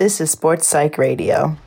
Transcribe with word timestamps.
This 0.00 0.18
is 0.18 0.30
Sports 0.30 0.66
Psych 0.66 0.96
Radio. 0.96 1.58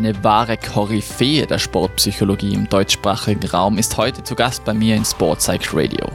Eine 0.00 0.24
wahre 0.24 0.56
Koryphäe 0.56 1.46
der 1.46 1.58
Sportpsychologie 1.58 2.54
im 2.54 2.66
deutschsprachigen 2.66 3.46
Raum 3.50 3.76
ist 3.76 3.98
heute 3.98 4.24
zu 4.24 4.34
Gast 4.34 4.64
bei 4.64 4.72
mir 4.72 4.96
in 4.96 5.04
Sportpsych 5.04 5.74
Radio. 5.74 6.06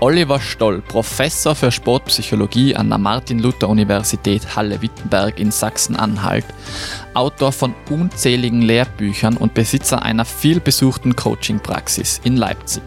Oliver 0.00 0.40
Stoll, 0.40 0.82
Professor 0.82 1.54
für 1.54 1.70
Sportpsychologie 1.70 2.74
an 2.74 2.88
der 2.88 2.98
Martin-Luther-Universität 2.98 4.56
Halle-Wittenberg 4.56 5.38
in 5.38 5.52
Sachsen-Anhalt, 5.52 6.44
Autor 7.14 7.52
von 7.52 7.76
unzähligen 7.90 8.62
Lehrbüchern 8.62 9.36
und 9.36 9.54
Besitzer 9.54 10.02
einer 10.02 10.24
vielbesuchten 10.24 11.14
Coaching-Praxis 11.14 12.20
in 12.24 12.36
Leipzig. 12.36 12.82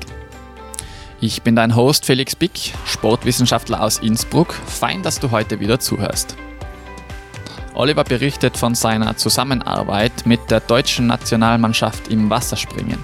Ich 1.21 1.43
bin 1.43 1.55
dein 1.55 1.77
Host 1.77 2.05
Felix 2.05 2.35
Bick, 2.35 2.73
Sportwissenschaftler 2.85 3.81
aus 3.81 3.99
Innsbruck. 3.99 4.53
Fein, 4.53 5.01
dass 5.01 5.21
du 5.21 5.31
heute 5.31 5.61
wieder 5.61 5.79
zuhörst. 5.79 6.35
Oliver 7.75 8.03
berichtet 8.03 8.57
von 8.57 8.75
seiner 8.75 9.17
Zusammenarbeit 9.17 10.25
mit 10.25 10.49
der 10.49 10.59
deutschen 10.59 11.07
Nationalmannschaft 11.07 12.07
im 12.07 12.29
Wasserspringen 12.29 13.03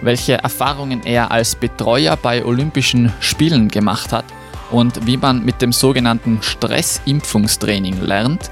welche 0.00 0.34
Erfahrungen 0.34 1.04
er 1.04 1.30
als 1.30 1.54
Betreuer 1.54 2.16
bei 2.16 2.44
Olympischen 2.44 3.12
Spielen 3.20 3.68
gemacht 3.68 4.12
hat 4.12 4.24
und 4.70 5.06
wie 5.06 5.16
man 5.16 5.44
mit 5.44 5.62
dem 5.62 5.72
sogenannten 5.72 6.42
Stressimpfungstraining 6.42 8.00
lernt, 8.02 8.50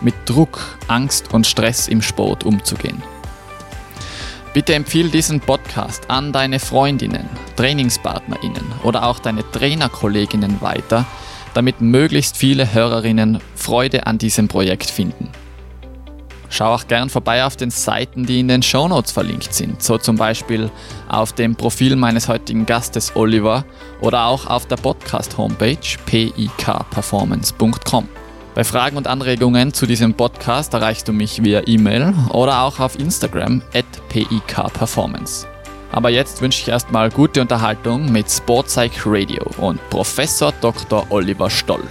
mit 0.00 0.14
Druck, 0.24 0.78
Angst 0.88 1.32
und 1.32 1.46
Stress 1.46 1.88
im 1.88 2.02
Sport 2.02 2.44
umzugehen. 2.44 3.02
Bitte 4.52 4.74
empfiehl 4.74 5.08
diesen 5.08 5.40
Podcast 5.40 6.10
an 6.10 6.32
deine 6.32 6.58
Freundinnen, 6.58 7.28
Trainingspartnerinnen 7.56 8.72
oder 8.82 9.04
auch 9.04 9.18
deine 9.18 9.50
Trainerkolleginnen 9.50 10.60
weiter, 10.60 11.06
damit 11.54 11.80
möglichst 11.80 12.36
viele 12.36 12.72
Hörerinnen 12.72 13.38
Freude 13.54 14.06
an 14.06 14.18
diesem 14.18 14.48
Projekt 14.48 14.90
finden. 14.90 15.30
Schau 16.52 16.74
auch 16.74 16.86
gern 16.86 17.08
vorbei 17.08 17.44
auf 17.46 17.56
den 17.56 17.70
Seiten, 17.70 18.26
die 18.26 18.40
in 18.40 18.48
den 18.48 18.62
Shownotes 18.62 19.10
verlinkt 19.10 19.54
sind, 19.54 19.82
so 19.82 19.96
zum 19.96 20.16
Beispiel 20.16 20.70
auf 21.08 21.32
dem 21.32 21.56
Profil 21.56 21.96
meines 21.96 22.28
heutigen 22.28 22.66
Gastes 22.66 23.16
Oliver 23.16 23.64
oder 24.02 24.26
auch 24.26 24.46
auf 24.46 24.66
der 24.66 24.76
Podcast-Homepage 24.76 25.78
pikperformance.com. 26.04 28.06
Bei 28.54 28.64
Fragen 28.64 28.98
und 28.98 29.06
Anregungen 29.06 29.72
zu 29.72 29.86
diesem 29.86 30.12
Podcast 30.12 30.74
erreichst 30.74 31.08
du 31.08 31.14
mich 31.14 31.42
via 31.42 31.62
E-Mail 31.66 32.12
oder 32.32 32.64
auch 32.64 32.80
auf 32.80 32.98
Instagram 32.98 33.62
at 33.72 33.86
pikperformance. 34.10 35.46
Aber 35.92 36.08
jetzt 36.08 36.40
wünsche 36.40 36.62
ich 36.62 36.68
erstmal 36.68 37.10
gute 37.10 37.42
Unterhaltung 37.42 38.10
mit 38.10 38.30
Sportpsych 38.30 39.02
Radio 39.04 39.44
und 39.58 39.78
Professor 39.90 40.50
Dr. 40.62 41.06
Oliver 41.10 41.50
Stoll. 41.50 41.86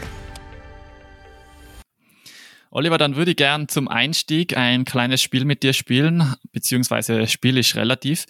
Oliver, 2.72 2.98
dann 2.98 3.16
würde 3.16 3.32
ich 3.32 3.38
gern 3.38 3.68
zum 3.68 3.88
Einstieg 3.88 4.58
ein 4.58 4.86
kleines 4.86 5.22
Spiel 5.22 5.46
mit 5.46 5.62
dir 5.62 5.74
spielen, 5.74 6.34
beziehungsweise 6.52 7.28
Spiel 7.28 7.58
ist 7.58 7.76
relativ. 7.76 8.26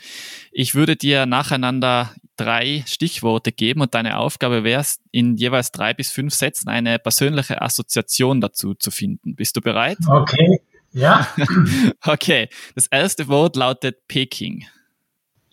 Ich 0.52 0.76
würde 0.76 0.98
dir 0.98 1.26
nacheinander 1.26 2.12
drei 2.36 2.84
Stichworte 2.86 3.54
geben 3.54 3.80
und 3.80 3.94
deine 3.94 4.18
Aufgabe 4.18 4.66
wäre 4.66 4.82
es, 4.82 5.00
in 5.12 5.38
jeweils 5.38 5.72
drei 5.72 5.94
bis 5.94 6.12
fünf 6.12 6.34
Sätzen 6.34 6.68
eine 6.68 7.00
persönliche 7.00 7.62
Assoziation 7.62 8.42
dazu 8.42 8.74
zu 8.74 8.92
finden. 8.92 9.36
Bist 9.36 9.56
du 9.56 9.62
bereit? 9.62 10.00
Okay, 10.06 10.60
ja. 10.92 11.28
okay, 12.06 12.50
das 12.76 12.88
erste 12.88 13.30
Wort 13.30 13.56
lautet 13.56 14.06
Peking. 14.10 14.66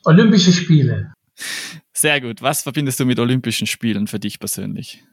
Olympische 0.09 0.53
Spiele. 0.55 1.13
Sehr 1.93 2.23
gut. 2.23 2.41
Was 2.41 2.63
verbindest 2.63 2.99
du 2.99 3.05
mit 3.05 3.19
Olympischen 3.19 3.67
Spielen 3.67 4.07
für 4.07 4.19
dich 4.19 4.41
persönlich? 4.41 5.05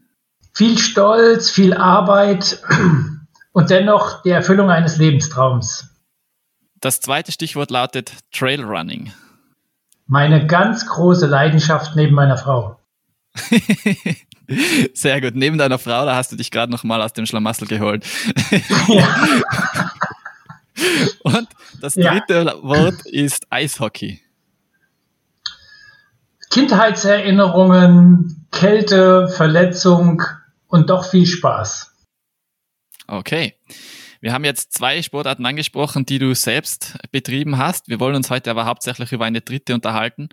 Viel 0.54 0.78
Stolz, 0.78 1.50
viel 1.50 1.74
Arbeit 1.74 2.62
und 3.52 3.69
dennoch 3.69 4.24
die 4.24 4.30
Erfüllung 4.30 4.69
eines 4.69 4.97
Lebenstraums. 4.97 5.90
Das 6.80 7.02
zweite 7.02 7.34
Stichwort 7.34 7.72
lautet 7.72 8.14
Trailrunning. 8.31 9.12
Meine 10.08 10.47
ganz 10.47 10.86
große 10.86 11.28
Leidenschaft 11.28 11.98
neben 11.98 12.16
meiner 12.16 12.38
Frau. 12.38 12.80
Sehr 14.94 15.19
gut. 15.19 15.36
Neben 15.36 15.58
deiner 15.58 15.78
Frau, 15.78 16.06
da 16.06 16.16
hast 16.16 16.31
du 16.31 16.38
dich 16.38 16.52
gerade 16.52 16.72
noch 16.72 16.86
mal 16.86 17.02
aus 17.02 17.12
dem 17.12 17.25
Schlamassel 17.25 17.68
geholt. 17.68 18.06
Ja. 18.88 19.92
Und 21.24 21.48
das 21.80 21.94
dritte 21.96 22.44
ja. 22.46 22.64
Wort 22.64 23.06
ist 23.06 23.48
Eishockey. 23.50 24.25
Kindheitserinnerungen, 26.50 28.47
Kälte, 28.51 29.28
Verletzung 29.28 30.22
und 30.67 30.89
doch 30.89 31.06
viel 31.09 31.25
Spaß. 31.25 31.91
Okay. 33.07 33.56
Wir 34.22 34.33
haben 34.33 34.44
jetzt 34.44 34.73
zwei 34.73 35.03
Sportarten 35.03 35.45
angesprochen, 35.45 36.06
die 36.06 36.17
du 36.17 36.33
selbst 36.33 36.97
betrieben 37.11 37.59
hast. 37.59 37.89
Wir 37.89 38.00
wollen 38.00 38.16
uns 38.16 38.31
heute 38.31 38.50
aber 38.50 38.66
hauptsächlich 38.66 39.11
über 39.11 39.25
eine 39.25 39.41
dritte 39.41 39.75
unterhalten, 39.75 40.29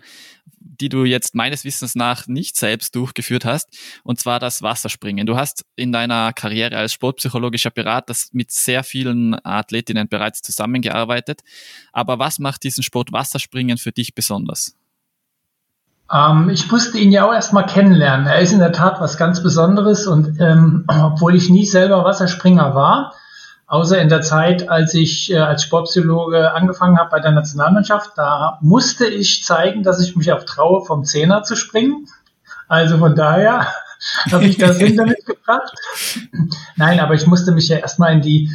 die 0.59 0.89
du 0.89 1.05
jetzt 1.05 1.35
meines 1.35 1.63
Wissens 1.63 1.93
nach 1.93 2.25
nicht 2.25 2.55
selbst 2.55 2.95
durchgeführt 2.95 3.45
hast, 3.45 3.69
und 4.03 4.19
zwar 4.19 4.39
das 4.39 4.63
Wasserspringen. 4.63 5.27
Du 5.27 5.37
hast 5.37 5.65
in 5.75 5.91
deiner 5.91 6.33
Karriere 6.33 6.77
als 6.77 6.93
sportpsychologischer 6.93 7.69
Berater 7.69 8.15
mit 8.31 8.49
sehr 8.51 8.83
vielen 8.83 9.35
Athletinnen 9.45 10.07
bereits 10.07 10.41
zusammengearbeitet. 10.41 11.41
Aber 11.91 12.17
was 12.17 12.39
macht 12.39 12.63
diesen 12.63 12.83
Sport 12.83 13.11
Wasserspringen 13.11 13.77
für 13.77 13.91
dich 13.91 14.15
besonders? 14.15 14.75
Ähm, 16.11 16.49
ich 16.49 16.71
musste 16.71 16.97
ihn 16.97 17.11
ja 17.11 17.25
auch 17.25 17.33
erstmal 17.33 17.65
kennenlernen. 17.65 18.27
Er 18.27 18.39
ist 18.39 18.51
in 18.51 18.59
der 18.59 18.71
Tat 18.71 18.99
was 18.99 19.17
ganz 19.17 19.41
Besonderes 19.41 20.07
und 20.07 20.39
ähm, 20.39 20.85
obwohl 21.03 21.35
ich 21.35 21.49
nie 21.49 21.65
selber 21.65 22.03
Wasserspringer 22.03 22.75
war, 22.75 23.13
außer 23.67 23.99
in 23.99 24.09
der 24.09 24.21
Zeit, 24.21 24.69
als 24.69 24.93
ich 24.93 25.31
äh, 25.31 25.37
als 25.37 25.63
Sportpsychologe 25.63 26.53
angefangen 26.53 26.97
habe 26.97 27.09
bei 27.09 27.19
der 27.19 27.31
Nationalmannschaft, 27.31 28.11
da 28.15 28.59
musste 28.61 29.05
ich 29.05 29.43
zeigen, 29.43 29.83
dass 29.83 30.01
ich 30.01 30.15
mich 30.15 30.31
auch 30.31 30.43
traue, 30.43 30.85
vom 30.85 31.03
Zehner 31.05 31.43
zu 31.43 31.55
springen. 31.55 32.07
Also 32.67 32.97
von 32.97 33.15
daher 33.15 33.67
habe 34.31 34.45
ich 34.45 34.57
das 34.57 34.77
hinter 34.79 35.05
mich 35.05 35.25
gebracht. 35.25 35.73
Nein, 36.75 36.99
aber 36.99 37.13
ich 37.13 37.27
musste 37.27 37.51
mich 37.51 37.69
ja 37.69 37.77
erstmal 37.77 38.13
in 38.13 38.21
die 38.21 38.51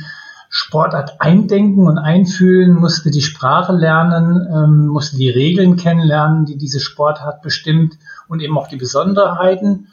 Sportart 0.51 1.21
eindenken 1.21 1.87
und 1.87 1.99
einfühlen, 1.99 2.75
musste 2.75 3.11
die 3.11 3.23
Sprache 3.23 3.73
lernen, 3.73 4.47
ähm, 4.51 4.87
musste 4.87 5.17
die 5.17 5.29
Regeln 5.31 5.77
kennenlernen, 5.77 6.47
die 6.47 6.57
diese 6.57 6.81
Sportart 6.81 7.43
bestimmt 7.43 7.99
und 8.29 8.41
eben 8.41 8.57
auch 8.57 8.69
die 8.69 8.77
Besonderheiten. 8.77 9.89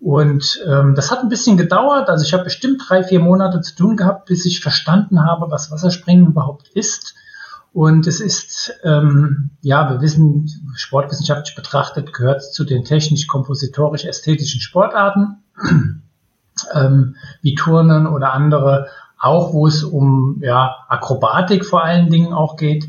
Und 0.00 0.60
ähm, 0.66 0.94
das 0.94 1.10
hat 1.10 1.20
ein 1.20 1.28
bisschen 1.28 1.56
gedauert. 1.56 2.08
Also 2.08 2.24
ich 2.24 2.32
habe 2.32 2.44
bestimmt 2.44 2.82
drei, 2.88 3.04
vier 3.04 3.20
Monate 3.20 3.60
zu 3.60 3.76
tun 3.76 3.96
gehabt, 3.96 4.26
bis 4.26 4.46
ich 4.46 4.60
verstanden 4.60 5.24
habe, 5.24 5.50
was 5.50 5.70
Wasserspringen 5.70 6.26
überhaupt 6.26 6.68
ist. 6.68 7.14
Und 7.72 8.06
es 8.08 8.18
ist, 8.18 8.72
ähm, 8.82 9.50
ja, 9.60 9.90
wir 9.90 10.00
wissen, 10.00 10.48
sportwissenschaftlich 10.74 11.54
betrachtet 11.54 12.12
gehört 12.12 12.38
es 12.38 12.50
zu 12.50 12.64
den 12.64 12.84
technisch-kompositorisch-ästhetischen 12.84 14.60
Sportarten, 14.60 15.44
ähm, 16.74 17.16
wie 17.42 17.54
Turnen 17.54 18.08
oder 18.08 18.32
andere 18.32 18.88
auch 19.20 19.52
wo 19.52 19.66
es 19.66 19.84
um 19.84 20.40
ja, 20.42 20.76
Akrobatik 20.88 21.64
vor 21.64 21.84
allen 21.84 22.10
Dingen 22.10 22.32
auch 22.32 22.56
geht. 22.56 22.88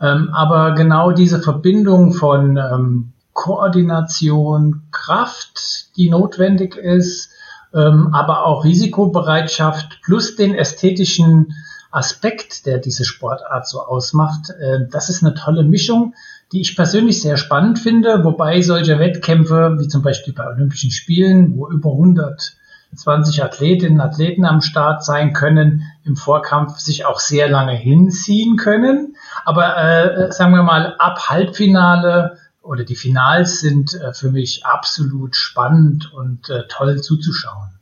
Ähm, 0.00 0.30
aber 0.32 0.72
genau 0.72 1.12
diese 1.12 1.40
Verbindung 1.40 2.12
von 2.12 2.56
ähm, 2.56 3.12
Koordination, 3.34 4.82
Kraft, 4.90 5.96
die 5.96 6.08
notwendig 6.08 6.76
ist, 6.76 7.30
ähm, 7.74 8.08
aber 8.12 8.46
auch 8.46 8.64
Risikobereitschaft 8.64 10.00
plus 10.02 10.36
den 10.36 10.54
ästhetischen 10.54 11.52
Aspekt, 11.90 12.66
der 12.66 12.78
diese 12.78 13.04
Sportart 13.04 13.68
so 13.68 13.80
ausmacht, 13.80 14.50
äh, 14.50 14.86
das 14.90 15.10
ist 15.10 15.22
eine 15.22 15.34
tolle 15.34 15.64
Mischung, 15.64 16.14
die 16.52 16.60
ich 16.60 16.76
persönlich 16.76 17.20
sehr 17.20 17.36
spannend 17.36 17.78
finde, 17.78 18.24
wobei 18.24 18.62
solche 18.62 18.98
Wettkämpfe 18.98 19.76
wie 19.78 19.88
zum 19.88 20.02
Beispiel 20.02 20.32
bei 20.32 20.46
Olympischen 20.46 20.90
Spielen, 20.90 21.56
wo 21.56 21.68
über 21.68 21.90
100 21.90 22.56
20 22.94 23.42
Athletinnen 23.42 24.00
und 24.00 24.06
Athleten 24.06 24.44
am 24.44 24.60
Start 24.60 25.04
sein 25.04 25.32
können, 25.32 25.82
im 26.04 26.16
Vorkampf 26.16 26.78
sich 26.78 27.04
auch 27.04 27.20
sehr 27.20 27.48
lange 27.48 27.74
hinziehen 27.74 28.56
können. 28.56 29.16
Aber 29.44 29.76
äh, 29.76 30.32
sagen 30.32 30.52
wir 30.52 30.62
mal, 30.62 30.96
ab 30.98 31.28
Halbfinale 31.28 32.38
oder 32.62 32.84
die 32.84 32.96
Finals 32.96 33.60
sind 33.60 33.94
äh, 33.94 34.12
für 34.12 34.30
mich 34.30 34.64
absolut 34.64 35.36
spannend 35.36 36.12
und 36.12 36.48
äh, 36.50 36.64
toll 36.68 37.00
zuzuschauen. 37.00 37.76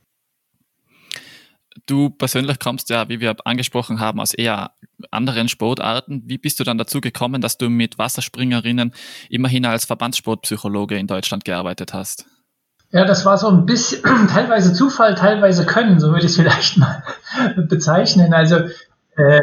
Du 1.86 2.08
persönlich 2.08 2.58
kommst 2.58 2.88
ja, 2.88 3.08
wie 3.08 3.20
wir 3.20 3.36
angesprochen 3.44 4.00
haben, 4.00 4.20
aus 4.20 4.32
eher 4.32 4.72
anderen 5.10 5.48
Sportarten. 5.48 6.22
Wie 6.26 6.38
bist 6.38 6.58
du 6.60 6.64
dann 6.64 6.78
dazu 6.78 7.00
gekommen, 7.00 7.42
dass 7.42 7.58
du 7.58 7.68
mit 7.68 7.98
Wasserspringerinnen 7.98 8.94
immerhin 9.28 9.66
als 9.66 9.84
Verbandssportpsychologe 9.84 10.96
in 10.96 11.06
Deutschland 11.06 11.44
gearbeitet 11.44 11.92
hast? 11.92 12.26
Ja, 12.94 13.04
das 13.04 13.26
war 13.26 13.36
so 13.36 13.48
ein 13.48 13.66
bisschen 13.66 14.02
teilweise 14.32 14.72
Zufall, 14.72 15.16
teilweise 15.16 15.66
Können, 15.66 15.98
so 16.00 16.08
würde 16.08 16.20
ich 16.20 16.26
es 16.26 16.36
vielleicht 16.40 16.78
mal 16.78 17.02
bezeichnen. 17.56 18.32
Also 18.32 18.56
äh, 19.16 19.42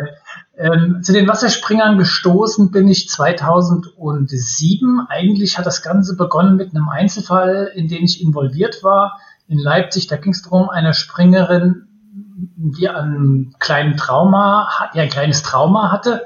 Ähm, 0.57 1.01
zu 1.01 1.11
den 1.11 1.27
Wasserspringern 1.27 1.97
gestoßen 1.97 2.69
bin 2.71 2.87
ich 2.87 3.09
2007. 3.09 5.07
Eigentlich 5.09 5.57
hat 5.57 5.65
das 5.65 5.81
Ganze 5.81 6.15
begonnen 6.15 6.55
mit 6.55 6.75
einem 6.75 6.87
Einzelfall, 6.87 7.71
in 7.73 7.87
den 7.87 8.03
ich 8.03 8.21
involviert 8.21 8.83
war. 8.83 9.19
In 9.47 9.57
Leipzig, 9.57 10.05
da 10.07 10.17
ging 10.17 10.33
es 10.33 10.43
darum, 10.43 10.69
eine 10.69 10.93
Springerin, 10.93 11.87
die 12.57 12.87
einen 12.89 13.55
kleinen 13.59 13.97
Trauma, 13.97 14.69
ja, 14.93 15.01
ein 15.03 15.09
kleines 15.09 15.41
Trauma 15.41 15.91
hatte, 15.91 16.25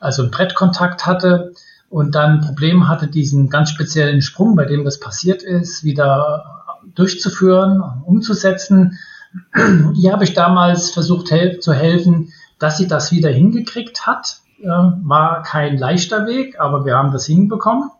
also 0.00 0.22
einen 0.22 0.32
Brettkontakt 0.32 1.06
hatte 1.06 1.52
und 1.88 2.16
dann 2.16 2.40
Probleme 2.40 2.88
hatte, 2.88 3.06
diesen 3.06 3.48
ganz 3.48 3.70
speziellen 3.70 4.22
Sprung, 4.22 4.56
bei 4.56 4.64
dem 4.64 4.84
das 4.84 4.98
passiert 4.98 5.42
ist, 5.44 5.84
wieder 5.84 6.57
durchzuführen, 6.94 7.82
umzusetzen. 8.04 8.98
Hier 9.94 10.12
habe 10.12 10.24
ich 10.24 10.34
damals 10.34 10.90
versucht 10.90 11.30
hel 11.30 11.60
zu 11.60 11.72
helfen, 11.72 12.32
dass 12.58 12.78
sie 12.78 12.88
das 12.88 13.12
wieder 13.12 13.30
hingekriegt 13.30 14.06
hat. 14.06 14.40
Äh, 14.60 14.66
war 14.66 15.42
kein 15.42 15.78
leichter 15.78 16.26
Weg, 16.26 16.58
aber 16.60 16.84
wir 16.84 16.96
haben 16.96 17.12
das 17.12 17.26
hinbekommen. 17.26 17.90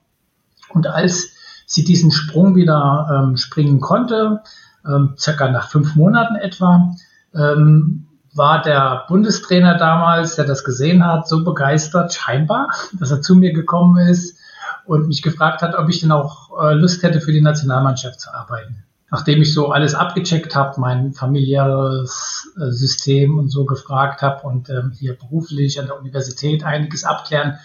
Und 0.71 0.87
als 0.87 1.31
sie 1.67 1.85
diesen 1.85 2.11
Sprung 2.11 2.57
wieder 2.57 3.09
ähm, 3.13 3.37
springen 3.37 3.81
konnte, 3.81 4.43
ähm, 4.87 5.15
circa 5.19 5.51
nach 5.51 5.69
fünf 5.69 5.97
Monaten 5.97 6.37
etwa, 6.37 6.95
ähm, 7.35 8.07
war 8.35 8.63
der 8.63 9.05
Bundestrainer 9.09 9.77
damals, 9.77 10.37
der 10.37 10.45
das 10.45 10.65
gesehen 10.65 11.05
hat, 11.05 11.29
so 11.29 11.45
begeistert 11.45 12.13
scheinbar, 12.13 12.69
dass 12.99 13.11
er 13.11 13.23
zu 13.23 13.35
mir 13.35 13.53
gekommen 13.53 13.99
ist 14.09 14.39
und 14.87 15.09
mich 15.09 15.23
gefragt 15.23 15.63
hat, 15.63 15.75
ob 15.75 15.89
ich 15.89 16.01
denn 16.01 16.13
auch 16.13 16.48
Lust 16.75 17.03
hätte, 17.03 17.21
für 17.21 17.33
die 17.33 17.41
Nationalmannschaft 17.41 18.21
zu 18.21 18.33
arbeiten. 18.33 18.85
Nachdem 19.11 19.41
ich 19.41 19.55
so 19.55 19.71
alles 19.71 19.95
abgecheckt 19.95 20.55
habe, 20.55 20.79
mein 20.81 21.15
familiäres 21.15 22.53
äh, 22.61 22.71
System 22.71 23.39
und 23.39 23.49
so 23.49 23.65
gefragt 23.65 24.21
habe 24.21 24.47
und 24.47 24.69
ähm, 24.69 24.93
hier 24.95 25.17
beruflich 25.17 25.81
an 25.81 25.87
der 25.87 25.99
Universität 25.99 26.63
einiges 26.65 27.05
abklären 27.05 27.59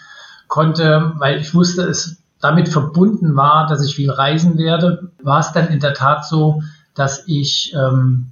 konnte, 0.48 1.12
weil 1.16 1.40
ich 1.40 1.54
wusste, 1.54 1.82
es 1.82 2.22
damit 2.40 2.68
verbunden 2.68 3.36
war, 3.36 3.66
dass 3.66 3.84
ich 3.84 3.94
viel 3.94 4.10
reisen 4.10 4.58
werde, 4.58 5.10
war 5.22 5.40
es 5.40 5.52
dann 5.52 5.68
in 5.68 5.80
der 5.80 5.94
Tat 5.94 6.26
so, 6.26 6.62
dass 6.94 7.24
ich 7.26 7.74
ähm, 7.74 8.30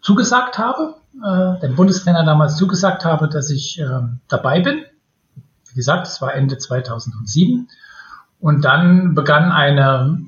zugesagt 0.00 0.58
habe, 0.58 0.94
äh, 1.24 1.60
dem 1.60 1.74
Bundestrainer 1.74 2.24
damals 2.24 2.56
zugesagt 2.56 3.04
habe, 3.04 3.28
dass 3.28 3.50
ich 3.50 3.80
äh, 3.80 4.00
dabei 4.28 4.60
bin. 4.60 4.84
Wie 5.68 5.74
gesagt, 5.74 6.06
es 6.06 6.20
war 6.20 6.34
Ende 6.34 6.58
2007. 6.58 7.68
Und 8.40 8.64
dann 8.64 9.14
begann 9.14 9.50
eine 9.50 10.18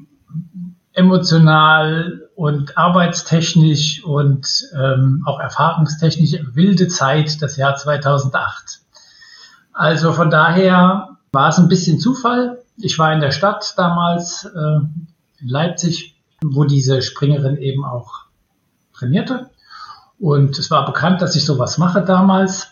emotional 0.93 2.29
und 2.35 2.77
arbeitstechnisch 2.77 4.05
und 4.05 4.49
ähm, 4.75 5.23
auch 5.27 5.39
erfahrungstechnisch 5.41 6.41
wilde 6.55 6.89
Zeit, 6.89 7.41
das 7.43 7.57
Jahr 7.57 7.77
2008. 7.77 8.81
Also 9.73 10.13
von 10.13 10.31
daher 10.31 11.19
war 11.33 11.49
es 11.49 11.59
ein 11.59 11.69
bisschen 11.69 12.01
Zufall. 12.01 12.59
Ich 12.77 12.99
war 12.99 13.13
in 13.13 13.21
der 13.21 13.31
Stadt 13.31 13.75
damals, 13.77 14.45
äh, 14.45 14.81
in 15.41 15.49
Leipzig, 15.49 16.17
wo 16.43 16.65
diese 16.65 17.03
Springerin 17.03 17.57
eben 17.57 17.85
auch 17.85 18.25
trainierte. 18.95 19.51
Und 20.19 20.59
es 20.59 20.71
war 20.71 20.85
bekannt, 20.85 21.23
dass 21.23 21.37
ich 21.37 21.45
sowas 21.45 21.79
mache 21.79 22.03
damals, 22.03 22.70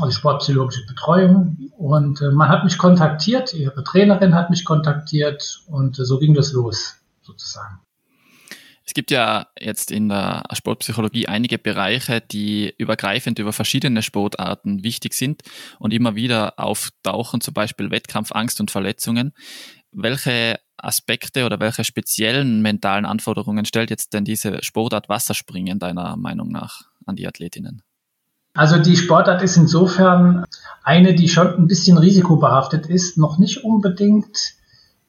also 0.00 0.10
sportpsychologische 0.10 0.86
Betreuung. 0.86 1.70
Und 1.76 2.20
äh, 2.20 2.30
man 2.30 2.48
hat 2.48 2.64
mich 2.64 2.78
kontaktiert, 2.78 3.54
ihre 3.54 3.82
Trainerin 3.84 4.34
hat 4.34 4.50
mich 4.50 4.64
kontaktiert 4.64 5.62
und 5.66 5.98
äh, 5.98 6.04
so 6.04 6.18
ging 6.18 6.34
das 6.34 6.52
los, 6.52 6.96
sozusagen. 7.22 7.80
Es 8.84 8.94
gibt 8.94 9.10
ja 9.10 9.46
jetzt 9.58 9.90
in 9.90 10.08
der 10.08 10.42
Sportpsychologie 10.52 11.28
einige 11.28 11.58
Bereiche, 11.58 12.20
die 12.20 12.74
übergreifend 12.78 13.38
über 13.38 13.52
verschiedene 13.52 14.02
Sportarten 14.02 14.82
wichtig 14.82 15.14
sind 15.14 15.42
und 15.78 15.92
immer 15.92 16.14
wieder 16.14 16.58
auftauchen, 16.58 17.40
zum 17.40 17.54
Beispiel 17.54 17.90
Wettkampfangst 17.90 18.60
und 18.60 18.70
Verletzungen. 18.70 19.32
Welche 19.92 20.58
Aspekte 20.76 21.46
oder 21.46 21.60
welche 21.60 21.84
speziellen 21.84 22.60
mentalen 22.60 23.06
Anforderungen 23.06 23.64
stellt 23.64 23.90
jetzt 23.90 24.14
denn 24.14 24.24
diese 24.24 24.62
Sportart 24.62 25.08
Wasserspringen 25.08 25.78
deiner 25.78 26.16
Meinung 26.16 26.48
nach 26.48 26.82
an 27.06 27.16
die 27.16 27.26
Athletinnen? 27.26 27.82
Also 28.54 28.78
die 28.78 28.96
Sportart 28.96 29.42
ist 29.42 29.56
insofern 29.56 30.44
eine, 30.82 31.14
die 31.14 31.28
schon 31.28 31.54
ein 31.56 31.66
bisschen 31.66 31.96
risikobehaftet 31.96 32.86
ist, 32.86 33.16
noch 33.16 33.38
nicht 33.38 33.64
unbedingt 33.64 34.54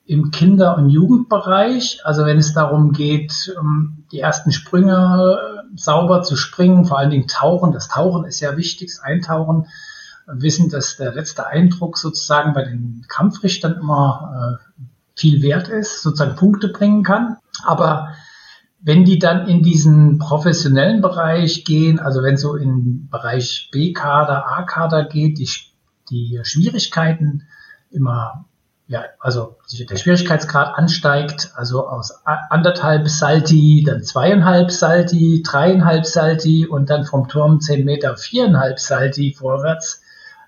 im 0.06 0.32
Kinder- 0.32 0.78
und 0.78 0.90
Jugendbereich. 0.90 2.00
Also 2.04 2.26
wenn 2.26 2.38
es 2.38 2.54
darum 2.54 2.94
geht, 2.94 3.54
die 4.12 4.20
ersten 4.20 4.52
Sprünge 4.52 5.64
sauber 5.76 6.22
zu 6.24 6.36
springen, 6.36 6.86
vor 6.86 7.00
allen 7.00 7.10
Dingen 7.10 7.28
Tauchen. 7.28 7.72
Das 7.72 7.88
Tauchen 7.88 8.26
ist 8.26 8.40
ja 8.40 8.56
wichtig, 8.58 8.90
das 8.90 9.04
Eintauchen. 9.04 9.68
Wir 10.26 10.42
wissen, 10.42 10.70
dass 10.70 10.98
der 10.98 11.14
letzte 11.14 11.48
Eindruck 11.48 11.98
sozusagen 11.98 12.54
bei 12.54 12.64
den 12.64 13.04
Kampfrichtern 13.10 13.78
immer 13.82 14.60
äh, 14.62 14.84
viel 15.16 15.42
wert 15.42 15.68
ist, 15.68 16.02
sozusagen 16.02 16.36
Punkte 16.36 16.70
bringen 16.70 17.04
kann. 17.04 17.38
Aber 17.66 18.13
wenn 18.84 19.06
die 19.06 19.18
dann 19.18 19.48
in 19.48 19.64
diesen 19.64 20.18
professionellen 20.20 21.02
Bereich 21.02 21.64
gehen, 21.64 22.00
also 22.00 22.22
wenn 22.22 22.36
so 22.36 22.56
in 22.56 23.08
Bereich 23.10 23.70
B-Kader, 23.72 24.46
A-Kader 24.46 25.06
geht, 25.06 25.40
die, 25.40 25.50
die 26.10 26.42
Schwierigkeiten 26.44 27.44
immer, 27.92 28.46
ja, 28.88 29.06
also 29.22 29.56
der 29.90 29.96
Schwierigkeitsgrad 29.96 30.78
ansteigt, 30.78 31.54
also 31.56 31.88
aus 31.88 32.26
anderthalb 32.26 33.08
Salti, 33.08 33.86
dann 33.88 34.04
zweieinhalb 34.04 34.70
Salti, 34.70 35.44
dreieinhalb 35.46 36.06
Salti 36.06 36.68
und 36.68 36.90
dann 36.90 37.06
vom 37.06 37.30
Turm 37.30 37.62
zehn 37.62 37.86
Meter 37.86 38.18
viereinhalb 38.18 38.82
Salti 38.82 39.34
vorwärts 39.34 40.02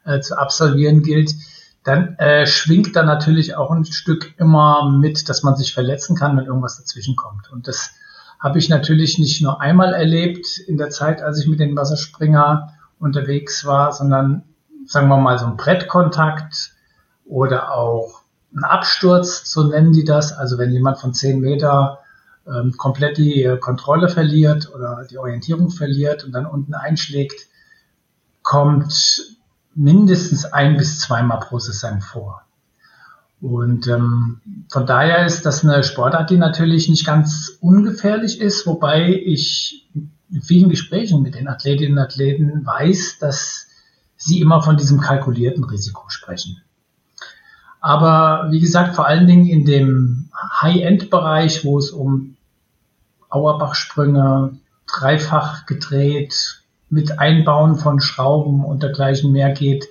äh, 0.03 0.19
zu 0.19 0.37
absolvieren 0.37 1.03
gilt, 1.03 1.33
dann 1.85 2.17
äh, 2.17 2.45
schwingt 2.47 2.97
da 2.97 3.03
natürlich 3.03 3.55
auch 3.55 3.71
ein 3.71 3.85
Stück 3.85 4.33
immer 4.37 4.89
mit, 4.89 5.29
dass 5.29 5.41
man 5.43 5.55
sich 5.55 5.73
verletzen 5.73 6.17
kann, 6.17 6.35
wenn 6.35 6.47
irgendwas 6.47 6.77
dazwischen 6.77 7.15
kommt. 7.15 7.49
Und 7.49 7.69
das 7.69 7.91
habe 8.45 8.59
ich 8.59 8.69
natürlich 8.69 9.17
nicht 9.17 9.41
nur 9.41 9.59
einmal 9.59 9.95
erlebt 9.95 10.59
in 10.67 10.77
der 10.77 10.91
Zeit, 10.91 11.19
als 11.19 11.39
ich 11.39 11.47
mit 11.47 11.59
den 11.59 11.75
Wasserspringer 11.75 12.73
unterwegs 12.99 13.65
war, 13.65 13.91
sondern 13.91 14.43
sagen 14.85 15.07
wir 15.07 15.17
mal 15.17 15.39
so 15.39 15.47
ein 15.47 15.57
Brettkontakt 15.57 16.75
oder 17.25 17.71
auch 17.73 18.21
ein 18.55 18.63
Absturz, 18.63 19.51
so 19.51 19.63
nennen 19.63 19.93
die 19.93 20.03
das. 20.03 20.31
Also 20.31 20.59
wenn 20.59 20.71
jemand 20.71 20.99
von 20.99 21.15
zehn 21.15 21.39
Meter 21.39 22.01
ähm, 22.45 22.73
komplett 22.77 23.17
die 23.17 23.41
äh, 23.41 23.57
Kontrolle 23.57 24.09
verliert 24.09 24.71
oder 24.75 25.07
die 25.09 25.17
Orientierung 25.17 25.71
verliert 25.71 26.23
und 26.23 26.31
dann 26.31 26.45
unten 26.45 26.75
einschlägt, 26.75 27.47
kommt 28.43 29.23
mindestens 29.73 30.45
ein 30.45 30.77
bis 30.77 30.99
zweimal 30.99 31.39
pro 31.39 31.57
Saison 31.57 31.99
vor. 31.99 32.44
Und 33.45 33.87
ähm, 33.87 34.41
von 34.71 34.87
daher 34.87 35.23
ist 35.27 35.45
das 35.45 35.63
eine 35.63 35.83
Sportart, 35.83 36.31
die 36.31 36.37
natürlich 36.37 36.89
nicht 36.89 37.05
ganz 37.05 37.59
ungefährlich 37.61 38.41
ist, 38.41 38.65
wobei 38.65 39.21
ich 39.23 39.87
in 40.31 40.41
vielen 40.41 40.67
Gesprächen 40.71 41.21
mit 41.21 41.35
den 41.35 41.47
Athletinnen 41.47 41.99
und 41.99 42.03
Athleten 42.03 42.65
weiß, 42.65 43.19
dass 43.19 43.67
sie 44.17 44.41
immer 44.41 44.63
von 44.63 44.77
diesem 44.77 44.99
kalkulierten 44.99 45.63
Risiko 45.63 46.09
sprechen. 46.09 46.63
Aber 47.81 48.47
wie 48.49 48.61
gesagt, 48.61 48.95
vor 48.95 49.05
allen 49.05 49.27
Dingen 49.27 49.45
in 49.45 49.63
dem 49.63 50.31
High-End-Bereich, 50.61 51.63
wo 51.63 51.77
es 51.77 51.91
um 51.91 52.37
Auerbachsprünge, 53.29 54.57
dreifach 54.87 55.67
gedreht, 55.67 56.63
mit 56.89 57.19
Einbauen 57.19 57.75
von 57.75 57.99
Schrauben 57.99 58.65
und 58.65 58.81
dergleichen 58.81 59.31
mehr 59.31 59.51
geht, 59.51 59.85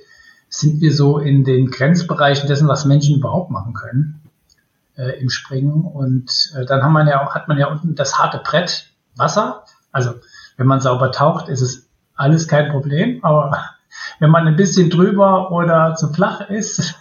sind 0.58 0.80
wir 0.80 0.92
so 0.92 1.18
in 1.18 1.44
den 1.44 1.70
Grenzbereichen 1.70 2.48
dessen, 2.48 2.68
was 2.68 2.84
Menschen 2.84 3.16
überhaupt 3.16 3.50
machen 3.50 3.74
können 3.74 4.20
äh, 4.96 5.20
im 5.20 5.28
Springen. 5.28 5.84
Und 5.84 6.52
äh, 6.56 6.64
dann 6.64 6.82
haben 6.82 6.92
man 6.92 7.08
ja, 7.08 7.34
hat 7.34 7.48
man 7.48 7.58
ja 7.58 7.66
unten 7.66 7.94
das 7.94 8.18
harte 8.18 8.40
Brett 8.42 8.90
Wasser. 9.16 9.64
Also 9.90 10.14
wenn 10.56 10.66
man 10.66 10.80
sauber 10.80 11.10
taucht, 11.10 11.48
ist 11.48 11.60
es 11.60 11.88
alles 12.14 12.46
kein 12.46 12.70
Problem. 12.70 13.24
Aber 13.24 13.64
wenn 14.20 14.30
man 14.30 14.46
ein 14.46 14.56
bisschen 14.56 14.90
drüber 14.90 15.50
oder 15.50 15.96
zu 15.96 16.12
flach 16.12 16.48
ist, 16.48 16.94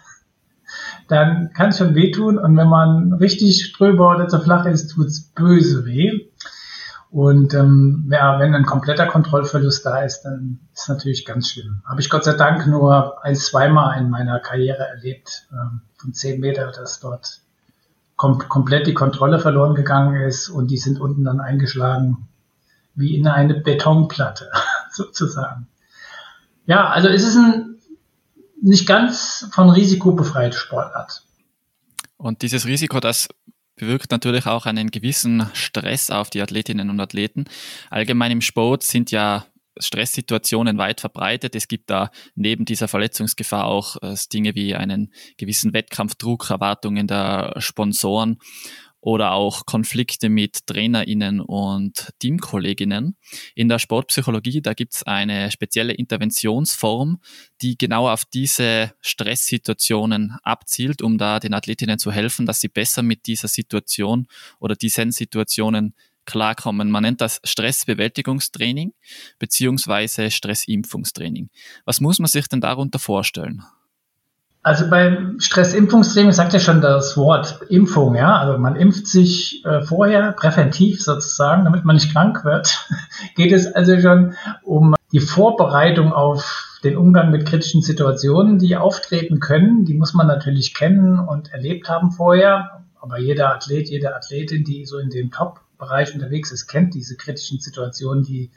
dann 1.07 1.51
kann 1.53 1.69
es 1.69 1.77
schon 1.77 1.93
wehtun. 1.93 2.39
Und 2.39 2.57
wenn 2.57 2.69
man 2.69 3.13
richtig 3.13 3.74
drüber 3.74 4.15
oder 4.15 4.27
zu 4.27 4.39
flach 4.39 4.65
ist, 4.65 4.88
tut 4.88 5.07
es 5.07 5.22
böse 5.22 5.86
weh. 5.86 6.27
Und 7.13 7.53
ähm, 7.53 8.10
ja, 8.12 8.39
wenn 8.39 8.55
ein 8.55 8.65
kompletter 8.65 9.05
Kontrollverlust 9.05 9.86
da 9.86 10.01
ist, 10.01 10.24
dann 10.24 10.62
ist 10.74 10.89
natürlich 10.89 11.25
ganz 11.25 11.48
schlimm. 11.48 11.84
Habe 11.86 12.01
ich 12.01 12.10
Gott 12.10 12.24
sei 12.24 12.34
Dank 12.34 12.65
nur 12.65 13.24
ein, 13.24 13.36
zweimal 13.36 14.01
in 14.01 14.10
meiner 14.10 14.39
Karriere 14.39 14.88
erlebt, 14.88 15.48
ähm, 15.51 15.82
von 15.96 16.15
zehn 16.15 16.39
Meter, 16.39 16.72
dass 16.72 17.00
dort 17.00 17.41
kom 18.15 18.39
komplett 18.39 18.88
die 18.88 18.96
Kontrolle 18.96 19.38
verloren 19.38 19.75
gegangen 19.75 20.24
ist 20.24 20.50
und 20.50 20.72
die 20.72 20.79
sind 20.79 21.00
unten 21.00 21.24
dann 21.24 21.39
eingeschlagen 21.39 22.29
wie 22.96 23.15
in 23.15 23.27
eine 23.27 23.53
Betonplatte 23.53 24.50
sozusagen. 24.91 25.67
Ja, 26.65 26.89
also 26.89 27.10
es 27.10 27.24
ist 27.24 27.36
ein 27.36 27.75
nicht 28.60 28.88
ganz 28.88 29.48
von 29.51 29.70
Risiko 29.70 30.13
befreite 30.13 30.58
Sportart. 30.58 31.24
Und 32.17 32.41
dieses 32.41 32.65
Risiko, 32.65 33.00
das 33.00 33.27
bewirkt 33.75 34.12
natürlich 34.12 34.46
auch 34.46 34.65
einen 34.65 34.92
gewissen 34.92 35.50
Stress 35.53 36.10
auf 36.10 36.30
die 36.30 36.42
Athletinnen 36.42 36.89
und 36.89 37.00
Athleten. 37.00 37.46
Allgemein 37.89 38.32
im 38.32 38.42
Sport 38.42 38.84
sind 38.84 39.12
ja 39.12 39.46
Stresssituationen 39.80 40.77
weit 40.77 41.01
verbreitet. 41.01 41.56
Es 41.56 41.68
gibt 41.68 41.89
da 41.89 42.12
neben 42.36 42.65
dieser 42.65 42.88
Verletzungsgefahr 42.88 43.65
auch 43.65 43.98
äh, 44.01 44.15
Dinge 44.32 44.56
wie 44.56 44.75
einen 44.75 45.12
gewissen 45.38 45.74
Wettkampfdruck, 45.74 46.50
Erwartungen 46.50 47.08
der 47.08 47.56
Sponsoren 47.58 48.38
oder 49.03 49.33
auch 49.33 49.65
Konflikte 49.65 50.29
mit 50.29 50.65
TrainerInnen 50.65 51.41
und 51.41 52.12
Teamkolleginnen. 52.19 53.17
In 53.53 53.67
der 53.67 53.77
Sportpsychologie, 53.77 54.62
da 54.62 54.74
gibt 54.74 54.93
es 54.93 55.03
eine 55.03 55.51
spezielle 55.51 55.91
Interventionsform, 55.91 57.19
die 57.62 57.77
genau 57.77 58.10
auf 58.10 58.24
diese 58.24 58.93
Stresssituationen 59.01 60.38
abzielt, 60.43 61.01
um 61.01 61.17
da 61.17 61.41
den 61.41 61.53
Athletinnen 61.53 62.00
zu 62.00 62.13
helfen, 62.13 62.45
dass 62.45 62.62
sie 62.62 62.69
besser 62.69 63.03
mit 63.03 63.27
dieser 63.27 63.50
Situation 63.50 64.25
oder 64.62 64.75
diesen 64.75 65.12
Situationen 65.12 65.95
klarkommen. 66.24 66.89
Man 66.89 67.03
nennt 67.03 67.19
das 67.19 67.41
Stressbewältigungstraining 67.43 68.93
beziehungsweise 69.38 70.31
Stressimpfungstraining. 70.31 71.50
Was 71.83 72.00
muss 72.00 72.19
man 72.19 72.27
sich 72.27 72.48
denn 72.48 72.62
darunter 72.62 73.00
vorstellen? 73.00 73.63
Also 74.65 74.89
beim 74.89 75.41
Stressimpfungstraining 75.41 76.32
sagt 76.32 76.53
ja 76.53 76.60
schon 76.60 76.79
das 76.79 77.17
Wort 77.17 77.60
Impfung, 77.67 78.15
ja. 78.15 78.38
Also 78.38 78.58
man 78.58 78.77
impft 78.77 79.08
sich 79.08 79.63
äh, 79.65 79.82
vorher 79.82 80.32
präventiv 80.32 81.03
sozusagen, 81.03 81.65
damit 81.65 81.84
man 81.84 81.98
nicht 81.98 82.13
krank 82.13 82.46
wird. 82.46 82.88
Geht 83.36 83.51
es 83.51 83.67
also 83.67 84.00
schon 84.00 84.36
um 84.63 84.96
die 85.12 85.20
Vorbereitung 85.20 86.13
auf 86.13 86.79
den 86.86 86.96
Umgang 86.96 87.29
mit 87.29 87.46
kritischen 87.46 87.82
Situationen, 87.82 88.58
die 88.58 88.77
auftreten 88.77 89.41
können. 89.41 89.84
Die 89.84 89.96
muss 89.96 90.13
man 90.13 90.27
natürlich 90.27 90.74
kennen 90.74 91.20
und 91.20 91.51
erlebt 91.51 91.89
haben 91.89 92.12
vorher. 92.12 92.86
Aber 93.01 93.20
jeder 93.20 93.53
Athlet, 93.53 93.89
jede 93.89 94.15
Athletin, 94.15 94.63
die 94.63 94.86
so 94.86 94.98
in 94.98 95.10
dem 95.10 95.29
Top-Bereich 95.29 96.13
unterwegs 96.13 96.53
ist, 96.53 96.67
kennt 96.67 96.93
diese 96.93 97.17
kritischen 97.17 97.60
Situationen, 97.60 98.24
die 98.24 98.50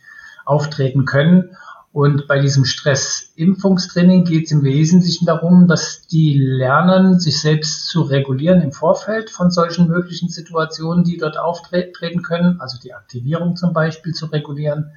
auftreten 0.44 1.04
können. 1.04 1.56
Und 1.96 2.28
bei 2.28 2.38
diesem 2.40 2.66
Stressimpfungstraining 2.66 4.24
geht 4.24 4.44
es 4.44 4.52
im 4.52 4.62
Wesentlichen 4.64 5.24
darum, 5.24 5.66
dass 5.66 6.06
die 6.06 6.34
lernen, 6.34 7.18
sich 7.18 7.40
selbst 7.40 7.88
zu 7.88 8.02
regulieren 8.02 8.60
im 8.60 8.70
Vorfeld 8.70 9.30
von 9.30 9.50
solchen 9.50 9.88
möglichen 9.88 10.28
Situationen, 10.28 11.04
die 11.04 11.16
dort 11.16 11.38
auftreten 11.38 12.20
können, 12.20 12.60
also 12.60 12.78
die 12.78 12.92
Aktivierung 12.92 13.56
zum 13.56 13.72
Beispiel 13.72 14.12
zu 14.12 14.26
regulieren, 14.26 14.90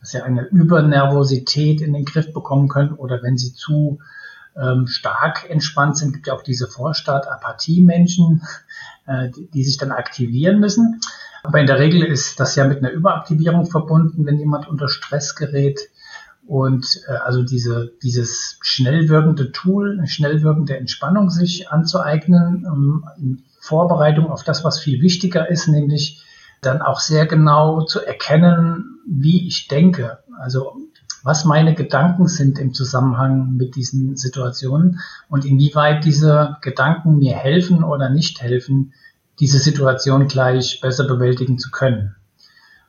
dass 0.00 0.10
sie 0.10 0.22
eine 0.22 0.42
Übernervosität 0.42 1.82
in 1.82 1.92
den 1.92 2.04
Griff 2.04 2.32
bekommen 2.32 2.66
können 2.66 2.94
oder 2.94 3.22
wenn 3.22 3.38
sie 3.38 3.54
zu 3.54 4.00
ähm, 4.60 4.88
stark 4.88 5.48
entspannt 5.48 5.98
sind, 5.98 6.14
gibt 6.14 6.26
ja 6.26 6.34
auch 6.34 6.42
diese 6.42 6.66
Vorstart-Apathie-Menschen, 6.66 8.42
äh, 9.06 9.30
die, 9.30 9.46
die 9.52 9.62
sich 9.62 9.78
dann 9.78 9.92
aktivieren 9.92 10.58
müssen. 10.58 11.00
Aber 11.44 11.60
in 11.60 11.68
der 11.68 11.78
Regel 11.78 12.02
ist 12.02 12.40
das 12.40 12.56
ja 12.56 12.64
mit 12.64 12.78
einer 12.78 12.90
Überaktivierung 12.90 13.66
verbunden, 13.66 14.26
wenn 14.26 14.40
jemand 14.40 14.66
unter 14.66 14.88
Stress 14.88 15.36
gerät. 15.36 15.78
Und 16.50 17.02
äh, 17.06 17.12
also 17.12 17.44
diese, 17.44 17.92
dieses 18.02 18.58
schnell 18.60 19.08
wirkende 19.08 19.52
Tool, 19.52 20.04
schnell 20.06 20.42
wirkende 20.42 20.76
Entspannung 20.76 21.30
sich 21.30 21.70
anzueignen, 21.70 22.66
ähm, 22.66 23.04
in 23.18 23.44
Vorbereitung 23.60 24.32
auf 24.32 24.42
das, 24.42 24.64
was 24.64 24.80
viel 24.80 25.00
wichtiger 25.00 25.48
ist, 25.48 25.68
nämlich 25.68 26.24
dann 26.60 26.82
auch 26.82 26.98
sehr 26.98 27.26
genau 27.26 27.82
zu 27.82 28.04
erkennen, 28.04 28.98
wie 29.06 29.46
ich 29.46 29.68
denke. 29.68 30.18
Also 30.40 30.72
was 31.22 31.44
meine 31.44 31.76
Gedanken 31.76 32.26
sind 32.26 32.58
im 32.58 32.74
Zusammenhang 32.74 33.52
mit 33.54 33.76
diesen 33.76 34.16
Situationen 34.16 34.98
und 35.28 35.44
inwieweit 35.44 36.04
diese 36.04 36.56
Gedanken 36.62 37.18
mir 37.18 37.36
helfen 37.36 37.84
oder 37.84 38.10
nicht 38.10 38.42
helfen, 38.42 38.92
diese 39.38 39.60
Situation 39.60 40.26
gleich 40.26 40.80
besser 40.80 41.06
bewältigen 41.06 41.58
zu 41.58 41.70
können. 41.70 42.16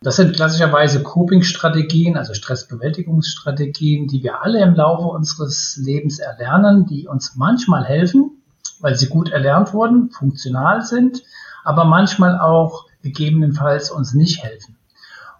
Das 0.03 0.15
sind 0.15 0.35
klassischerweise 0.35 1.03
Coping-Strategien, 1.03 2.17
also 2.17 2.33
Stressbewältigungsstrategien, 2.33 4.07
die 4.07 4.23
wir 4.23 4.41
alle 4.41 4.59
im 4.63 4.73
Laufe 4.73 5.05
unseres 5.05 5.77
Lebens 5.79 6.17
erlernen, 6.17 6.87
die 6.87 7.07
uns 7.07 7.35
manchmal 7.35 7.85
helfen, 7.85 8.41
weil 8.79 8.95
sie 8.95 9.09
gut 9.09 9.29
erlernt 9.29 9.73
wurden, 9.73 10.09
funktional 10.09 10.81
sind, 10.81 11.21
aber 11.63 11.85
manchmal 11.85 12.39
auch 12.39 12.87
gegebenenfalls 13.03 13.91
uns 13.91 14.15
nicht 14.15 14.43
helfen. 14.43 14.75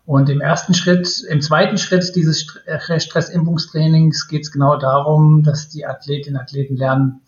Und 0.06 0.30
im 0.30 0.41
ersten 0.41 0.75
Schritt, 0.75 1.22
im 1.27 1.41
zweiten 1.41 1.80
Schritt 1.80 2.15
dieses 2.15 2.56
äh, 2.65 3.00
Stressimpfungstrainings 3.00 4.27
geht 4.27 4.44
es 4.44 4.51
genau 4.51 4.77
darum, 4.77 5.41
dass 5.41 5.70
die 5.70 5.88
Athletinnen 5.88 6.38
und 6.38 6.44
Athleten 6.44 6.77
lernen, 6.77 7.22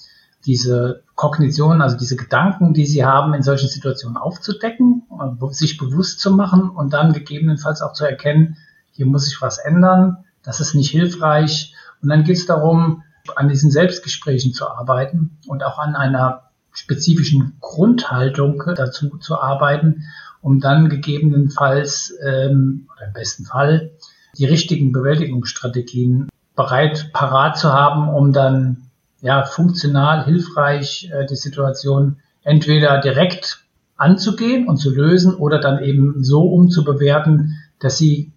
diese 0.45 1.03
Kognition, 1.15 1.81
also 1.81 1.97
diese 1.97 2.15
Gedanken, 2.15 2.73
die 2.73 2.85
sie 2.85 3.05
haben, 3.05 3.33
in 3.33 3.43
solchen 3.43 3.69
Situationen 3.69 4.17
aufzudecken, 4.17 5.03
sich 5.51 5.77
bewusst 5.77 6.19
zu 6.19 6.31
machen 6.31 6.69
und 6.69 6.93
dann 6.93 7.13
gegebenenfalls 7.13 7.81
auch 7.81 7.93
zu 7.93 8.05
erkennen, 8.05 8.57
hier 8.91 9.05
muss 9.05 9.25
sich 9.25 9.41
was 9.41 9.57
ändern, 9.57 10.25
das 10.43 10.59
ist 10.59 10.75
nicht 10.75 10.91
hilfreich. 10.91 11.73
Und 12.01 12.09
dann 12.09 12.23
geht 12.23 12.37
es 12.37 12.45
darum, 12.45 13.03
an 13.35 13.47
diesen 13.47 13.71
Selbstgesprächen 13.71 14.53
zu 14.53 14.69
arbeiten 14.69 15.37
und 15.47 15.63
auch 15.63 15.79
an 15.79 15.95
einer 15.95 16.51
spezifischen 16.73 17.57
Grundhaltung 17.61 18.61
dazu 18.75 19.17
zu 19.17 19.39
arbeiten, 19.39 20.03
um 20.41 20.59
dann 20.59 20.89
gegebenenfalls 20.89 22.13
ähm, 22.25 22.89
oder 22.93 23.07
im 23.07 23.13
besten 23.13 23.45
Fall 23.45 23.91
die 24.37 24.45
richtigen 24.45 24.91
Bewältigungsstrategien 24.91 26.27
bereit, 26.55 27.11
parat 27.13 27.57
zu 27.57 27.71
haben, 27.71 28.09
um 28.09 28.33
dann 28.33 28.89
ja, 29.23 29.45
funktional, 29.45 30.25
hilfreich, 30.25 31.09
äh, 31.11 31.25
die 31.25 31.37
Situation 31.37 32.17
entweder 32.43 32.99
direkt 32.99 33.63
anzugehen 33.95 34.67
und 34.67 34.77
zu 34.77 34.93
lösen 34.93 35.33
oder 35.33 35.59
dann 35.59 35.81
eben 35.81 36.23
so 36.23 36.43
umzubewerten, 36.43 37.57
dass 37.79 37.97
sie 37.97 38.33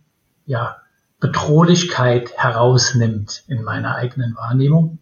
ja 0.47 0.76
Bedrohlichkeit 1.19 2.37
herausnimmt 2.37 3.43
in 3.49 3.64
meiner 3.64 3.97
eigenen 3.97 4.37
Wahrnehmung. 4.37 4.99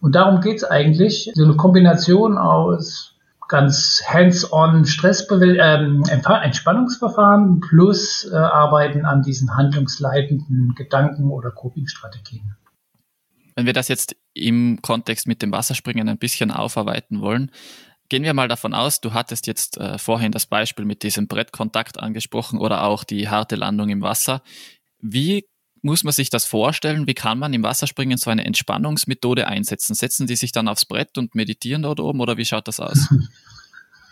Und 0.00 0.14
darum 0.14 0.40
geht's 0.40 0.64
eigentlich. 0.64 1.30
So 1.34 1.44
eine 1.44 1.56
Kombination 1.56 2.38
aus 2.38 3.14
ganz 3.46 4.02
hands-on 4.06 4.86
Stressbewil 4.86 5.58
ähm, 5.60 6.02
Entspannungsverfahren 6.08 7.60
plus 7.60 8.26
äh, 8.32 8.36
Arbeiten 8.36 9.04
an 9.04 9.22
diesen 9.22 9.54
handlungsleitenden 9.54 10.74
Gedanken 10.74 11.30
oder 11.30 11.50
Coping-Strategien. 11.50 12.56
Wenn 13.56 13.66
wir 13.66 13.72
das 13.72 13.88
jetzt 13.88 14.14
im 14.34 14.80
Kontext 14.82 15.26
mit 15.26 15.42
dem 15.42 15.50
Wasserspringen 15.50 16.08
ein 16.08 16.18
bisschen 16.18 16.50
aufarbeiten 16.50 17.20
wollen, 17.22 17.50
gehen 18.08 18.22
wir 18.22 18.34
mal 18.34 18.48
davon 18.48 18.74
aus, 18.74 19.00
du 19.00 19.14
hattest 19.14 19.46
jetzt 19.46 19.78
äh, 19.78 19.98
vorhin 19.98 20.30
das 20.30 20.46
Beispiel 20.46 20.84
mit 20.84 21.02
diesem 21.02 21.26
Brettkontakt 21.26 21.98
angesprochen 21.98 22.58
oder 22.58 22.84
auch 22.84 23.02
die 23.02 23.28
harte 23.28 23.56
Landung 23.56 23.88
im 23.88 24.02
Wasser. 24.02 24.42
Wie 25.00 25.46
muss 25.82 26.04
man 26.04 26.12
sich 26.12 26.30
das 26.30 26.44
vorstellen? 26.44 27.06
Wie 27.06 27.14
kann 27.14 27.38
man 27.38 27.54
im 27.54 27.62
Wasserspringen 27.62 28.18
so 28.18 28.30
eine 28.30 28.44
Entspannungsmethode 28.44 29.46
einsetzen? 29.46 29.94
Setzen 29.94 30.26
die 30.26 30.36
sich 30.36 30.52
dann 30.52 30.68
aufs 30.68 30.84
Brett 30.84 31.16
und 31.16 31.34
meditieren 31.34 31.82
dort 31.82 32.00
oben 32.00 32.20
oder 32.20 32.36
wie 32.36 32.44
schaut 32.44 32.68
das 32.68 32.78
aus? 32.78 33.08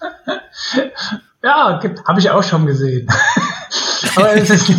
ja, 1.42 1.80
habe 2.06 2.20
ich 2.20 2.30
auch 2.30 2.42
schon 2.42 2.64
gesehen. 2.66 3.06
Aber 4.16 4.34
es 4.34 4.50
ist 4.50 4.72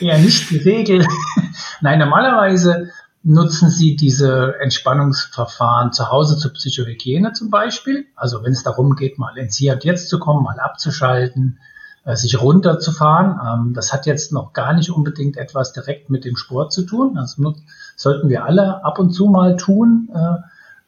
ja 0.00 0.18
nicht 0.18 0.50
die 0.50 0.58
Regel. 0.58 1.06
Nein, 1.80 1.98
normalerweise 1.98 2.90
nutzen 3.22 3.70
Sie 3.70 3.96
diese 3.96 4.54
Entspannungsverfahren 4.60 5.92
zu 5.92 6.10
Hause 6.10 6.38
zur 6.38 6.52
Psychohygiene 6.52 7.32
zum 7.32 7.50
Beispiel? 7.50 8.06
Also 8.16 8.42
wenn 8.42 8.52
es 8.52 8.62
darum 8.62 8.96
geht, 8.96 9.18
mal 9.18 9.36
ins 9.36 9.56
Hier 9.56 9.74
und 9.74 9.84
Jetzt 9.84 10.08
zu 10.08 10.18
kommen, 10.18 10.42
mal 10.42 10.58
abzuschalten, 10.58 11.58
äh, 12.04 12.16
sich 12.16 12.40
runterzufahren. 12.40 13.38
Ähm, 13.46 13.74
das 13.74 13.92
hat 13.92 14.06
jetzt 14.06 14.32
noch 14.32 14.52
gar 14.52 14.72
nicht 14.72 14.90
unbedingt 14.90 15.36
etwas 15.36 15.72
direkt 15.72 16.08
mit 16.08 16.24
dem 16.24 16.36
Sport 16.36 16.72
zu 16.72 16.82
tun. 16.82 17.14
Das 17.14 17.38
sollten 17.96 18.28
wir 18.28 18.44
alle 18.44 18.84
ab 18.84 18.98
und 18.98 19.10
zu 19.10 19.26
mal 19.26 19.56
tun, 19.56 20.08
äh, 20.14 20.36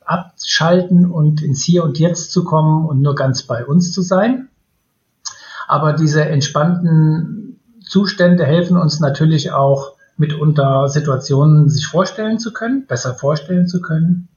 abschalten 0.05 1.11
und 1.11 1.43
ins 1.43 1.62
Hier 1.62 1.85
und 1.85 1.99
Jetzt 1.99 2.33
zu 2.33 2.45
kommen 2.45 2.87
und 2.87 3.03
nur 3.03 3.15
ganz 3.15 3.43
bei 3.43 3.65
uns 3.65 3.93
zu 3.93 4.01
sein. 4.01 4.49
Aber 5.69 5.93
diese 5.93 6.25
entspannten 6.25 7.61
Zustände 7.85 8.45
helfen 8.45 8.77
uns 8.77 9.01
natürlich 9.01 9.53
auch, 9.53 9.92
mitunter 10.23 10.88
Situationen 10.88 11.69
sich 11.69 11.87
vorstellen 11.87 12.38
zu 12.38 12.52
können, 12.52 12.87
besser 12.87 13.14
vorstellen 13.14 13.67
zu 13.67 13.81
können. 13.83 14.29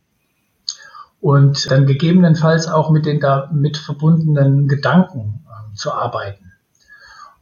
Und 1.21 1.71
dann 1.71 1.85
gegebenenfalls 1.85 2.67
auch 2.67 2.89
mit 2.89 3.05
den 3.05 3.19
damit 3.19 3.77
verbundenen 3.77 4.67
Gedanken 4.67 5.45
äh, 5.47 5.75
zu 5.75 5.93
arbeiten. 5.93 6.51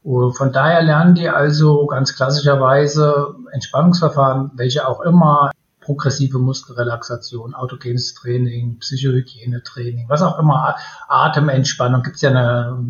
Und 0.04 0.34
von 0.34 0.52
daher 0.52 0.84
lernen 0.84 1.16
die 1.16 1.30
also 1.30 1.88
ganz 1.88 2.16
klassischerweise 2.16 3.36
Entspannungsverfahren, 3.52 4.52
welche 4.56 4.88
auch 4.88 5.00
immer, 5.02 5.52
progressive 5.80 6.40
Muskelrelaxation, 6.40 7.54
autogenes 7.56 8.14
Training, 8.14 8.80
Psychohygienetraining, 8.80 10.08
was 10.10 10.22
auch 10.22 10.40
immer, 10.40 10.76
Atementspannung, 11.08 12.04
gibt 12.04 12.18
es 12.18 12.22
ja 12.22 12.30
eine, 12.30 12.86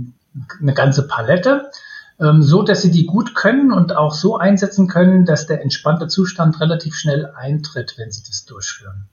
eine 0.60 0.74
ganze 0.74 1.08
Palette 1.08 1.70
so 2.18 2.64
dass 2.64 2.82
sie 2.82 2.92
die 2.92 3.06
gut 3.06 3.36
können 3.36 3.72
und 3.72 3.96
auch 3.96 4.14
so 4.14 4.38
einsetzen 4.38 4.88
können, 4.88 5.26
dass 5.26 5.48
der 5.48 5.62
entspannte 5.62 6.08
Zustand 6.08 6.60
relativ 6.62 6.96
schnell 6.96 7.32
eintritt, 7.36 7.96
wenn 7.98 8.12
sie 8.12 8.24
das 8.26 8.46
durchführen. 8.46 9.06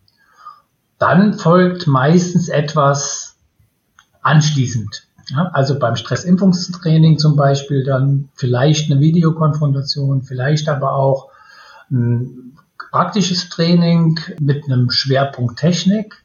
Dann 0.98 1.34
folgt 1.34 1.86
meistens 1.86 2.48
etwas 2.48 3.36
anschließend. 4.20 5.06
Ja, 5.30 5.48
also 5.52 5.78
beim 5.78 5.96
Stressimpfungstraining 5.96 7.18
zum 7.18 7.36
Beispiel 7.36 7.84
dann 7.84 8.28
vielleicht 8.34 8.90
eine 8.90 9.00
Videokonfrontation, 9.00 10.22
vielleicht 10.22 10.68
aber 10.68 10.92
auch 10.92 11.30
ein 11.90 12.58
praktisches 12.90 13.48
Training 13.48 14.18
mit 14.40 14.64
einem 14.64 14.90
Schwerpunkt 14.90 15.58
Technik. 15.58 16.22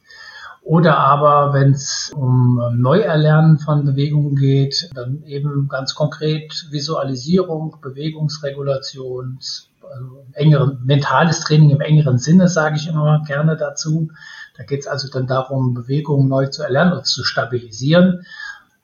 Oder 0.65 0.97
aber, 0.97 1.53
wenn 1.53 1.73
es 1.73 2.11
um 2.15 2.59
Neuerlernen 2.75 3.59
von 3.59 3.85
Bewegungen 3.85 4.35
geht, 4.35 4.89
dann 4.95 5.21
eben 5.23 5.67
ganz 5.69 5.93
konkret 5.93 6.65
Visualisierung, 6.71 7.77
Bewegungsregulation, 7.83 9.37
also 9.83 10.25
engeren, 10.33 10.79
mentales 10.83 11.41
Training 11.41 11.69
im 11.69 11.81
engeren 11.81 12.17
Sinne, 12.17 12.47
sage 12.47 12.77
ich 12.77 12.87
immer 12.87 13.21
gerne 13.27 13.57
dazu. 13.57 14.09
Da 14.57 14.63
geht 14.63 14.79
es 14.79 14.87
also 14.87 15.07
dann 15.07 15.27
darum, 15.27 15.75
Bewegungen 15.75 16.27
neu 16.27 16.47
zu 16.47 16.63
erlernen 16.63 16.93
und 16.93 17.05
zu 17.05 17.23
stabilisieren. 17.23 18.25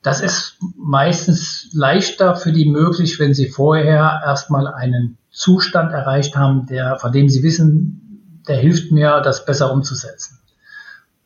Das 0.04 0.22
ist 0.22 0.60
meistens 0.78 1.68
leichter 1.74 2.36
für 2.36 2.52
die 2.52 2.70
möglich, 2.70 3.20
wenn 3.20 3.34
sie 3.34 3.50
vorher 3.50 4.22
erstmal 4.24 4.68
einen 4.68 5.18
Zustand 5.32 5.92
erreicht 5.92 6.36
haben, 6.36 6.68
der, 6.68 6.98
von 6.98 7.12
dem 7.12 7.28
sie 7.28 7.42
wissen, 7.42 8.44
der 8.48 8.58
hilft 8.58 8.92
mir, 8.92 9.22
das 9.22 9.46
besser 9.46 9.74
umzusetzen. 9.74 10.41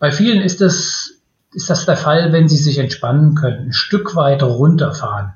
Bei 0.05 0.11
vielen 0.11 0.43
ist 0.43 0.61
das, 0.61 1.13
ist 1.51 1.67
das 1.67 1.87
der 1.87 1.97
Fall, 1.97 2.31
wenn 2.31 2.47
sie 2.47 2.57
sich 2.57 2.77
entspannen 2.77 3.33
können, 3.33 3.69
ein 3.69 3.73
Stück 3.73 4.15
weit 4.15 4.43
runterfahren. 4.43 5.33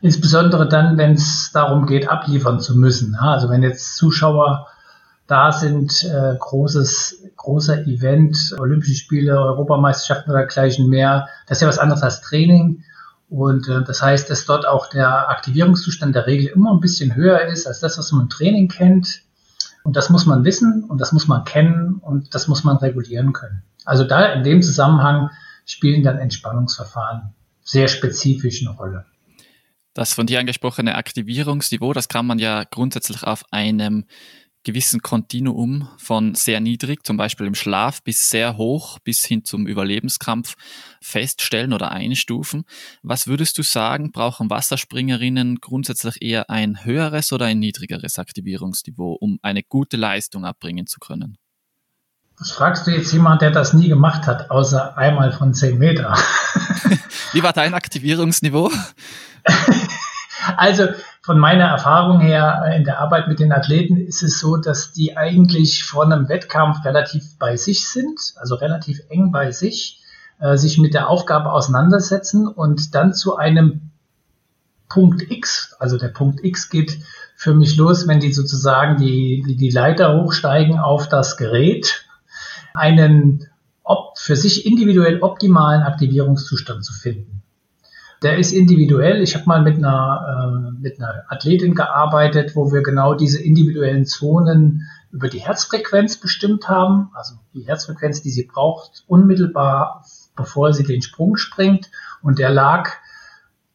Insbesondere 0.00 0.68
dann, 0.68 0.98
wenn 0.98 1.12
es 1.12 1.52
darum 1.52 1.86
geht, 1.86 2.08
abliefern 2.08 2.58
zu 2.58 2.76
müssen. 2.76 3.14
Also 3.14 3.48
wenn 3.48 3.62
jetzt 3.62 3.96
Zuschauer 3.96 4.66
da 5.28 5.52
sind, 5.52 6.02
äh, 6.02 6.34
großes, 6.36 7.22
großer 7.36 7.86
Event, 7.86 8.56
Olympische 8.58 8.96
Spiele, 8.96 9.38
Europameisterschaften 9.38 10.32
oder 10.32 10.40
dergleichen 10.40 10.88
mehr, 10.88 11.28
das 11.46 11.58
ist 11.58 11.62
ja 11.62 11.68
was 11.68 11.78
anderes 11.78 12.02
als 12.02 12.22
Training. 12.22 12.82
Und 13.28 13.68
äh, 13.68 13.84
das 13.84 14.02
heißt, 14.02 14.28
dass 14.30 14.46
dort 14.46 14.66
auch 14.66 14.88
der 14.88 15.28
Aktivierungszustand 15.28 16.16
der 16.16 16.26
Regel 16.26 16.48
immer 16.48 16.72
ein 16.72 16.80
bisschen 16.80 17.14
höher 17.14 17.42
ist 17.42 17.68
als 17.68 17.78
das, 17.78 17.98
was 17.98 18.10
man 18.10 18.22
im 18.22 18.30
Training 18.30 18.66
kennt. 18.66 19.22
Und 19.82 19.96
das 19.96 20.10
muss 20.10 20.26
man 20.26 20.44
wissen 20.44 20.84
und 20.84 21.00
das 21.00 21.12
muss 21.12 21.26
man 21.26 21.44
kennen 21.44 21.94
und 21.94 22.34
das 22.34 22.48
muss 22.48 22.64
man 22.64 22.76
regulieren 22.76 23.32
können. 23.32 23.62
Also 23.84 24.04
da 24.04 24.26
in 24.32 24.42
dem 24.42 24.62
Zusammenhang 24.62 25.30
spielen 25.64 26.02
dann 26.02 26.18
Entspannungsverfahren 26.18 27.34
sehr 27.62 27.88
spezifisch 27.88 28.62
eine 28.62 28.76
Rolle. 28.76 29.06
Das 29.94 30.12
von 30.12 30.26
dir 30.26 30.38
angesprochene 30.38 30.94
Aktivierungsniveau, 30.94 31.92
das 31.92 32.08
kann 32.08 32.26
man 32.26 32.38
ja 32.38 32.64
grundsätzlich 32.64 33.24
auf 33.24 33.44
einem 33.50 34.04
gewissen 34.64 35.00
Kontinuum 35.00 35.88
von 35.98 36.34
sehr 36.34 36.60
niedrig, 36.60 37.04
zum 37.04 37.16
Beispiel 37.16 37.46
im 37.46 37.54
Schlaf, 37.54 38.02
bis 38.02 38.30
sehr 38.30 38.56
hoch, 38.56 38.98
bis 39.04 39.24
hin 39.24 39.44
zum 39.44 39.66
Überlebenskampf 39.66 40.54
feststellen 41.00 41.72
oder 41.72 41.90
einstufen. 41.90 42.64
Was 43.02 43.26
würdest 43.26 43.56
du 43.58 43.62
sagen, 43.62 44.12
brauchen 44.12 44.50
Wasserspringerinnen 44.50 45.56
grundsätzlich 45.56 46.20
eher 46.20 46.50
ein 46.50 46.84
höheres 46.84 47.32
oder 47.32 47.46
ein 47.46 47.58
niedrigeres 47.58 48.18
Aktivierungsniveau, 48.18 49.12
um 49.12 49.38
eine 49.42 49.62
gute 49.62 49.96
Leistung 49.96 50.44
abbringen 50.44 50.86
zu 50.86 50.98
können? 50.98 51.38
Das 52.38 52.52
fragst 52.52 52.86
du 52.86 52.90
jetzt 52.90 53.12
jemand, 53.12 53.42
der 53.42 53.50
das 53.50 53.74
nie 53.74 53.88
gemacht 53.88 54.26
hat, 54.26 54.50
außer 54.50 54.96
einmal 54.96 55.30
von 55.30 55.52
10 55.52 55.78
Meter. 55.78 56.16
Wie 57.32 57.42
war 57.42 57.52
dein 57.52 57.74
Aktivierungsniveau? 57.74 58.70
Also 60.56 60.88
von 61.22 61.38
meiner 61.38 61.64
Erfahrung 61.64 62.20
her 62.20 62.64
äh, 62.66 62.76
in 62.76 62.84
der 62.84 63.00
Arbeit 63.00 63.28
mit 63.28 63.40
den 63.40 63.52
Athleten 63.52 63.96
ist 63.96 64.22
es 64.22 64.40
so, 64.40 64.56
dass 64.56 64.92
die 64.92 65.16
eigentlich 65.16 65.84
vor 65.84 66.04
einem 66.04 66.28
Wettkampf 66.28 66.84
relativ 66.84 67.38
bei 67.38 67.56
sich 67.56 67.88
sind, 67.88 68.18
also 68.36 68.54
relativ 68.54 69.00
eng 69.08 69.32
bei 69.32 69.50
sich, 69.52 70.00
äh, 70.40 70.56
sich 70.56 70.78
mit 70.78 70.94
der 70.94 71.08
Aufgabe 71.08 71.52
auseinandersetzen 71.52 72.46
und 72.46 72.94
dann 72.94 73.12
zu 73.12 73.36
einem 73.36 73.90
Punkt 74.88 75.30
X, 75.30 75.76
also 75.78 75.96
der 75.96 76.08
Punkt 76.08 76.44
X 76.44 76.68
geht 76.68 76.98
für 77.36 77.54
mich 77.54 77.76
los, 77.76 78.08
wenn 78.08 78.20
die 78.20 78.32
sozusagen 78.32 78.96
die, 78.96 79.42
die, 79.46 79.56
die 79.56 79.70
Leiter 79.70 80.20
hochsteigen 80.20 80.78
auf 80.78 81.08
das 81.08 81.36
Gerät, 81.36 82.04
einen 82.74 83.46
op, 83.82 84.18
für 84.18 84.36
sich 84.36 84.66
individuell 84.66 85.22
optimalen 85.22 85.82
Aktivierungszustand 85.82 86.84
zu 86.84 86.92
finden. 86.92 87.39
Der 88.22 88.38
ist 88.38 88.52
individuell. 88.52 89.22
Ich 89.22 89.34
habe 89.34 89.46
mal 89.46 89.62
mit 89.62 89.78
einer, 89.78 90.72
äh, 90.74 90.80
mit 90.80 91.00
einer 91.00 91.24
Athletin 91.28 91.74
gearbeitet, 91.74 92.54
wo 92.54 92.70
wir 92.70 92.82
genau 92.82 93.14
diese 93.14 93.42
individuellen 93.42 94.04
Zonen 94.04 94.82
über 95.10 95.28
die 95.28 95.40
Herzfrequenz 95.40 96.18
bestimmt 96.18 96.68
haben. 96.68 97.10
Also 97.14 97.36
die 97.54 97.66
Herzfrequenz, 97.66 98.22
die 98.22 98.30
sie 98.30 98.44
braucht, 98.44 99.04
unmittelbar 99.06 100.04
bevor 100.36 100.72
sie 100.72 100.84
den 100.84 101.02
Sprung 101.02 101.36
springt. 101.36 101.90
Und 102.22 102.38
der 102.38 102.50
lag 102.50 102.90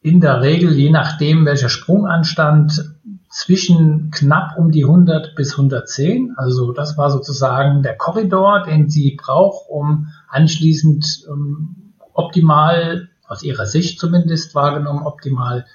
in 0.02 0.22
der 0.22 0.42
Regel, 0.42 0.74
je 0.74 0.90
nachdem 0.90 1.46
welcher 1.46 1.70
Sprung 1.70 2.08
anstand, 2.08 2.96
zwischen 3.30 4.12
knapp 4.12 4.58
um 4.58 4.72
die 4.72 4.86
100 4.86 5.36
bis 5.36 5.52
110. 5.52 6.36
Also 6.38 6.72
das 6.72 6.98
war 6.98 7.12
sozusagen 7.12 7.84
der 7.84 7.98
Korridor, 7.98 8.64
den 8.64 8.90
sie 8.90 9.18
braucht, 9.22 9.70
um 9.70 10.08
anschließend 10.30 11.26
ähm, 11.30 11.94
optimal 12.14 13.10
aus 13.28 13.44
ihrer 13.44 13.66
Sicht 13.66 14.00
zumindest 14.00 14.56
wahrgenommen, 14.56 15.06
optimal 15.06 15.66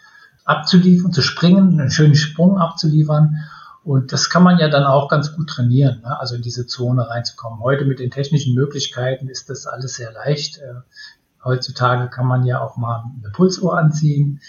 abzuliefern, 0.44 1.12
zu 1.12 1.22
springen, 1.22 1.80
einen 1.80 1.90
schönen 1.90 2.14
Sprung 2.14 2.58
abzuliefern. 2.58 3.36
Und 3.82 4.12
das 4.12 4.28
kann 4.28 4.42
man 4.42 4.58
ja 4.58 4.68
dann 4.68 4.84
auch 4.84 5.08
ganz 5.08 5.34
gut 5.34 5.48
trainieren, 5.48 6.02
ne? 6.02 6.20
also 6.20 6.34
in 6.34 6.42
diese 6.42 6.66
Zone 6.66 7.08
reinzukommen. 7.08 7.60
Heute 7.60 7.84
mit 7.86 7.98
den 7.98 8.10
technischen 8.10 8.54
Möglichkeiten 8.54 9.28
ist 9.28 9.48
das 9.48 9.66
alles 9.66 9.94
sehr 9.94 10.12
leicht. 10.12 10.58
Äh, 10.58 10.74
heutzutage 11.44 12.08
kann 12.10 12.26
man 12.26 12.44
ja 12.44 12.60
auch 12.60 12.76
mal 12.76 13.04
eine 13.22 13.30
Pulsuhr 13.32 13.78
anziehen. 13.78 14.40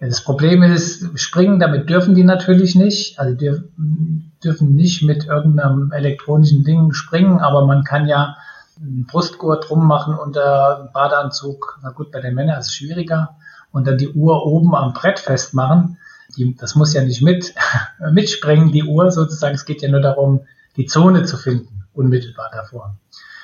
Das 0.00 0.24
Problem 0.24 0.62
ist, 0.62 1.20
springen, 1.20 1.60
damit 1.60 1.90
dürfen 1.90 2.14
die 2.14 2.24
natürlich 2.24 2.74
nicht. 2.74 3.18
Also 3.20 3.36
dürfen 3.36 4.74
nicht 4.74 5.02
mit 5.02 5.26
irgendeinem 5.26 5.92
elektronischen 5.92 6.64
Ding 6.64 6.94
springen, 6.94 7.38
aber 7.38 7.66
man 7.66 7.84
kann 7.84 8.08
ja 8.08 8.36
einen 8.80 9.06
Brustgurt 9.06 9.68
drum 9.68 9.86
machen 9.86 10.14
unter 10.14 10.90
Badeanzug. 10.92 11.78
Na 11.82 11.90
gut, 11.90 12.10
bei 12.10 12.20
den 12.20 12.34
Männern 12.34 12.60
ist 12.60 12.68
es 12.68 12.74
schwieriger. 12.74 13.36
Und 13.72 13.86
dann 13.86 13.98
die 13.98 14.12
Uhr 14.12 14.46
oben 14.46 14.74
am 14.74 14.92
Brett 14.92 15.18
festmachen. 15.20 15.98
Die, 16.36 16.56
das 16.56 16.74
muss 16.74 16.92
ja 16.92 17.02
nicht 17.02 17.22
mit, 17.22 17.54
mitsprengen, 18.12 18.72
die 18.72 18.84
Uhr 18.84 19.10
sozusagen. 19.10 19.54
Es 19.54 19.64
geht 19.64 19.82
ja 19.82 19.90
nur 19.90 20.00
darum, 20.00 20.40
die 20.76 20.86
Zone 20.86 21.24
zu 21.24 21.36
finden, 21.36 21.84
unmittelbar 21.92 22.50
davor. 22.52 22.96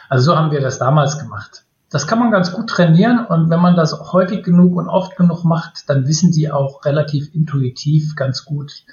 Also 0.09 0.33
so 0.33 0.39
haben 0.39 0.51
wir 0.51 0.61
das 0.61 0.79
damals 0.79 1.19
gemacht. 1.19 1.65
Das 1.91 2.07
kann 2.07 2.19
man 2.19 2.31
ganz 2.31 2.53
gut 2.53 2.69
trainieren 2.69 3.25
und 3.27 3.49
wenn 3.49 3.61
man 3.61 3.77
das 3.77 4.13
häufig 4.13 4.45
genug 4.45 4.77
und 4.77 4.89
oft 4.89 5.17
genug 5.17 5.45
macht, 5.45 5.89
dann 5.89 6.07
wissen 6.07 6.33
die 6.33 6.51
auch 6.51 6.85
relativ 6.85 7.33
intuitiv 7.33 8.17
ganz 8.17 8.45
gut, 8.45 8.85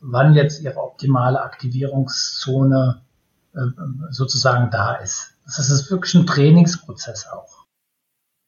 wann 0.00 0.34
jetzt 0.34 0.62
ihre 0.62 0.76
optimale 0.76 1.42
Aktivierungszone 1.42 3.00
äh, 3.54 3.60
sozusagen 4.10 4.70
da 4.70 4.94
ist. 4.96 5.33
Das 5.44 5.70
ist 5.70 5.90
wirklich 5.90 6.14
ein 6.14 6.26
Trainingsprozess 6.26 7.26
auch. 7.26 7.64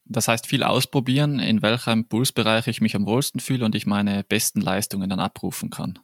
Das 0.05 0.27
heißt, 0.27 0.47
viel 0.47 0.63
ausprobieren, 0.63 1.39
in 1.39 1.61
welchem 1.61 2.07
Pulsbereich 2.07 2.67
ich 2.67 2.81
mich 2.81 2.95
am 2.95 3.05
wohlsten 3.05 3.39
fühle 3.39 3.65
und 3.65 3.75
ich 3.75 3.85
meine 3.85 4.23
besten 4.23 4.61
Leistungen 4.61 5.09
dann 5.09 5.19
abrufen 5.19 5.69
kann. 5.69 5.99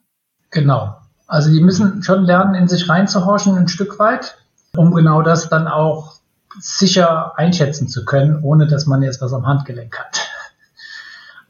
Genau. 0.50 0.96
Also 1.26 1.50
die 1.50 1.60
müssen 1.60 2.02
schon 2.02 2.24
lernen, 2.24 2.54
in 2.54 2.68
sich 2.68 2.88
reinzuhorchen 2.88 3.56
ein 3.56 3.68
Stück 3.68 3.98
weit, 3.98 4.36
um 4.76 4.94
genau 4.94 5.22
das 5.22 5.48
dann 5.48 5.66
auch 5.66 6.14
sicher 6.60 7.36
einschätzen 7.38 7.88
zu 7.88 8.04
können, 8.04 8.42
ohne 8.42 8.66
dass 8.66 8.86
man 8.86 9.02
jetzt 9.02 9.20
was 9.20 9.32
am 9.32 9.46
Handgelenk 9.46 9.98
hat. 9.98 10.28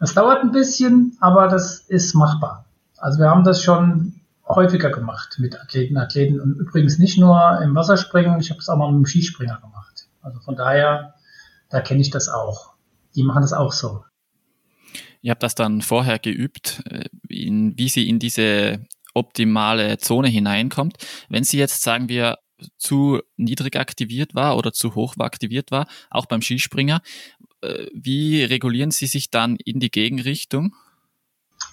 Das 0.00 0.14
dauert 0.14 0.42
ein 0.42 0.52
bisschen, 0.52 1.16
aber 1.20 1.48
das 1.48 1.80
ist 1.80 2.14
machbar. 2.14 2.64
Also 2.98 3.18
wir 3.18 3.28
haben 3.28 3.44
das 3.44 3.62
schon 3.62 4.13
häufiger 4.46 4.90
gemacht 4.90 5.36
mit 5.38 5.58
Athleten, 5.58 5.96
Athleten 5.96 6.40
und 6.40 6.58
übrigens 6.58 6.98
nicht 6.98 7.18
nur 7.18 7.60
im 7.62 7.74
Wasserspringen, 7.74 8.40
ich 8.40 8.50
habe 8.50 8.60
es 8.60 8.68
auch 8.68 8.76
mal 8.76 8.90
mit 8.92 8.98
dem 8.98 9.06
Skispringer 9.06 9.58
gemacht. 9.60 10.08
Also 10.22 10.40
von 10.40 10.56
daher, 10.56 11.14
da 11.70 11.80
kenne 11.80 12.00
ich 12.00 12.10
das 12.10 12.28
auch. 12.28 12.74
Die 13.14 13.22
machen 13.22 13.42
das 13.42 13.52
auch 13.52 13.72
so. 13.72 14.04
Ihr 15.22 15.30
habt 15.30 15.42
das 15.42 15.54
dann 15.54 15.80
vorher 15.80 16.18
geübt, 16.18 16.82
äh, 16.90 17.04
in, 17.28 17.76
wie 17.78 17.88
sie 17.88 18.08
in 18.08 18.18
diese 18.18 18.84
optimale 19.14 19.96
Zone 19.98 20.28
hineinkommt. 20.28 20.96
Wenn 21.28 21.44
sie 21.44 21.58
jetzt, 21.58 21.82
sagen 21.82 22.08
wir, 22.08 22.38
zu 22.76 23.20
niedrig 23.36 23.76
aktiviert 23.76 24.34
war 24.34 24.56
oder 24.56 24.72
zu 24.72 24.94
hoch 24.94 25.14
aktiviert 25.18 25.70
war, 25.70 25.86
auch 26.10 26.26
beim 26.26 26.42
Skispringer, 26.42 27.00
äh, 27.62 27.86
wie 27.94 28.44
regulieren 28.44 28.90
Sie 28.90 29.06
sich 29.06 29.30
dann 29.30 29.56
in 29.56 29.80
die 29.80 29.90
Gegenrichtung? 29.90 30.74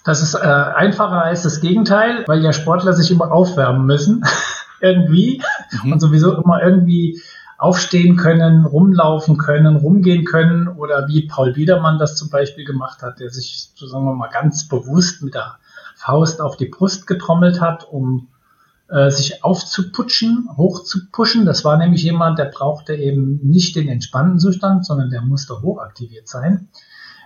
Das 0.04 0.20
ist 0.22 0.34
äh, 0.34 0.38
einfacher 0.38 1.22
als 1.22 1.42
das 1.42 1.60
Gegenteil, 1.60 2.24
weil 2.26 2.42
ja 2.42 2.52
Sportler 2.52 2.92
sich 2.92 3.10
immer 3.10 3.30
aufwärmen 3.30 3.86
müssen, 3.86 4.24
irgendwie, 4.80 5.42
mhm. 5.82 5.92
und 5.92 6.00
sowieso 6.00 6.32
immer 6.42 6.62
irgendwie 6.62 7.20
aufstehen 7.56 8.16
können, 8.16 8.64
rumlaufen 8.64 9.38
können, 9.38 9.76
rumgehen 9.76 10.24
können 10.24 10.66
oder 10.66 11.06
wie 11.06 11.28
Paul 11.28 11.52
Biedermann 11.52 11.98
das 12.00 12.16
zum 12.16 12.28
Beispiel 12.28 12.64
gemacht 12.64 13.02
hat, 13.02 13.20
der 13.20 13.30
sich, 13.30 13.70
so 13.76 13.86
sagen 13.86 14.04
wir 14.04 14.14
mal, 14.14 14.30
ganz 14.30 14.66
bewusst 14.66 15.22
mit 15.22 15.34
der 15.34 15.58
Faust 15.94 16.40
auf 16.40 16.56
die 16.56 16.66
Brust 16.66 17.06
getrommelt 17.06 17.60
hat, 17.60 17.84
um 17.88 18.26
äh, 18.88 19.10
sich 19.10 19.44
aufzuputschen, 19.44 20.48
hochzupuschen. 20.56 21.46
Das 21.46 21.64
war 21.64 21.76
nämlich 21.76 22.02
jemand, 22.02 22.40
der 22.40 22.46
brauchte 22.46 22.94
eben 22.94 23.38
nicht 23.44 23.76
den 23.76 23.86
entspannten 23.86 24.40
Zustand, 24.40 24.84
sondern 24.84 25.10
der 25.10 25.22
musste 25.22 25.62
hochaktiviert 25.62 26.26
sein. 26.26 26.68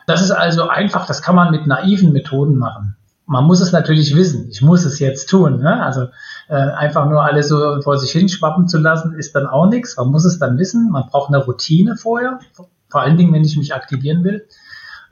Das 0.06 0.22
ist 0.22 0.30
also 0.30 0.68
einfach, 0.68 1.06
das 1.06 1.20
kann 1.20 1.34
man 1.34 1.50
mit 1.50 1.66
naiven 1.66 2.12
Methoden 2.12 2.56
machen. 2.56 2.96
man 3.26 3.44
muss 3.44 3.60
es 3.60 3.72
natürlich 3.72 4.14
wissen. 4.14 4.48
Ich 4.50 4.62
muss 4.62 4.84
es 4.84 5.00
jetzt 5.00 5.28
tun. 5.28 5.58
Ne? 5.58 5.82
Also 5.82 6.06
äh, 6.48 6.54
einfach 6.54 7.08
nur 7.08 7.24
alles 7.24 7.48
so 7.48 7.82
vor 7.82 7.98
sich 7.98 8.12
hinschwappen 8.12 8.68
zu 8.68 8.78
lassen, 8.78 9.14
ist 9.14 9.34
dann 9.34 9.48
auch 9.48 9.68
nichts. 9.68 9.96
Man 9.96 10.08
muss 10.08 10.24
es 10.24 10.38
dann 10.38 10.58
wissen. 10.58 10.90
Man 10.92 11.08
braucht 11.08 11.34
eine 11.34 11.44
Routine 11.44 11.96
vorher. 11.96 12.38
Vor 12.88 13.00
allen 13.00 13.16
Dingen, 13.16 13.32
wenn 13.32 13.44
ich 13.44 13.56
mich 13.56 13.74
aktivieren 13.74 14.22
will. 14.22 14.46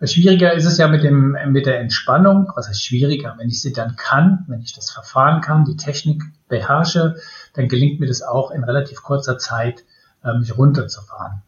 Schwieriger 0.02 0.52
ist 0.52 0.64
es 0.64 0.78
ja 0.78 0.86
mit, 0.86 1.02
dem, 1.02 1.36
mit 1.48 1.66
der 1.66 1.80
Entspannung. 1.80 2.52
Was 2.54 2.68
heißt 2.68 2.84
schwieriger? 2.84 3.34
Wenn 3.38 3.48
ich 3.48 3.60
sie 3.60 3.72
dann 3.72 3.96
kann, 3.96 4.44
wenn 4.46 4.60
ich 4.60 4.74
das 4.74 4.90
Verfahren 4.90 5.40
kann, 5.40 5.64
die 5.64 5.76
Technik 5.76 6.22
beherrsche, 6.48 7.16
dann 7.54 7.68
gelingt 7.68 8.00
mir 8.00 8.06
das 8.06 8.22
auch 8.22 8.50
in 8.52 8.62
relativ 8.62 9.02
kurzer 9.02 9.38
Zeit, 9.38 9.84
äh, 10.22 10.38
mich 10.38 10.56
runterzufahren. 10.56 11.42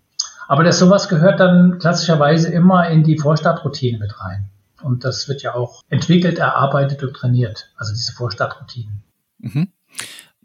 Aber 0.48 0.64
das 0.64 0.78
sowas 0.78 1.09
gehört 1.09 1.40
dann 1.40 1.78
klassischerweise 1.78 2.52
immer 2.52 2.88
in 2.88 3.02
die 3.02 3.18
Vorstartroutine 3.18 3.98
mit 3.98 4.20
rein. 4.20 4.50
Und 4.82 5.04
das 5.04 5.28
wird 5.28 5.42
ja 5.42 5.54
auch 5.54 5.82
entwickelt, 5.88 6.38
erarbeitet 6.38 7.02
und 7.02 7.14
trainiert, 7.14 7.70
also 7.76 7.92
diese 7.92 8.12
Vorstartroutinen. 8.12 9.02
Mhm. 9.38 9.68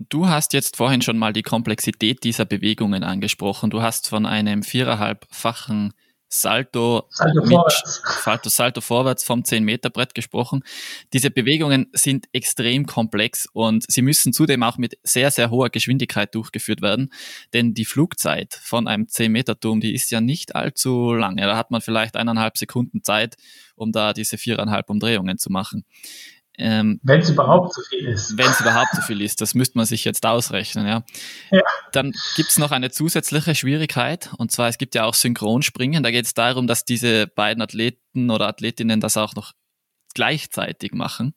Du 0.09 0.27
hast 0.27 0.53
jetzt 0.53 0.77
vorhin 0.77 1.01
schon 1.01 1.17
mal 1.17 1.33
die 1.33 1.43
Komplexität 1.43 2.23
dieser 2.23 2.45
Bewegungen 2.45 3.03
angesprochen. 3.03 3.69
Du 3.69 3.81
hast 3.81 4.07
von 4.07 4.25
einem 4.25 4.63
viereinhalbfachen 4.63 5.93
Salto, 6.33 7.07
Salto, 7.09 7.41
mit, 7.41 7.49
vorwärts. 7.49 8.01
Salto, 8.23 8.49
Salto 8.49 8.81
vorwärts 8.81 9.23
vom 9.25 9.41
10-Meter-Brett 9.41 10.15
gesprochen. 10.15 10.63
Diese 11.11 11.29
Bewegungen 11.29 11.87
sind 11.91 12.27
extrem 12.31 12.85
komplex 12.85 13.49
und 13.51 13.83
sie 13.91 14.01
müssen 14.01 14.31
zudem 14.31 14.63
auch 14.63 14.77
mit 14.77 14.97
sehr, 15.03 15.29
sehr 15.29 15.51
hoher 15.51 15.69
Geschwindigkeit 15.69 16.33
durchgeführt 16.33 16.81
werden, 16.81 17.11
denn 17.51 17.73
die 17.73 17.83
Flugzeit 17.83 18.57
von 18.63 18.87
einem 18.87 19.07
10-Meter-Turm, 19.07 19.81
die 19.81 19.93
ist 19.93 20.09
ja 20.09 20.21
nicht 20.21 20.55
allzu 20.55 21.13
lange. 21.13 21.41
Da 21.41 21.57
hat 21.57 21.69
man 21.69 21.81
vielleicht 21.81 22.15
eineinhalb 22.15 22.57
Sekunden 22.57 23.03
Zeit, 23.03 23.35
um 23.75 23.91
da 23.91 24.13
diese 24.13 24.37
viereinhalb 24.37 24.89
Umdrehungen 24.89 25.37
zu 25.37 25.51
machen. 25.51 25.83
Ähm, 26.61 26.99
wenn 27.03 27.21
es 27.21 27.29
überhaupt 27.29 27.73
so 27.73 27.81
viel 27.81 28.07
ist. 28.07 28.37
Wenn 28.37 28.49
es 28.49 28.61
überhaupt 28.61 28.93
so 28.93 29.01
viel 29.01 29.21
ist, 29.21 29.41
das 29.41 29.55
müsste 29.55 29.77
man 29.77 29.85
sich 29.87 30.05
jetzt 30.05 30.25
ausrechnen, 30.25 30.85
ja. 30.85 31.03
ja. 31.49 31.63
Dann 31.91 32.13
gibt 32.35 32.49
es 32.51 32.59
noch 32.59 32.71
eine 32.71 32.91
zusätzliche 32.91 33.55
Schwierigkeit, 33.55 34.29
und 34.37 34.51
zwar 34.51 34.69
es 34.69 34.77
gibt 34.77 34.93
ja 34.93 35.05
auch 35.05 35.15
Synchronspringen. 35.15 36.03
Da 36.03 36.11
geht 36.11 36.25
es 36.25 36.33
darum, 36.33 36.67
dass 36.67 36.85
diese 36.85 37.27
beiden 37.27 37.61
Athleten 37.61 38.29
oder 38.29 38.47
Athletinnen 38.47 39.01
das 39.01 39.17
auch 39.17 39.33
noch 39.35 39.53
gleichzeitig 40.13 40.93
machen. 40.93 41.33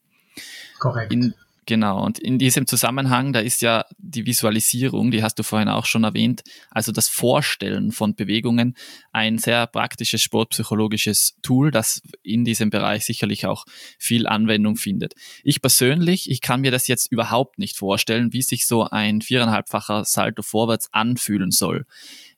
Korrekt. 0.79 1.13
In, 1.13 1.35
Genau, 1.67 2.05
und 2.05 2.19
in 2.19 2.39
diesem 2.39 2.67
Zusammenhang, 2.67 3.33
da 3.33 3.41
ist 3.41 3.63
ja 3.63 3.87
die 3.99 4.27
Visualisierung, 4.27 5.11
die 5.11 5.23
hast 5.23 5.39
du 5.39 5.43
vorhin 5.43 5.69
auch 5.69 5.87
schon 5.87 6.05
erwähnt, 6.05 6.43
also 6.71 6.93
das 6.93 7.09
Vorstellen 7.09 7.91
von 7.91 8.15
Bewegungen, 8.15 8.77
ein 9.13 9.39
sehr 9.39 9.67
praktisches 9.67 10.21
sportpsychologisches 10.21 11.37
Tool, 11.43 11.71
das 11.71 12.03
in 12.23 12.45
diesem 12.45 12.69
Bereich 12.69 13.07
sicherlich 13.07 13.47
auch 13.47 13.65
viel 13.99 14.27
Anwendung 14.27 14.77
findet. 14.77 15.15
Ich 15.43 15.63
persönlich, 15.63 16.31
ich 16.31 16.43
kann 16.43 16.61
mir 16.61 16.71
das 16.71 16.87
jetzt 16.87 17.11
überhaupt 17.11 17.59
nicht 17.59 17.79
vorstellen, 17.79 18.33
wie 18.33 18.43
sich 18.43 18.67
so 18.67 18.85
ein 18.85 19.23
viereinhalbfacher 19.23 20.05
Salto 20.05 20.43
vorwärts 20.43 20.89
anfühlen 20.93 21.51
soll. 21.51 21.87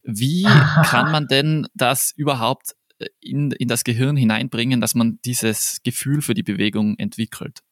Wie 0.05 0.45
kann 0.85 1.11
man 1.11 1.27
denn 1.27 1.67
das 1.75 2.13
überhaupt 2.17 2.77
in, 3.21 3.51
in 3.51 3.69
das 3.69 3.83
Gehirn 3.83 4.17
hineinbringen, 4.17 4.81
dass 4.81 4.95
man 4.95 5.19
dieses 5.25 5.81
Gefühl 5.83 6.23
für 6.23 6.35
die 6.35 6.45
Bewegung 6.45 6.97
entwickelt? 6.99 7.63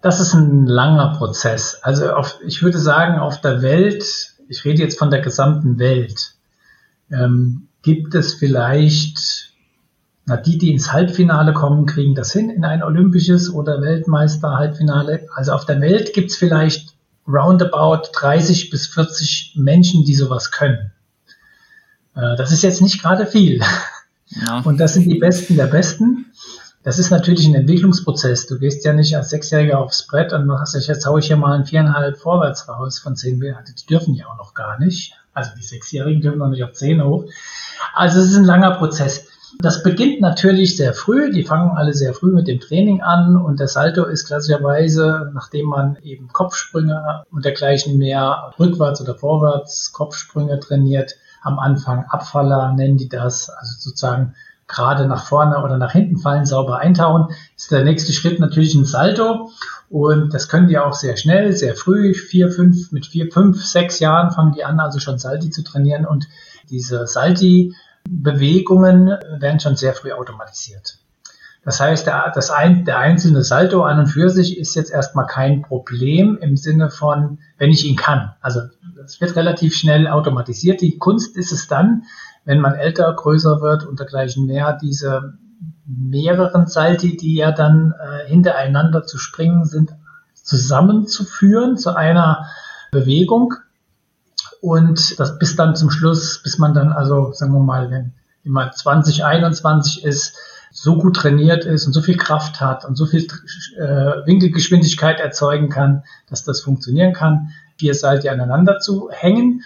Das 0.00 0.20
ist 0.20 0.34
ein 0.34 0.66
langer 0.66 1.16
Prozess. 1.16 1.80
Also 1.82 2.12
auf, 2.12 2.38
ich 2.46 2.62
würde 2.62 2.78
sagen, 2.78 3.18
auf 3.18 3.40
der 3.40 3.62
Welt, 3.62 4.04
ich 4.48 4.64
rede 4.64 4.82
jetzt 4.82 4.98
von 4.98 5.10
der 5.10 5.20
gesamten 5.20 5.78
Welt, 5.78 6.34
ähm, 7.10 7.68
gibt 7.82 8.14
es 8.14 8.34
vielleicht, 8.34 9.52
na, 10.26 10.36
die, 10.36 10.58
die 10.58 10.72
ins 10.72 10.92
Halbfinale 10.92 11.52
kommen, 11.52 11.86
kriegen 11.86 12.14
das 12.14 12.32
hin 12.32 12.50
in 12.50 12.64
ein 12.64 12.82
olympisches 12.82 13.52
oder 13.52 13.80
Weltmeister-Halbfinale. 13.82 15.26
Also 15.34 15.52
auf 15.52 15.66
der 15.66 15.80
Welt 15.80 16.12
gibt 16.12 16.30
es 16.30 16.36
vielleicht 16.36 16.94
roundabout 17.26 18.08
30 18.12 18.70
bis 18.70 18.86
40 18.86 19.54
Menschen, 19.56 20.04
die 20.04 20.14
sowas 20.14 20.52
können. 20.52 20.92
Äh, 22.14 22.36
das 22.36 22.52
ist 22.52 22.62
jetzt 22.62 22.82
nicht 22.82 23.02
gerade 23.02 23.26
viel. 23.26 23.60
Ja. 24.30 24.60
Und 24.60 24.78
das 24.78 24.94
sind 24.94 25.04
die 25.04 25.18
Besten 25.18 25.56
der 25.56 25.66
Besten 25.66 26.26
das 26.88 26.98
ist 26.98 27.10
natürlich 27.10 27.46
ein 27.46 27.54
Entwicklungsprozess. 27.54 28.46
Du 28.46 28.58
gehst 28.58 28.82
ja 28.82 28.94
nicht 28.94 29.14
als 29.14 29.28
Sechsjähriger 29.28 29.78
aufs 29.78 30.06
Brett 30.06 30.32
und 30.32 30.50
hast 30.58 30.74
dich, 30.74 30.86
jetzt 30.86 31.04
hau 31.04 31.18
ich 31.18 31.26
hier 31.26 31.36
mal 31.36 31.52
ein 31.52 31.66
viereinhalb 31.66 32.16
vorwärts 32.16 32.66
raus 32.66 32.98
von 32.98 33.14
zehn 33.14 33.36
Metern. 33.36 33.62
Die 33.68 33.86
dürfen 33.86 34.14
ja 34.14 34.24
auch 34.28 34.38
noch 34.38 34.54
gar 34.54 34.78
nicht. 34.80 35.12
Also 35.34 35.50
die 35.54 35.62
Sechsjährigen 35.62 36.22
dürfen 36.22 36.38
noch 36.38 36.48
nicht 36.48 36.64
auf 36.64 36.72
zehn 36.72 37.04
hoch. 37.04 37.26
Also 37.92 38.20
es 38.20 38.30
ist 38.30 38.38
ein 38.38 38.44
langer 38.44 38.76
Prozess. 38.76 39.26
Das 39.58 39.82
beginnt 39.82 40.22
natürlich 40.22 40.78
sehr 40.78 40.94
früh. 40.94 41.30
Die 41.30 41.44
fangen 41.44 41.76
alle 41.76 41.92
sehr 41.92 42.14
früh 42.14 42.32
mit 42.32 42.48
dem 42.48 42.58
Training 42.58 43.02
an 43.02 43.36
und 43.36 43.60
der 43.60 43.68
Salto 43.68 44.04
ist 44.04 44.26
klassischerweise, 44.26 45.30
nachdem 45.34 45.66
man 45.66 45.96
eben 45.96 46.28
Kopfsprünge 46.28 47.24
und 47.30 47.44
dergleichen 47.44 47.98
mehr 47.98 48.54
rückwärts 48.58 49.02
oder 49.02 49.14
vorwärts 49.14 49.92
Kopfsprünge 49.92 50.58
trainiert, 50.58 51.16
am 51.42 51.58
Anfang 51.58 52.06
Abfaller 52.08 52.72
nennen 52.72 52.96
die 52.96 53.10
das, 53.10 53.50
also 53.50 53.74
sozusagen 53.78 54.34
gerade 54.68 55.06
nach 55.06 55.24
vorne 55.24 55.64
oder 55.64 55.78
nach 55.78 55.92
hinten 55.92 56.18
fallen, 56.18 56.44
sauber 56.44 56.78
eintauchen, 56.78 57.34
ist 57.56 57.72
der 57.72 57.84
nächste 57.84 58.12
Schritt 58.12 58.38
natürlich 58.38 58.74
ein 58.74 58.84
Salto. 58.84 59.50
Und 59.88 60.34
das 60.34 60.48
können 60.48 60.68
die 60.68 60.78
auch 60.78 60.92
sehr 60.92 61.16
schnell, 61.16 61.54
sehr 61.54 61.74
früh, 61.74 62.12
vier, 62.14 62.50
fünf, 62.50 62.92
mit 62.92 63.06
vier, 63.06 63.32
fünf, 63.32 63.64
sechs 63.64 63.98
Jahren 63.98 64.30
fangen 64.30 64.52
die 64.52 64.64
an, 64.64 64.78
also 64.78 64.98
schon 64.98 65.18
Salti 65.18 65.48
zu 65.50 65.64
trainieren. 65.64 66.04
Und 66.04 66.28
diese 66.70 67.06
Salti-Bewegungen 67.06 69.16
werden 69.38 69.60
schon 69.60 69.76
sehr 69.76 69.94
früh 69.94 70.12
automatisiert. 70.12 70.98
Das 71.64 71.80
heißt, 71.80 72.06
der, 72.06 72.30
das 72.34 72.50
ein, 72.50 72.84
der 72.84 72.98
einzelne 72.98 73.42
Salto 73.42 73.82
an 73.82 73.98
und 73.98 74.06
für 74.06 74.30
sich 74.30 74.58
ist 74.58 74.74
jetzt 74.74 74.90
erstmal 74.90 75.26
kein 75.26 75.62
Problem 75.62 76.38
im 76.40 76.56
Sinne 76.56 76.90
von, 76.90 77.38
wenn 77.58 77.70
ich 77.70 77.84
ihn 77.84 77.96
kann. 77.96 78.32
Also 78.40 78.60
es 79.04 79.20
wird 79.20 79.36
relativ 79.36 79.74
schnell 79.74 80.08
automatisiert. 80.08 80.80
Die 80.80 80.98
Kunst 80.98 81.36
ist 81.36 81.52
es 81.52 81.68
dann, 81.68 82.04
wenn 82.44 82.60
man 82.60 82.74
älter, 82.74 83.12
größer 83.12 83.60
wird 83.60 83.84
und 83.84 83.98
dergleichen 83.98 84.46
mehr, 84.46 84.78
diese 84.80 85.34
mehreren 85.86 86.66
Salti, 86.66 87.16
die 87.16 87.36
ja 87.36 87.52
dann 87.52 87.94
äh, 87.98 88.28
hintereinander 88.28 89.04
zu 89.04 89.18
springen 89.18 89.64
sind, 89.64 89.92
zusammenzuführen 90.34 91.76
zu 91.76 91.94
einer 91.94 92.46
Bewegung 92.90 93.54
und 94.60 95.18
das 95.18 95.38
bis 95.38 95.56
dann 95.56 95.76
zum 95.76 95.90
Schluss, 95.90 96.42
bis 96.42 96.58
man 96.58 96.74
dann 96.74 96.92
also, 96.92 97.32
sagen 97.32 97.52
wir 97.52 97.60
mal, 97.60 97.90
wenn 97.90 98.14
immer 98.44 98.70
2021 98.70 100.04
ist, 100.04 100.36
so 100.70 100.98
gut 100.98 101.16
trainiert 101.16 101.64
ist 101.64 101.86
und 101.86 101.92
so 101.92 102.02
viel 102.02 102.16
Kraft 102.16 102.60
hat 102.60 102.84
und 102.84 102.96
so 102.96 103.06
viel 103.06 103.26
äh, 103.76 104.26
Winkelgeschwindigkeit 104.26 105.18
erzeugen 105.18 105.70
kann, 105.70 106.04
dass 106.28 106.44
das 106.44 106.60
funktionieren 106.60 107.14
kann, 107.14 107.50
vier 107.78 107.94
Salti 107.94 108.28
aneinander 108.28 108.78
zu 108.78 109.08
hängen 109.10 109.62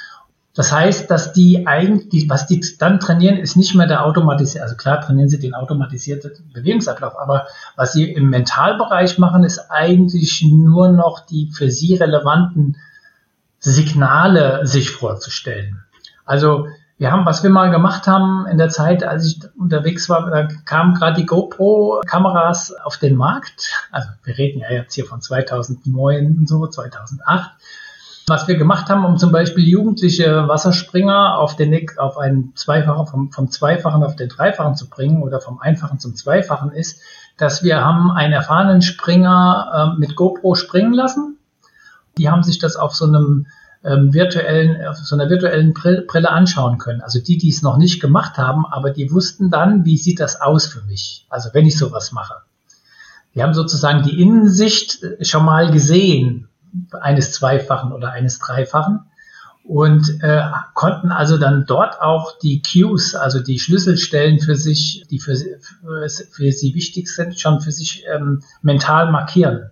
das 0.55 0.71
heißt, 0.71 1.11
dass 1.11 1.33
die 1.33 1.67
eigentlich, 1.67 2.29
was 2.29 2.47
die 2.47 2.63
dann 2.79 3.01
trainieren, 3.01 3.39
ist 3.39 3.57
nicht 3.57 3.75
mehr 3.75 3.87
der 3.87 4.05
automatisierte, 4.05 4.63
also 4.63 4.77
klar 4.77 5.01
trainieren 5.01 5.31
sie 5.31 5.39
den 5.39 5.55
automatisierten 5.55 6.51
Bewegungsablauf, 6.53 7.19
aber 7.19 7.47
was 7.75 7.95
sie 7.95 8.11
im 8.13 8.29
Mentalbereich 8.29 9.19
machen, 9.19 9.45
ist 9.45 9.71
eigentlich 9.71 10.45
nur 10.47 10.93
noch 10.93 11.25
die 11.25 11.51
für 11.53 11.71
sie 11.71 11.95
relevanten 11.95 12.77
Signale 13.61 14.67
sich 14.67 14.91
vorzustellen. 14.91 15.85
Also 16.27 16.67
wir 16.99 17.11
haben, 17.11 17.25
was 17.25 17.43
wir 17.43 17.51
mal 17.51 17.71
gemacht 17.71 18.07
haben 18.07 18.47
in 18.47 18.59
der 18.59 18.69
Zeit, 18.69 19.03
als 19.05 19.27
ich 19.27 19.41
unterwegs 19.59 20.09
war, 20.09 20.31
da 20.31 20.47
kamen 20.65 20.95
gerade 20.95 21.21
die 21.21 21.27
GoPro-Kameras 21.27 22.75
auf 22.85 22.99
den 22.99 23.17
Markt. 23.17 23.73
Also 23.91 24.09
wir 24.23 24.37
reden 24.37 24.61
ja 24.61 24.71
jetzt 24.71 24.95
hier 24.95 25.07
von 25.07 25.21
2009 25.21 26.37
und 26.39 26.49
so, 26.49 26.67
2008. 26.67 27.51
Was 28.29 28.47
wir 28.47 28.57
gemacht 28.57 28.89
haben, 28.89 29.05
um 29.05 29.17
zum 29.17 29.33
Beispiel 29.33 29.67
jugendliche 29.67 30.47
Wasserspringer 30.47 31.39
auf, 31.39 31.57
den, 31.57 31.89
auf 31.99 32.19
einen 32.19 32.55
Zweifachen, 32.55 33.07
vom, 33.07 33.33
vom 33.33 33.51
Zweifachen 33.51 34.05
auf 34.05 34.15
den 34.15 34.29
Dreifachen 34.29 34.77
zu 34.77 34.89
bringen 34.89 35.23
oder 35.23 35.41
vom 35.41 35.61
Einfachen 35.61 35.99
zum 35.99 36.15
Zweifachen 36.15 36.71
ist, 36.71 37.01
dass 37.37 37.65
wir 37.65 37.85
haben 37.85 38.13
einen 38.13 38.33
erfahrenen 38.33 38.81
Springer 38.81 39.95
äh, 39.97 39.99
mit 39.99 40.15
GoPro 40.15 40.55
springen 40.55 40.93
lassen. 40.93 41.39
Die 42.17 42.31
haben 42.31 42.45
sich 42.45 42.59
das 42.59 42.77
auf 42.77 42.95
so 42.95 43.07
einem 43.07 43.47
ähm, 43.85 44.13
virtuellen, 44.15 44.87
auf 44.87 44.99
so 44.99 45.17
einer 45.17 45.29
virtuellen 45.29 45.75
Brille 45.75 46.31
anschauen 46.31 46.79
können. 46.79 47.01
Also 47.01 47.19
die, 47.19 47.39
die 47.39 47.49
es 47.49 47.63
noch 47.63 47.77
nicht 47.77 48.01
gemacht 48.01 48.39
haben, 48.39 48.65
aber 48.67 48.91
die 48.91 49.11
wussten 49.11 49.51
dann, 49.51 49.85
wie 49.85 49.97
sieht 49.97 50.21
das 50.21 50.41
aus 50.41 50.67
für 50.67 50.83
mich? 50.83 51.27
Also 51.29 51.51
wenn 51.53 51.67
ich 51.67 51.77
sowas 51.77 52.13
mache. 52.13 52.35
Die 53.35 53.43
haben 53.43 53.55
sozusagen 53.55 54.03
die 54.03 54.21
Innensicht 54.21 55.01
schon 55.23 55.45
mal 55.45 55.71
gesehen 55.73 56.49
eines 57.01 57.33
Zweifachen 57.33 57.93
oder 57.93 58.13
eines 58.13 58.39
Dreifachen 58.39 59.01
und 59.65 60.23
äh, 60.23 60.43
konnten 60.75 61.13
also 61.13 61.39
dann 61.39 61.67
dort 61.67 62.01
auch 62.01 62.39
die 62.39 62.63
Cues, 62.63 63.15
also 63.15 63.41
die 63.41 63.59
Schlüsselstellen 63.59 64.41
für 64.41 64.57
sich, 64.57 65.05
die 65.11 65.21
für, 65.21 65.37
für, 65.37 66.09
für 66.09 66.53
sie 66.53 66.75
wichtig 66.75 67.09
sind, 67.09 67.39
schon 67.39 67.61
für 67.61 67.71
sich 67.71 68.05
ähm, 68.13 68.43
mental 68.63 69.11
markieren. 69.13 69.71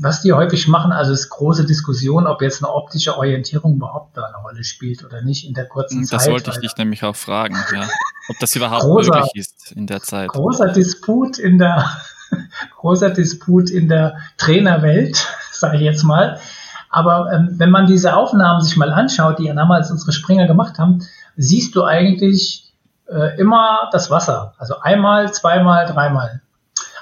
Was 0.00 0.20
die 0.20 0.32
häufig 0.34 0.68
machen, 0.68 0.92
also 0.92 1.12
ist 1.12 1.30
große 1.30 1.64
Diskussion, 1.64 2.26
ob 2.26 2.42
jetzt 2.42 2.62
eine 2.62 2.72
optische 2.72 3.16
Orientierung 3.16 3.76
überhaupt 3.76 4.16
da 4.16 4.24
eine 4.24 4.36
Rolle 4.36 4.62
spielt 4.62 5.02
oder 5.04 5.22
nicht 5.22 5.46
in 5.46 5.54
der 5.54 5.66
kurzen 5.66 6.02
das 6.02 6.10
Zeit. 6.10 6.18
Das 6.20 6.28
wollte 6.28 6.50
ich 6.50 6.58
dich 6.58 6.76
nämlich 6.76 7.02
auch 7.02 7.16
fragen, 7.16 7.56
ja. 7.72 7.88
ob 8.28 8.38
das 8.38 8.54
überhaupt 8.54 8.82
großer, 8.82 9.14
möglich 9.14 9.36
ist 9.36 9.72
in 9.72 9.86
der 9.86 10.02
Zeit. 10.02 10.28
Großer 10.28 10.68
Disput 10.68 11.38
in 11.38 11.56
der 11.56 11.90
großer 12.76 13.08
Disput 13.10 13.70
in 13.70 13.88
der 13.88 14.18
Trainerwelt, 14.36 15.26
sage 15.58 15.76
ich 15.76 15.82
jetzt 15.82 16.04
mal. 16.04 16.38
Aber 16.90 17.32
ähm, 17.32 17.54
wenn 17.58 17.70
man 17.70 17.86
diese 17.86 18.16
Aufnahmen 18.16 18.62
sich 18.62 18.76
mal 18.76 18.92
anschaut, 18.92 19.38
die 19.38 19.44
ja 19.44 19.54
damals 19.54 19.90
unsere 19.90 20.12
Springer 20.12 20.46
gemacht 20.46 20.78
haben, 20.78 21.00
siehst 21.36 21.74
du 21.76 21.84
eigentlich 21.84 22.72
äh, 23.08 23.38
immer 23.38 23.88
das 23.92 24.10
Wasser. 24.10 24.54
Also 24.58 24.80
einmal, 24.80 25.32
zweimal, 25.32 25.86
dreimal. 25.86 26.40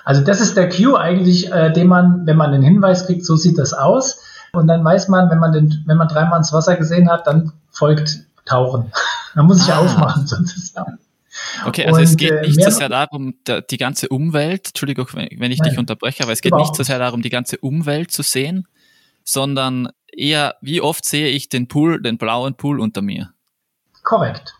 Also 0.04 0.22
das 0.22 0.40
ist 0.40 0.56
der 0.56 0.68
Cue 0.68 0.98
eigentlich, 0.98 1.50
äh, 1.52 1.72
den 1.72 1.88
man, 1.88 2.26
wenn 2.26 2.36
man 2.36 2.52
den 2.52 2.62
Hinweis 2.62 3.06
kriegt, 3.06 3.24
so 3.24 3.36
sieht 3.36 3.58
das 3.58 3.72
aus. 3.72 4.20
Und 4.52 4.66
dann 4.66 4.84
weiß 4.84 5.08
man, 5.08 5.30
wenn 5.30 5.38
man 5.38 5.52
den, 5.52 5.82
wenn 5.86 5.96
man 5.96 6.08
dreimal 6.08 6.38
ins 6.38 6.52
Wasser 6.52 6.76
gesehen 6.76 7.10
hat, 7.10 7.26
dann 7.26 7.52
folgt 7.70 8.20
Tauchen. 8.44 8.92
dann 9.34 9.46
muss 9.46 9.62
ich 9.62 9.72
ah. 9.72 9.78
aufmachen 9.78 10.26
sozusagen. 10.26 10.98
Okay, 11.66 11.86
also 11.86 11.98
und, 11.98 12.04
es 12.04 12.16
geht 12.16 12.32
äh, 12.32 12.40
nicht 12.42 12.62
so 12.62 12.70
sehr 12.70 12.88
darum, 12.88 13.34
die 13.70 13.76
ganze 13.76 14.08
Umwelt, 14.08 14.68
Entschuldigung, 14.68 15.06
wenn 15.12 15.50
ich 15.50 15.58
nein, 15.58 15.70
dich 15.70 15.78
unterbreche, 15.78 16.22
aber 16.22 16.32
es 16.32 16.40
geht 16.40 16.54
nicht 16.54 16.74
so 16.74 16.82
sehr 16.82 16.98
darum, 16.98 17.22
die 17.22 17.30
ganze 17.30 17.58
Umwelt 17.58 18.10
zu 18.10 18.22
sehen, 18.22 18.66
sondern 19.24 19.88
eher, 20.12 20.56
wie 20.60 20.80
oft 20.80 21.04
sehe 21.04 21.28
ich 21.28 21.48
den 21.48 21.68
Pool, 21.68 22.00
den 22.00 22.18
blauen 22.18 22.54
Pool 22.54 22.80
unter 22.80 23.02
mir. 23.02 23.30
Korrekt. 24.02 24.54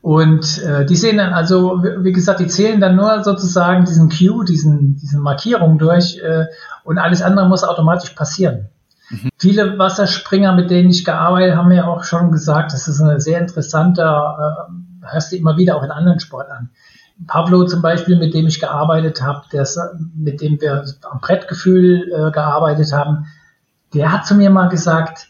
Und 0.00 0.62
äh, 0.62 0.86
die 0.86 0.94
sehen 0.94 1.18
dann 1.18 1.32
also, 1.32 1.82
wie 1.82 2.12
gesagt, 2.12 2.40
die 2.40 2.46
zählen 2.46 2.80
dann 2.80 2.94
nur 2.94 3.24
sozusagen 3.24 3.84
diesen 3.84 4.08
Cue, 4.08 4.44
diesen, 4.44 4.96
diesen 4.96 5.20
Markierung 5.20 5.78
durch 5.78 6.18
äh, 6.18 6.46
und 6.84 6.98
alles 6.98 7.20
andere 7.20 7.48
muss 7.48 7.64
automatisch 7.64 8.10
passieren. 8.10 8.68
Mhm. 9.10 9.28
Viele 9.38 9.78
Wasserspringer, 9.78 10.54
mit 10.54 10.70
denen 10.70 10.90
ich 10.90 11.04
gearbeitet 11.04 11.50
habe, 11.50 11.58
haben 11.58 11.68
mir 11.68 11.88
auch 11.88 12.04
schon 12.04 12.30
gesagt, 12.30 12.72
das 12.72 12.86
ist 12.86 13.00
ein 13.00 13.18
sehr 13.18 13.40
interessanter, 13.40 14.68
äh, 14.68 14.72
hörst 15.02 15.32
du 15.32 15.36
immer 15.36 15.56
wieder 15.56 15.76
auch 15.76 15.82
in 15.82 15.90
anderen 15.90 16.20
Sportarten. 16.20 16.70
Pablo 17.26 17.64
zum 17.64 17.82
Beispiel, 17.82 18.16
mit 18.16 18.32
dem 18.34 18.46
ich 18.46 18.60
gearbeitet 18.60 19.22
habe, 19.22 19.42
mit 20.16 20.40
dem 20.40 20.60
wir 20.60 20.84
am 21.10 21.20
Brettgefühl 21.20 22.12
äh, 22.12 22.30
gearbeitet 22.30 22.92
haben, 22.92 23.26
der 23.94 24.12
hat 24.12 24.26
zu 24.26 24.34
mir 24.34 24.50
mal 24.50 24.68
gesagt, 24.68 25.28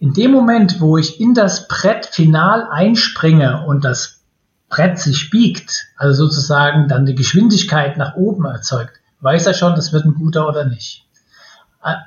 in 0.00 0.12
dem 0.12 0.32
Moment, 0.32 0.80
wo 0.80 0.96
ich 0.96 1.20
in 1.20 1.34
das 1.34 1.68
Brett 1.68 2.06
final 2.06 2.68
einspringe 2.70 3.64
und 3.66 3.84
das 3.84 4.24
Brett 4.68 4.98
sich 4.98 5.30
biegt, 5.30 5.86
also 5.96 6.26
sozusagen 6.26 6.88
dann 6.88 7.06
die 7.06 7.14
Geschwindigkeit 7.14 7.96
nach 7.96 8.14
oben 8.16 8.44
erzeugt, 8.44 9.00
weiß 9.20 9.46
er 9.46 9.54
schon, 9.54 9.74
das 9.74 9.92
wird 9.92 10.04
ein 10.04 10.14
guter 10.14 10.48
oder 10.48 10.64
nicht. 10.64 11.04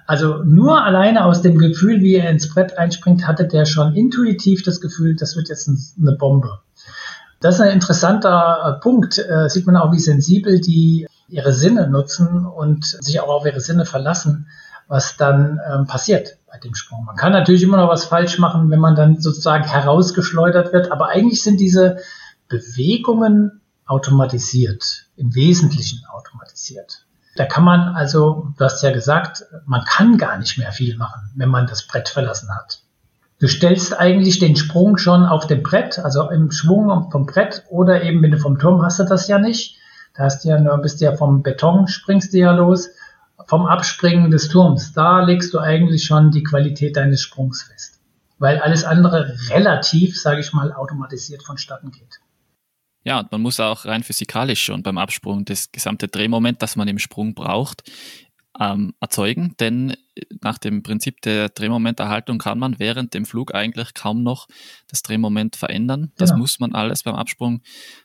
Also 0.05 0.43
nur 0.43 0.83
alleine 0.83 1.25
aus 1.25 1.41
dem 1.41 1.57
Gefühl, 1.57 2.01
wie 2.01 2.15
er 2.15 2.29
ins 2.29 2.53
Brett 2.53 2.77
einspringt, 2.77 3.25
hatte 3.25 3.47
der 3.47 3.65
schon 3.65 3.95
intuitiv 3.95 4.63
das 4.63 4.81
Gefühl, 4.81 5.15
das 5.15 5.35
wird 5.35 5.49
jetzt 5.49 5.69
eine 5.69 6.11
Bombe. 6.11 6.59
Das 7.41 7.55
ist 7.55 7.61
ein 7.61 7.71
interessanter 7.71 8.79
Punkt. 8.81 9.17
Äh, 9.17 9.49
sieht 9.49 9.65
man 9.65 9.75
auch, 9.75 9.91
wie 9.91 9.99
sensibel 9.99 10.61
die 10.61 11.07
ihre 11.27 11.53
Sinne 11.53 11.89
nutzen 11.89 12.45
und 12.45 12.85
sich 12.85 13.19
auch 13.19 13.29
auf 13.29 13.45
ihre 13.45 13.61
Sinne 13.61 13.85
verlassen, 13.85 14.47
was 14.87 15.17
dann 15.17 15.59
ähm, 15.67 15.87
passiert 15.87 16.37
bei 16.47 16.59
dem 16.59 16.75
Sprung. 16.75 17.05
Man 17.05 17.15
kann 17.15 17.31
natürlich 17.31 17.63
immer 17.63 17.77
noch 17.77 17.89
was 17.89 18.05
falsch 18.05 18.37
machen, 18.37 18.69
wenn 18.69 18.79
man 18.79 18.95
dann 18.95 19.19
sozusagen 19.19 19.63
herausgeschleudert 19.63 20.71
wird, 20.71 20.91
aber 20.91 21.07
eigentlich 21.07 21.41
sind 21.41 21.59
diese 21.59 21.97
Bewegungen 22.47 23.61
automatisiert, 23.85 25.07
im 25.15 25.33
Wesentlichen 25.33 26.05
automatisiert. 26.11 27.07
Da 27.37 27.45
kann 27.45 27.63
man 27.63 27.95
also, 27.95 28.53
du 28.57 28.65
hast 28.65 28.83
ja 28.83 28.91
gesagt, 28.91 29.45
man 29.65 29.83
kann 29.85 30.17
gar 30.17 30.37
nicht 30.37 30.57
mehr 30.57 30.73
viel 30.73 30.97
machen, 30.97 31.31
wenn 31.35 31.49
man 31.49 31.65
das 31.65 31.87
Brett 31.87 32.09
verlassen 32.09 32.49
hat. 32.53 32.81
Du 33.41 33.47
stellst 33.47 33.99
eigentlich 33.99 34.37
den 34.37 34.55
Sprung 34.55 34.97
schon 34.97 35.25
auf 35.25 35.47
dem 35.47 35.63
Brett, 35.63 35.97
also 35.97 36.29
im 36.29 36.51
Schwung 36.51 37.09
vom 37.11 37.25
Brett 37.25 37.63
oder 37.69 38.03
eben 38.03 38.21
wenn 38.21 38.29
du 38.29 38.37
vom 38.37 38.59
Turm 38.59 38.83
hast 38.83 38.99
du 38.99 39.03
das 39.03 39.27
ja 39.27 39.39
nicht. 39.39 39.77
Da 40.13 40.25
hast 40.25 40.45
du 40.45 40.49
ja 40.49 40.59
nur, 40.59 40.77
bist 40.77 41.01
du 41.01 41.05
ja 41.05 41.15
vom 41.15 41.41
Beton, 41.41 41.87
springst 41.87 42.33
du 42.33 42.37
ja 42.37 42.51
los 42.51 42.89
vom 43.47 43.65
Abspringen 43.65 44.29
des 44.29 44.49
Turms, 44.49 44.93
da 44.93 45.23
legst 45.23 45.55
du 45.55 45.59
eigentlich 45.59 46.03
schon 46.03 46.29
die 46.29 46.43
Qualität 46.43 46.95
deines 46.95 47.21
Sprungs 47.21 47.63
fest. 47.63 47.99
Weil 48.37 48.59
alles 48.59 48.83
andere 48.83 49.35
relativ, 49.49 50.19
sage 50.19 50.41
ich 50.41 50.53
mal, 50.53 50.71
automatisiert 50.71 51.43
vonstatten 51.43 51.89
geht. 51.89 52.19
Ja, 53.03 53.19
und 53.19 53.31
man 53.31 53.41
muss 53.41 53.59
auch 53.59 53.85
rein 53.85 54.03
physikalisch 54.03 54.61
schon 54.61 54.83
beim 54.83 54.99
Absprung 54.99 55.45
das 55.45 55.71
gesamte 55.71 56.07
Drehmoment, 56.07 56.61
das 56.61 56.75
man 56.75 56.87
im 56.87 56.99
Sprung 56.99 57.33
braucht, 57.33 57.89
ähm, 58.59 58.93
erzeugen, 58.99 59.55
denn 59.59 59.95
nach 60.41 60.57
dem 60.57 60.83
Prinzip 60.83 61.21
der 61.21 61.49
Drehmomenterhaltung 61.49 62.37
kann 62.37 62.59
man 62.59 62.79
während 62.79 63.13
dem 63.13 63.25
Flug 63.25 63.55
eigentlich 63.55 63.93
kaum 63.93 64.23
noch 64.23 64.47
das 64.89 65.03
Drehmoment 65.03 65.55
verändern. 65.55 66.11
Das 66.17 66.31
genau. 66.31 66.41
muss 66.41 66.59
man 66.59 66.75
alles 66.75 67.03
beim 67.03 67.15
Absprung 67.15 67.61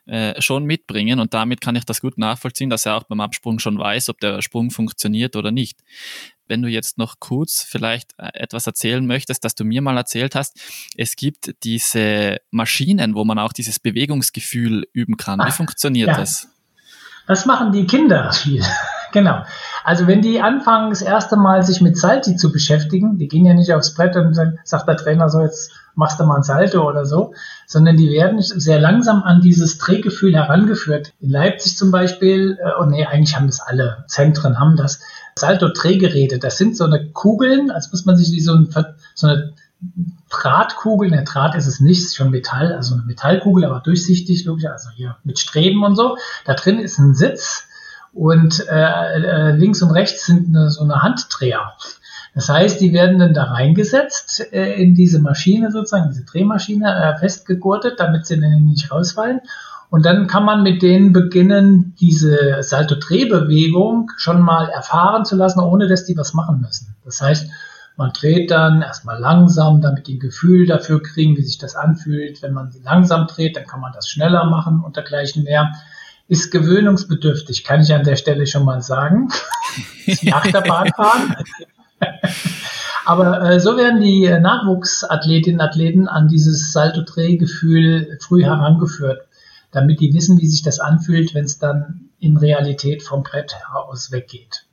äh, 0.07 0.41
schon 0.41 0.65
mitbringen 0.65 1.19
und 1.19 1.35
damit 1.35 1.61
kann 1.61 1.75
ich 1.75 1.85
das 1.85 2.01
gut 2.01 2.17
nachvollziehen, 2.17 2.71
dass 2.71 2.87
er 2.87 2.97
auch 2.97 3.05
beim 3.05 3.21
Absprung 3.21 3.59
schon 3.59 3.79
weiß, 3.79 4.09
ob 4.09 4.21
der 4.21 4.41
Sprung 4.41 4.71
funktioniert 4.71 5.35
oder 5.35 5.51
nicht. 5.51 5.81
Wenn 6.49 6.63
du 6.63 6.69
jetzt 6.69 6.97
noch 6.97 7.19
kurz 7.19 7.63
vielleicht 7.63 8.15
äh, 8.19 8.31
etwas 8.35 8.69
erzählen 8.69 9.05
möchtest, 9.05 9.45
dass 9.45 9.57
du 9.57 9.65
mir 9.65 9.83
mal 9.83 9.97
erzählt 9.97 10.37
hast, 10.37 10.61
es 10.97 11.17
gibt 11.17 11.57
diese 11.65 12.39
Maschinen, 12.53 13.17
wo 13.17 13.25
man 13.25 13.41
auch 13.41 13.53
dieses 13.53 13.81
Bewegungsgefühl 13.81 14.87
üben 14.93 15.17
kann. 15.17 15.41
Wie 15.41 15.51
funktioniert 15.51 16.09
ja. 16.09 16.17
das? 16.17 16.49
Das 17.27 17.47
machen 17.47 17.73
die 17.73 17.85
Kinder 17.87 18.33
viel. 18.33 18.63
Genau. 19.17 19.45
Also 19.83 20.07
wenn 20.07 20.21
die 20.21 20.43
anfangen, 20.43 20.91
das 20.91 21.01
erste 21.01 21.37
Mal 21.37 21.63
sich 21.63 21.81
mit 21.81 21.97
Salti 21.97 22.37
zu 22.37 22.53
beschäftigen, 22.53 23.17
die 23.17 23.29
gehen 23.29 23.47
ja 23.47 23.55
nicht 23.55 23.73
aufs 23.73 23.95
Brett 23.95 24.15
und 24.15 24.35
sagen, 24.35 24.59
sagt 24.63 24.87
der 24.87 24.99
Trainer 24.99 25.31
so, 25.31 25.41
jetzt 25.41 25.73
machst 25.95 26.21
du 26.21 26.25
mal 26.25 26.37
ein 26.37 26.43
Salto 26.43 26.87
oder 26.87 27.07
so, 27.07 27.33
sondern 27.67 27.97
die 27.97 28.11
werden 28.11 28.43
sehr 28.43 28.79
langsam 28.79 29.23
an 29.23 29.41
dieses 29.41 29.79
Drehgefühl 29.79 30.35
herangeführt. 30.35 31.15
In 31.21 31.31
Leipzig 31.31 31.79
zum 31.79 31.91
Beispiel, 31.91 32.59
äh, 32.63 32.73
oh 32.79 32.85
nee, 32.85 33.07
eigentlich 33.07 33.35
haben 33.35 33.47
das 33.47 33.61
alle 33.61 34.05
Zentren, 34.07 34.61
haben 34.61 34.77
das 34.77 35.01
Salto-Drehgeräte. 35.39 36.39
Das 36.39 36.59
sind 36.59 36.77
so 36.77 36.85
eine 36.85 37.09
Kugeln, 37.13 37.71
als 37.71 37.91
muss 37.91 38.05
man 38.05 38.19
sich 38.19 38.33
wie 38.33 38.43
so, 38.43 38.53
ein, 38.53 38.69
so 39.15 39.29
eine 39.29 39.55
Drahtkugel, 40.29 41.09
ne, 41.09 41.25
Draht 41.25 41.55
ist 41.55 41.67
es 41.67 41.81
nicht, 41.81 42.03
ist 42.03 42.17
schon 42.17 42.31
Metall, 42.31 42.75
also 42.75 42.95
eine 42.95 43.05
Metallkugel, 43.05 43.65
aber 43.65 43.81
durchsichtig, 43.81 44.45
logisch, 44.45 44.67
also 44.67 44.91
hier 44.91 45.17
mit 45.25 45.39
Streben 45.39 45.83
und 45.85 45.97
so. 45.97 46.19
Da 46.45 46.53
drin 46.53 46.81
ist 46.81 46.99
ein 46.99 47.15
Sitz 47.15 47.66
und 48.17 48.67
äh, 48.67 49.51
äh, 49.51 49.51
links 49.53 49.83
und 49.83 49.91
rechts 49.91 50.25
sind 50.25 50.49
eine, 50.49 50.71
so 50.71 50.83
eine 50.83 51.03
Handdreher. 51.03 51.73
Das 52.35 52.49
heißt, 52.49 52.81
die 52.81 52.93
werden 52.93 53.19
dann 53.19 53.35
da 53.35 53.45
reingesetzt 53.45 54.53
äh, 54.53 54.75
in 54.83 54.95
diese 54.95 55.21
Maschine 55.21 55.71
sozusagen, 55.71 56.09
diese 56.09 56.25
Drehmaschine, 56.25 56.95
äh, 56.95 57.19
festgegurtet, 57.19 58.01
damit 58.01 58.27
sie 58.27 58.41
dann 58.41 58.65
nicht 58.65 58.91
rausfallen. 58.91 59.41
Und 59.91 60.05
dann 60.05 60.27
kann 60.27 60.45
man 60.45 60.63
mit 60.63 60.83
denen 60.83 61.13
beginnen, 61.13 61.95
diese 62.01 62.63
Salto-Drehbewegung 62.63 64.11
schon 64.17 64.41
mal 64.41 64.69
erfahren 64.69 65.25
zu 65.25 65.37
lassen, 65.37 65.61
ohne 65.61 65.87
dass 65.87 66.05
die 66.05 66.17
was 66.17 66.35
machen 66.35 66.61
müssen. 66.61 66.97
Das 67.05 67.21
heißt, 67.21 67.49
man 67.97 68.13
dreht 68.13 68.51
dann 68.51 68.83
erstmal 68.83 69.19
langsam, 69.19 69.81
damit 69.81 70.07
die 70.07 70.17
ein 70.17 70.21
Gefühl 70.21 70.67
dafür 70.67 71.03
kriegen, 71.03 71.37
wie 71.37 71.43
sich 71.43 71.59
das 71.59 71.77
anfühlt. 71.77 72.43
Wenn 72.43 72.53
man 72.53 72.71
sie 72.71 72.83
langsam 72.83 73.27
dreht, 73.27 73.57
dann 73.57 73.67
kann 73.67 73.81
man 73.81 73.93
das 73.93 74.09
schneller 74.09 74.45
machen 74.45 74.83
und 74.85 74.97
dergleichen 74.97 75.45
mehr 75.45 75.73
ist 76.29 76.51
gewöhnungsbedürftig, 76.51 77.65
kann 77.65 77.81
ich 77.81 77.95
an 77.95 78.05
der 78.05 78.17
Stelle 78.17 78.47
schon 78.47 78.65
mal 78.65 78.83
sagen. 78.83 79.29
Nach 80.23 80.47
der 80.47 80.61
Bahnfahren. 80.61 81.37
Aber 83.05 83.41
äh, 83.43 83.61
so 83.61 83.77
werden 83.77 84.01
die 84.01 84.29
Nachwuchsathletinnen 84.29 85.61
und 85.61 85.67
Athleten 85.67 86.09
an 86.09 86.27
dieses 86.27 86.73
Salto-Drehgefühl 86.73 88.19
früh 88.21 88.43
herangeführt, 88.43 89.29
damit 89.71 90.01
die 90.01 90.13
wissen, 90.13 90.41
wie 90.41 90.49
sich 90.49 90.63
das 90.63 90.81
anfühlt, 90.81 91.33
wenn 91.33 91.45
es 91.45 91.59
dann 91.59 92.11
in 92.19 92.37
Realität 92.37 93.05
vom 93.05 93.23
Brett 93.23 93.55
aus 93.73 94.11
weggeht. 94.11 94.67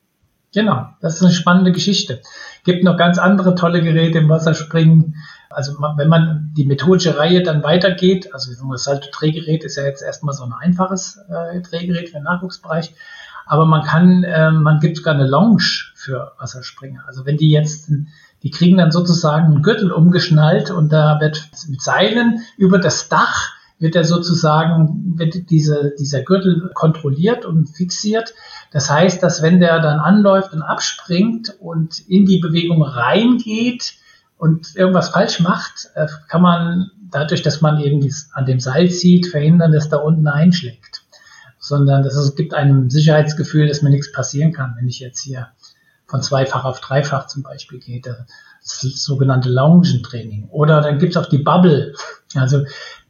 Genau, 0.54 0.88
das 1.02 1.16
ist 1.16 1.24
eine 1.24 1.32
spannende 1.32 1.72
Geschichte. 1.72 2.22
Gibt 2.64 2.84
noch 2.84 2.98
ganz 2.98 3.18
andere 3.18 3.56
tolle 3.56 3.82
Geräte 3.82 4.20
im 4.20 4.30
Wasserspringen. 4.30 5.16
Also 5.54 5.74
wenn 5.96 6.10
man 6.10 6.52
die 6.56 6.66
methodische 6.66 7.18
Reihe 7.18 7.44
dann 7.44 7.64
weitergeht, 7.64 8.34
also 8.34 8.52
das 8.52 8.84
Salto-Drehgerät 8.84 9.64
ist 9.64 9.78
ja 9.78 9.84
jetzt 9.84 10.02
erstmal 10.02 10.34
so 10.34 10.44
ein 10.44 10.54
einfaches 10.54 11.20
äh, 11.30 11.62
Drehgerät 11.62 12.10
für 12.10 12.18
den 12.18 12.24
Nachwuchsbereich, 12.24 12.94
aber 13.46 13.66
man 13.66 13.84
kann, 13.84 14.24
äh, 14.24 14.52
man 14.52 14.80
gibt 14.80 14.98
sogar 14.98 15.16
eine 15.16 15.28
Lounge 15.28 15.92
für 15.96 16.34
Wasserspringer. 16.38 17.04
Also 17.08 17.26
wenn 17.26 17.38
die 17.38 17.52
jetzt, 17.52 17.92
die 18.42 18.52
kriegen 18.52 18.78
dann 18.78 18.92
sozusagen 18.92 19.54
einen 19.54 19.64
Gürtel 19.64 19.92
umgeschnallt 19.92 20.72
und 20.72 20.92
da 20.92 21.20
wird 21.20 21.50
mit 21.70 21.82
Seilen 21.82 22.42
über 22.58 22.80
das 22.80 23.10
Dach 23.10 23.54
wird 23.80 23.98
er 23.98 24.06
sozusagen, 24.06 25.16
wird 25.18 25.50
diese, 25.50 25.94
dieser 26.00 26.22
Gürtel 26.22 26.72
kontrolliert 26.74 27.46
und 27.46 27.68
fixiert. 27.68 28.34
Das 28.72 28.90
heißt, 28.90 29.22
dass 29.22 29.42
wenn 29.42 29.60
der 29.60 29.82
dann 29.82 30.00
anläuft 30.00 30.54
und 30.54 30.62
abspringt 30.62 31.54
und 31.60 32.00
in 32.08 32.26
die 32.26 32.40
Bewegung 32.40 32.82
reingeht, 32.82 33.96
und 34.38 34.76
irgendwas 34.76 35.10
falsch 35.10 35.40
macht, 35.40 35.90
äh, 35.96 36.08
kann 36.28 36.42
man 36.42 36.92
dadurch, 37.12 37.42
dass 37.42 37.62
man 37.62 37.80
eben 37.80 38.08
an 38.34 38.46
dem 38.46 38.60
Seil 38.60 38.90
zieht, 38.90 39.28
verhindern, 39.28 39.72
dass 39.72 39.90
da 39.90 39.98
unten 39.98 40.28
einschlägt. 40.28 41.04
Sondern 41.60 42.04
es 42.04 42.36
gibt 42.36 42.54
einem 42.54 42.90
Sicherheitsgefühl, 42.90 43.68
dass 43.68 43.82
mir 43.82 43.90
nichts 43.90 44.12
passieren 44.12 44.52
kann, 44.52 44.76
wenn 44.78 44.88
ich 44.88 45.00
jetzt 45.00 45.22
hier 45.22 45.48
von 46.08 46.22
zweifach 46.22 46.66
auf 46.66 46.82
dreifach 46.82 47.28
zum 47.28 47.42
Beispiel 47.44 47.80
gehe. 47.80 48.02
Das 48.02 48.26
das 48.64 49.04
sogenannte 49.04 49.50
Loungentraining. 49.50 50.48
Oder 50.50 50.82
dann 50.82 50.98
gibt 50.98 51.16
es 51.16 51.22
auch 51.22 51.30
die 51.30 51.40
Bubble. 51.40 51.94
Also 52.36 52.64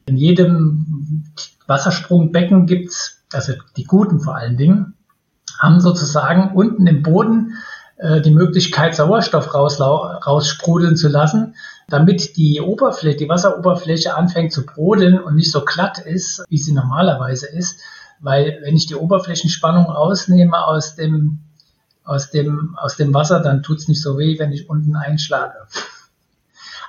in 0.06 0.16
jedem 0.16 1.24
Wassersprungbecken 1.66 2.66
gibt 2.66 2.88
es, 2.90 3.22
also 3.32 3.54
die 3.76 3.84
guten 3.84 4.20
vor 4.20 4.36
allen 4.36 4.56
Dingen, 4.56 4.94
haben 5.58 5.80
sozusagen 5.80 6.54
unten 6.54 6.86
im 6.86 7.02
Boden 7.02 7.54
die 7.96 8.32
Möglichkeit, 8.32 8.96
Sauerstoff 8.96 9.54
raussprudeln 9.54 10.96
zu 10.96 11.08
lassen, 11.08 11.54
damit 11.88 12.36
die 12.36 12.60
Oberfläche, 12.60 13.18
die 13.18 13.28
Wasseroberfläche 13.28 14.16
anfängt 14.16 14.52
zu 14.52 14.66
brodeln 14.66 15.18
und 15.18 15.36
nicht 15.36 15.50
so 15.50 15.64
glatt 15.64 15.98
ist, 15.98 16.44
wie 16.48 16.58
sie 16.58 16.72
normalerweise 16.72 17.46
ist. 17.46 17.80
Weil 18.20 18.60
wenn 18.62 18.76
ich 18.76 18.86
die 18.86 18.96
Oberflächenspannung 18.96 19.84
rausnehme 19.86 20.64
aus 20.66 20.96
dem, 20.96 21.40
aus 22.04 22.30
dem, 22.30 22.76
aus 22.80 22.96
dem 22.96 23.12
Wasser, 23.14 23.40
dann 23.40 23.62
tut 23.62 23.78
es 23.78 23.88
nicht 23.88 24.02
so 24.02 24.18
weh, 24.18 24.38
wenn 24.38 24.52
ich 24.52 24.68
unten 24.68 24.96
einschlage. 24.96 25.66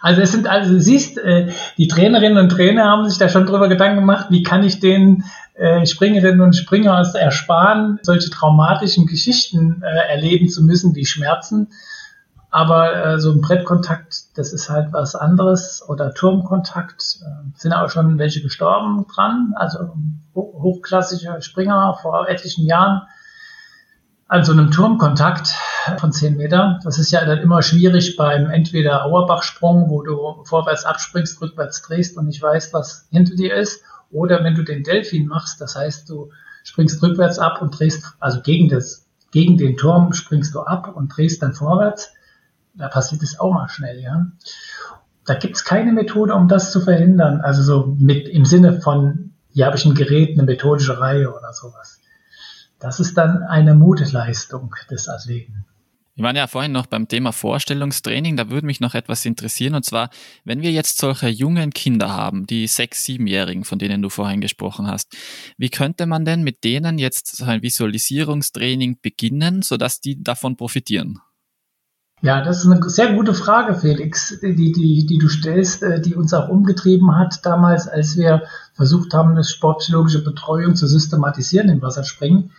Also 0.02 0.22
es 0.22 0.32
sind 0.32 0.48
also, 0.48 0.78
siehst, 0.80 1.18
äh, 1.18 1.52
die 1.78 1.88
Trainerinnen 1.88 2.38
und 2.38 2.50
Trainer 2.50 2.86
haben 2.86 3.10
sich 3.10 3.18
da 3.18 3.30
schon 3.30 3.46
drüber 3.46 3.68
Gedanken 3.68 4.00
gemacht, 4.00 4.28
wie 4.30 4.44
kann 4.44 4.64
ich 4.64 4.80
den 4.80 5.24
äh, 5.56 5.86
Springerinnen 5.86 6.42
und 6.42 6.56
Springer 6.56 7.02
ersparen, 7.16 8.00
solche 8.02 8.30
traumatischen 8.30 9.08
Geschichten 9.08 9.82
äh, 9.84 10.12
erleben 10.12 10.50
zu 10.50 10.64
müssen, 10.64 10.96
wie 10.96 11.06
Schmerzen. 11.06 11.70
Aber 12.52 13.20
so 13.20 13.34
ein 13.34 13.42
Brettkontakt, 13.42 14.38
das 14.38 14.54
ist 14.54 14.70
halt 14.70 14.94
was 14.94 15.14
anderes. 15.14 15.84
Oder 15.90 16.14
Turmkontakt, 16.14 17.02
sind 17.58 17.74
auch 17.74 17.90
schon 17.90 18.18
welche 18.18 18.42
gestorben 18.42 19.06
dran. 19.14 19.52
Also 19.58 19.94
hochklassische 20.34 21.42
Springer 21.42 22.00
vor 22.02 22.30
etlichen 22.30 22.66
Jahren 22.66 23.02
an 24.30 24.46
so 24.46 24.54
einem 24.54 24.72
Turmkontakt 24.72 25.54
von 26.00 26.12
10 26.12 26.38
Meter. 26.38 26.80
Das 26.84 27.00
ist 27.00 27.12
ja 27.12 27.26
dann 27.26 27.40
immer 27.40 27.62
schwierig 27.62 28.16
beim 28.18 28.50
entweder 28.50 29.06
Auerbachsprung, 29.06 29.90
wo 29.90 30.02
du 30.02 30.44
vorwärts 30.44 30.86
abspringst, 30.86 31.42
rückwärts 31.42 31.82
drehst 31.82 32.18
und 32.18 32.28
nicht 32.28 32.42
weißt, 32.42 32.74
was 32.74 33.08
hinter 33.12 33.36
dir 33.36 33.56
ist. 33.56 33.84
Oder 34.12 34.44
wenn 34.44 34.56
du 34.56 34.64
den 34.64 34.84
Delfin 34.84 35.28
machst, 35.28 35.62
das 35.62 35.76
heißt, 35.76 36.10
du 36.10 36.32
springst 36.64 37.02
rückwärts 37.02 37.40
ab 37.40 37.62
und 37.62 37.78
drehst, 37.78 38.16
also 38.20 38.42
gegen 38.42 38.70
das, 38.70 39.08
gegen 39.32 39.58
den 39.58 39.78
Turm 39.78 40.14
springst 40.14 40.56
du 40.56 40.62
ab 40.62 40.96
und 40.96 41.16
drehst 41.16 41.42
dann 41.42 41.54
vorwärts. 41.54 42.14
Da 42.74 42.88
passiert 42.88 43.24
es 43.24 43.40
auch 43.40 43.54
mal 43.54 43.70
schnell, 43.70 44.00
ja. 44.00 44.28
Da 45.26 45.34
gibt 45.34 45.56
es 45.56 45.64
keine 45.64 45.92
Methode, 45.92 46.34
um 46.36 46.48
das 46.48 46.72
zu 46.72 46.82
verhindern. 46.82 47.42
Also 47.42 47.62
so 47.62 47.96
mit 47.98 48.28
im 48.28 48.46
Sinne 48.46 48.82
von, 48.82 49.34
hier 49.52 49.66
habe 49.66 49.78
ich 49.78 49.86
ein 49.86 49.96
Gerät, 49.96 50.38
eine 50.38 50.44
methodische 50.44 51.00
Reihe 51.00 51.34
oder 51.34 51.54
sowas. 51.54 52.00
Das 52.80 53.00
ist 53.00 53.18
dann 53.18 53.42
eine 53.44 53.74
Mutleistung 53.74 54.74
des 54.92 55.08
Athleten. 55.08 55.66
Wir 56.16 56.24
waren 56.24 56.38
ja 56.38 56.48
vorhin 56.48 56.72
noch 56.72 56.86
beim 56.86 57.10
Thema 57.10 57.34
Vorstellungstraining, 57.34 58.38
da 58.38 58.50
würde 58.50 58.66
mich 58.66 58.80
noch 58.80 58.96
etwas 58.96 59.26
interessieren, 59.26 59.76
und 59.76 59.84
zwar, 59.84 60.10
wenn 60.46 60.62
wir 60.62 60.72
jetzt 60.72 60.98
solche 60.98 61.28
jungen 61.28 61.72
Kinder 61.72 62.10
haben, 62.10 62.48
die 62.48 62.68
sechs, 62.68 63.04
siebenjährigen, 63.04 63.66
von 63.66 63.80
denen 63.80 64.02
du 64.02 64.10
vorhin 64.10 64.40
gesprochen 64.40 64.88
hast, 64.88 65.14
wie 65.58 65.70
könnte 65.70 66.06
man 66.06 66.24
denn 66.24 66.44
mit 66.44 66.64
denen 66.64 67.00
jetzt 67.00 67.36
so 67.36 67.44
ein 67.44 67.62
Visualisierungstraining 67.62 69.00
beginnen, 69.02 69.62
sodass 69.62 70.00
die 70.00 70.24
davon 70.24 70.56
profitieren? 70.56 71.20
Ja, 72.22 72.42
das 72.42 72.64
ist 72.64 72.72
eine 72.72 72.90
sehr 72.90 73.14
gute 73.14 73.34
Frage, 73.34 73.76
Felix, 73.76 74.40
die, 74.42 74.56
die, 74.56 75.06
die 75.06 75.18
du 75.18 75.28
stellst, 75.28 75.84
äh, 75.84 76.02
die 76.02 76.16
uns 76.16 76.34
auch 76.34 76.48
umgetrieben 76.48 77.18
hat 77.18 77.46
damals, 77.46 77.90
als 77.90 78.16
wir 78.16 78.44
versucht 78.74 79.14
haben, 79.14 79.32
eine 79.32 79.44
sportpsychologische 79.44 80.24
Betreuung 80.24 80.76
zu 80.76 80.88
systematisieren 80.88 81.68
im 81.68 81.82
Wasserspringen. 81.82 82.52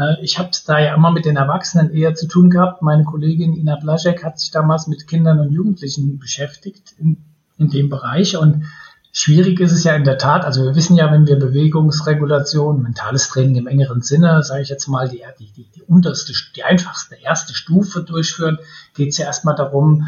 Äh, 0.00 0.16
ich 0.22 0.38
habe 0.38 0.50
da 0.66 0.78
ja 0.78 0.94
immer 0.94 1.10
mit 1.10 1.26
den 1.26 1.36
Erwachsenen 1.36 1.92
eher 1.92 2.14
zu 2.14 2.26
tun 2.26 2.50
gehabt. 2.50 2.82
Meine 2.82 3.04
Kollegin 3.04 3.54
Ina 3.54 3.76
Blaschek 3.76 4.24
hat 4.24 4.40
sich 4.40 4.50
damals 4.50 4.86
mit 4.86 5.06
Kindern 5.06 5.38
und 5.38 5.52
Jugendlichen 5.52 6.18
beschäftigt 6.18 6.94
in, 6.98 7.18
in 7.58 7.68
dem 7.68 7.90
Bereich. 7.90 8.36
Und 8.36 8.64
schwierig 9.12 9.60
ist 9.60 9.72
es 9.72 9.84
ja 9.84 9.94
in 9.94 10.04
der 10.04 10.18
Tat, 10.18 10.44
also 10.44 10.64
wir 10.64 10.74
wissen 10.74 10.96
ja, 10.96 11.12
wenn 11.12 11.26
wir 11.26 11.38
Bewegungsregulation, 11.38 12.82
mentales 12.82 13.28
Training 13.28 13.56
im 13.56 13.66
engeren 13.66 14.00
Sinne, 14.00 14.42
sage 14.42 14.62
ich 14.62 14.70
jetzt 14.70 14.88
mal, 14.88 15.08
die, 15.08 15.22
die, 15.38 15.52
die, 15.52 15.70
die 15.70 15.82
unterste, 15.82 16.32
die 16.56 16.64
einfachste 16.64 17.16
erste 17.16 17.54
Stufe 17.54 18.02
durchführen, 18.02 18.58
geht 18.94 19.10
es 19.10 19.18
ja 19.18 19.26
erstmal 19.26 19.54
darum, 19.54 20.06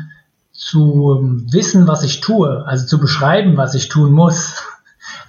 zu 0.53 1.19
wissen, 1.51 1.87
was 1.87 2.03
ich 2.03 2.21
tue, 2.21 2.65
also 2.67 2.87
zu 2.87 3.01
beschreiben, 3.01 3.57
was 3.57 3.75
ich 3.75 3.89
tun 3.89 4.13
muss 4.13 4.63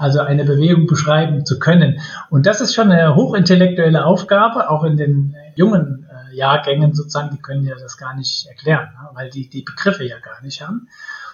also 0.03 0.19
eine 0.19 0.43
Bewegung 0.43 0.85
beschreiben 0.85 1.45
zu 1.45 1.59
können. 1.59 2.01
Und 2.29 2.45
das 2.45 2.59
ist 2.59 2.75
schon 2.75 2.91
eine 2.91 3.15
hochintellektuelle 3.15 4.03
Aufgabe, 4.03 4.69
auch 4.69 4.83
in 4.83 4.97
den 4.97 5.33
jungen 5.55 6.05
äh, 6.09 6.35
Jahrgängen 6.35 6.93
sozusagen, 6.93 7.29
die 7.33 7.41
können 7.41 7.63
ja 7.63 7.75
das 7.79 7.97
gar 7.97 8.13
nicht 8.13 8.45
erklären, 8.47 8.89
ne, 9.01 9.09
weil 9.13 9.29
die 9.29 9.49
die 9.49 9.61
Begriffe 9.61 10.03
ja 10.03 10.19
gar 10.19 10.41
nicht 10.41 10.61
haben. 10.61 10.89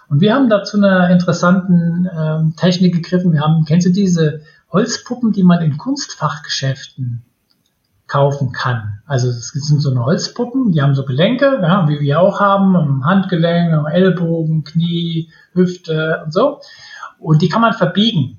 Und 0.07 0.21
wir 0.21 0.35
haben 0.35 0.49
dazu 0.49 0.77
eine 0.77 1.11
interessanten 1.11 2.07
ähm, 2.15 2.53
Technik 2.57 2.93
gegriffen. 2.93 3.33
Wir 3.33 3.41
haben, 3.41 3.65
kennst 3.65 3.87
du 3.87 3.91
diese 3.91 4.41
Holzpuppen, 4.71 5.31
die 5.31 5.43
man 5.43 5.63
in 5.63 5.79
Kunstfachgeschäften 5.79 7.23
kaufen 8.05 8.51
kann. 8.51 9.01
Also 9.07 9.29
es 9.29 9.47
sind 9.47 9.81
so 9.81 9.89
eine 9.89 10.05
Holzpuppen, 10.05 10.73
die 10.73 10.81
haben 10.83 10.93
so 10.93 11.05
Gelenke, 11.05 11.59
ja, 11.61 11.89
wie 11.89 11.99
wir 11.99 12.19
auch 12.19 12.39
haben, 12.39 13.03
Handgelenk, 13.03 13.87
Ellbogen, 13.91 14.63
Knie, 14.63 15.31
Hüfte 15.53 16.21
und 16.23 16.33
so. 16.33 16.61
Und 17.17 17.41
die 17.41 17.49
kann 17.49 17.61
man 17.61 17.73
verbiegen. 17.73 18.38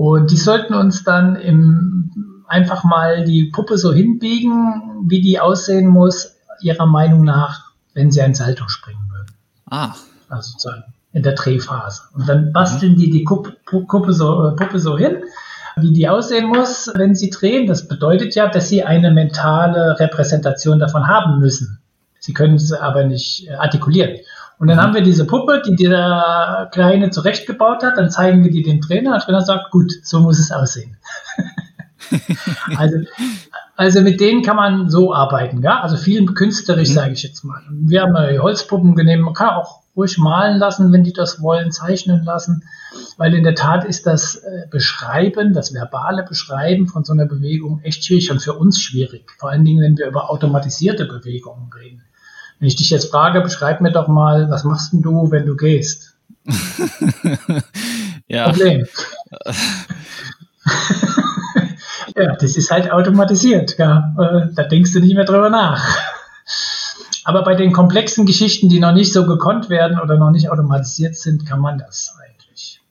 Und 0.00 0.30
die 0.30 0.38
sollten 0.38 0.72
uns 0.72 1.04
dann 1.04 1.36
im, 1.36 2.42
einfach 2.48 2.84
mal 2.84 3.22
die 3.22 3.50
Puppe 3.52 3.76
so 3.76 3.92
hinbiegen, 3.92 5.04
wie 5.06 5.20
die 5.20 5.38
aussehen 5.38 5.88
muss, 5.88 6.38
ihrer 6.62 6.86
Meinung 6.86 7.22
nach, 7.22 7.72
wenn 7.92 8.10
sie 8.10 8.22
ein 8.22 8.34
Salto 8.34 8.66
springen 8.66 9.10
würden. 9.12 9.36
Ah. 9.66 9.92
Also 10.30 10.52
sozusagen 10.52 10.84
in 11.12 11.22
der 11.22 11.34
Drehphase. 11.34 12.04
Und 12.14 12.26
dann 12.26 12.50
basteln 12.50 12.92
mhm. 12.92 12.96
die 12.96 13.10
die 13.10 13.24
Kuppe, 13.24 13.54
Kuppe 13.66 14.14
so, 14.14 14.48
äh, 14.48 14.56
Puppe 14.56 14.78
so 14.78 14.96
hin, 14.96 15.18
wie 15.76 15.92
die 15.92 16.08
aussehen 16.08 16.48
muss, 16.48 16.90
wenn 16.94 17.14
sie 17.14 17.28
drehen. 17.28 17.66
Das 17.66 17.86
bedeutet 17.86 18.34
ja, 18.34 18.48
dass 18.48 18.70
sie 18.70 18.82
eine 18.82 19.10
mentale 19.10 20.00
Repräsentation 20.00 20.78
davon 20.78 21.08
haben 21.08 21.40
müssen. 21.40 21.78
Sie 22.20 22.32
können 22.32 22.54
es 22.54 22.72
aber 22.72 23.04
nicht 23.04 23.48
äh, 23.48 23.52
artikulieren. 23.52 24.16
Und 24.60 24.68
dann 24.68 24.76
mhm. 24.76 24.82
haben 24.82 24.94
wir 24.94 25.00
diese 25.00 25.26
Puppe, 25.26 25.62
die 25.66 25.74
der 25.74 26.68
Kleine 26.70 27.08
zurechtgebaut 27.08 27.82
hat. 27.82 27.96
Dann 27.96 28.10
zeigen 28.10 28.44
wir 28.44 28.50
die 28.50 28.62
dem 28.62 28.82
Trainer. 28.82 29.12
Der 29.12 29.20
Trainer 29.20 29.40
sagt, 29.40 29.70
gut, 29.70 29.90
so 30.02 30.20
muss 30.20 30.38
es 30.38 30.52
aussehen. 30.52 30.98
also, 32.76 32.98
also 33.74 34.02
mit 34.02 34.20
denen 34.20 34.42
kann 34.42 34.56
man 34.56 34.90
so 34.90 35.14
arbeiten. 35.14 35.62
Ja? 35.62 35.80
Also 35.80 35.96
viel 35.96 36.26
künstlerisch, 36.26 36.90
mhm. 36.90 36.94
sage 36.94 37.12
ich 37.14 37.22
jetzt 37.22 37.42
mal. 37.42 37.62
Wir 37.70 38.02
haben 38.02 38.14
Holzpuppen 38.42 38.94
genommen. 38.94 39.22
Man 39.22 39.34
kann 39.34 39.48
auch 39.48 39.80
ruhig 39.96 40.18
malen 40.18 40.58
lassen, 40.58 40.92
wenn 40.92 41.04
die 41.04 41.14
das 41.14 41.40
wollen, 41.40 41.72
zeichnen 41.72 42.22
lassen. 42.22 42.62
Weil 43.16 43.32
in 43.32 43.44
der 43.44 43.54
Tat 43.54 43.86
ist 43.86 44.06
das 44.06 44.36
äh, 44.36 44.66
Beschreiben, 44.70 45.54
das 45.54 45.72
verbale 45.72 46.22
Beschreiben 46.22 46.86
von 46.86 47.02
so 47.04 47.14
einer 47.14 47.24
Bewegung 47.24 47.80
echt 47.82 48.04
schwierig 48.04 48.30
und 48.30 48.42
für 48.42 48.52
uns 48.52 48.78
schwierig. 48.78 49.30
Vor 49.38 49.48
allen 49.48 49.64
Dingen, 49.64 49.82
wenn 49.82 49.96
wir 49.96 50.06
über 50.06 50.30
automatisierte 50.30 51.06
Bewegungen 51.06 51.70
reden. 51.72 52.02
Wenn 52.60 52.68
ich 52.68 52.76
dich 52.76 52.90
jetzt 52.90 53.10
frage, 53.10 53.40
beschreib 53.40 53.80
mir 53.80 53.90
doch 53.90 54.06
mal, 54.06 54.50
was 54.50 54.64
machst 54.64 54.92
denn 54.92 55.00
du, 55.00 55.30
wenn 55.30 55.46
du 55.46 55.56
gehst? 55.56 56.14
ja. 58.28 58.50
Problem. 58.50 58.86
ja, 62.16 62.36
das 62.36 62.56
ist 62.58 62.70
halt 62.70 62.92
automatisiert. 62.92 63.78
Ja. 63.78 64.14
Äh, 64.18 64.52
da 64.54 64.64
denkst 64.64 64.92
du 64.92 65.00
nicht 65.00 65.14
mehr 65.14 65.24
drüber 65.24 65.48
nach. 65.48 65.82
Aber 67.24 67.44
bei 67.44 67.54
den 67.54 67.72
komplexen 67.72 68.26
Geschichten, 68.26 68.68
die 68.68 68.78
noch 68.78 68.92
nicht 68.92 69.14
so 69.14 69.24
gekonnt 69.24 69.70
werden 69.70 69.98
oder 69.98 70.18
noch 70.18 70.30
nicht 70.30 70.50
automatisiert 70.50 71.16
sind, 71.16 71.46
kann 71.46 71.60
man 71.60 71.78
das 71.78 72.14
eigentlich. 72.22 72.82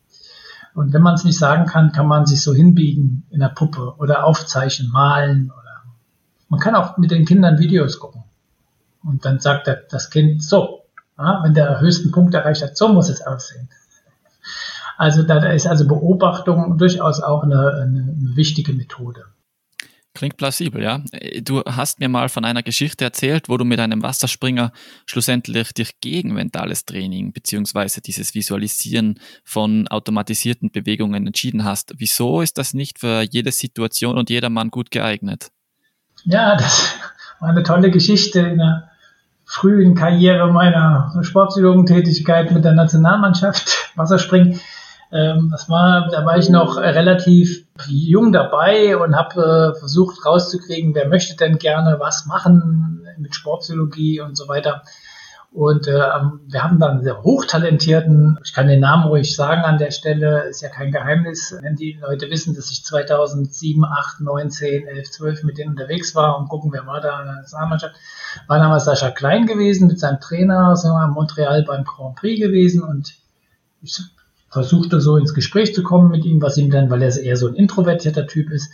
Und 0.73 0.93
wenn 0.93 1.03
man 1.03 1.13
es 1.13 1.23
nicht 1.25 1.37
sagen 1.37 1.67
kann, 1.67 1.91
kann 1.91 2.07
man 2.07 2.25
sich 2.25 2.41
so 2.41 2.55
hinbiegen 2.55 3.27
in 3.29 3.39
der 3.39 3.49
Puppe 3.49 3.93
oder 3.99 4.23
aufzeichnen, 4.23 4.89
malen 4.89 5.51
oder 5.51 5.83
man 6.47 6.59
kann 6.59 6.73
auch 6.73 6.97
mit 6.97 7.11
den 7.11 7.25
Kindern 7.25 7.59
Videos 7.59 7.99
gucken. 7.99 8.23
Und 9.09 9.25
dann 9.25 9.39
sagt 9.39 9.67
er, 9.67 9.75
das 9.89 10.09
Kind 10.11 10.43
so, 10.43 10.83
ja, 11.17 11.41
wenn 11.43 11.53
der 11.53 11.81
höchsten 11.81 12.11
Punkt 12.11 12.33
erreicht 12.33 12.61
hat, 12.61 12.77
so 12.77 12.89
muss 12.89 13.09
es 13.09 13.25
aussehen. 13.25 13.69
Also 14.97 15.23
da, 15.23 15.37
ist 15.51 15.65
also 15.65 15.87
Beobachtung 15.87 16.77
durchaus 16.77 17.21
auch 17.21 17.43
eine, 17.43 17.81
eine 17.81 18.15
wichtige 18.35 18.73
Methode. 18.73 19.25
Klingt 20.13 20.37
plausibel, 20.37 20.83
ja. 20.83 21.01
Du 21.41 21.63
hast 21.63 21.99
mir 21.99 22.09
mal 22.09 22.29
von 22.29 22.43
einer 22.43 22.63
Geschichte 22.63 23.05
erzählt, 23.05 23.47
wo 23.47 23.57
du 23.57 23.63
mit 23.63 23.79
einem 23.79 24.03
Wasserspringer 24.03 24.73
schlussendlich 25.05 25.71
dich 25.73 26.01
gegen 26.01 26.33
mentales 26.33 26.83
Training 26.85 27.31
beziehungsweise 27.31 28.01
dieses 28.01 28.35
Visualisieren 28.35 29.19
von 29.45 29.87
automatisierten 29.87 30.71
Bewegungen 30.71 31.27
entschieden 31.27 31.63
hast. 31.63 31.93
Wieso 31.97 32.41
ist 32.41 32.57
das 32.57 32.73
nicht 32.73 32.99
für 32.99 33.21
jede 33.21 33.51
Situation 33.51 34.17
und 34.17 34.29
jedermann 34.29 34.71
gut 34.71 34.91
geeignet? 34.91 35.51
Ja, 36.25 36.57
das 36.57 36.95
war 37.39 37.49
eine 37.49 37.63
tolle 37.63 37.91
Geschichte 37.91 38.39
in 38.39 38.57
der 38.57 38.88
frühen 39.49 39.95
Karriere 39.95 40.53
meiner 40.53 41.11
Sportpsychologentätigkeit 41.21 42.51
mit 42.51 42.63
der 42.63 42.73
Nationalmannschaft 42.73 43.91
Wasserspringen. 43.95 44.61
Ähm, 45.11 45.49
das 45.51 45.67
war, 45.67 46.07
da 46.11 46.23
war 46.23 46.37
ich 46.37 46.49
noch 46.49 46.77
relativ 46.77 47.65
jung 47.87 48.31
dabei 48.31 48.95
und 48.95 49.15
habe 49.15 49.73
äh, 49.75 49.79
versucht 49.79 50.23
rauszukriegen, 50.23 50.93
wer 50.93 51.07
möchte 51.07 51.35
denn 51.35 51.57
gerne 51.57 51.97
was 51.99 52.27
machen 52.27 53.03
mit 53.17 53.33
Sportpsychologie 53.33 54.21
und 54.21 54.37
so 54.37 54.47
weiter. 54.47 54.83
Und 55.51 55.87
äh, 55.87 55.93
wir 55.93 56.63
haben 56.63 56.79
dann 56.79 56.91
einen 56.91 57.03
sehr 57.03 57.23
hochtalentierten, 57.23 58.37
ich 58.43 58.53
kann 58.53 58.67
den 58.67 58.81
Namen 58.81 59.05
ruhig 59.05 59.35
sagen 59.35 59.63
an 59.63 59.79
der 59.79 59.89
Stelle, 59.89 60.43
ist 60.43 60.61
ja 60.61 60.69
kein 60.69 60.91
Geheimnis, 60.91 61.57
wenn 61.63 61.75
die 61.75 61.97
Leute 61.99 62.29
wissen, 62.29 62.53
dass 62.53 62.69
ich 62.69 62.85
2007, 62.85 63.83
8, 63.83 64.21
9, 64.21 64.51
10, 64.51 64.87
11, 64.87 65.09
12 65.09 65.43
mit 65.43 65.57
denen 65.57 65.71
unterwegs 65.71 66.13
war 66.13 66.37
und 66.37 66.49
gucken, 66.49 66.71
wer 66.71 66.85
war 66.85 67.01
da 67.01 67.21
in 67.21 67.25
der 67.25 67.35
Nationalmannschaft, 67.37 67.95
war 68.47 68.59
damals 68.59 68.85
Sascha 68.85 69.11
Klein 69.11 69.45
gewesen 69.45 69.87
mit 69.87 69.99
seinem 69.99 70.19
Trainer, 70.19 70.75
sind 70.75 70.91
wir 70.91 71.05
in 71.05 71.11
Montreal 71.11 71.63
beim 71.63 71.83
Grand 71.83 72.15
Prix 72.15 72.39
gewesen 72.39 72.83
und 72.83 73.13
ich 73.81 74.01
versuchte 74.49 74.99
so 74.99 75.17
ins 75.17 75.33
Gespräch 75.33 75.73
zu 75.73 75.83
kommen 75.83 76.09
mit 76.09 76.25
ihm, 76.25 76.41
was 76.41 76.57
ihm 76.57 76.71
dann, 76.71 76.89
weil 76.89 77.01
er 77.01 77.15
eher 77.17 77.37
so 77.37 77.47
ein 77.47 77.55
introvertierter 77.55 78.27
Typ 78.27 78.51
ist, 78.51 78.71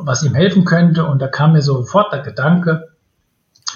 was 0.00 0.22
ihm 0.22 0.34
helfen 0.34 0.64
könnte. 0.64 1.04
Und 1.04 1.20
da 1.22 1.28
kam 1.28 1.52
mir 1.52 1.62
sofort 1.62 2.12
der 2.12 2.22
Gedanke, 2.22 2.88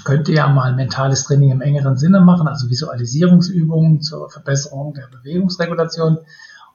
könnte 0.05 0.33
ja 0.33 0.49
mal 0.49 0.75
mentales 0.75 1.25
Training 1.25 1.53
im 1.53 1.61
engeren 1.61 1.97
Sinne 1.97 2.21
machen, 2.21 2.49
also 2.49 2.69
Visualisierungsübungen 2.69 4.01
zur 4.01 4.31
Verbesserung 4.31 4.95
der 4.95 5.07
Bewegungsregulation. 5.07 6.19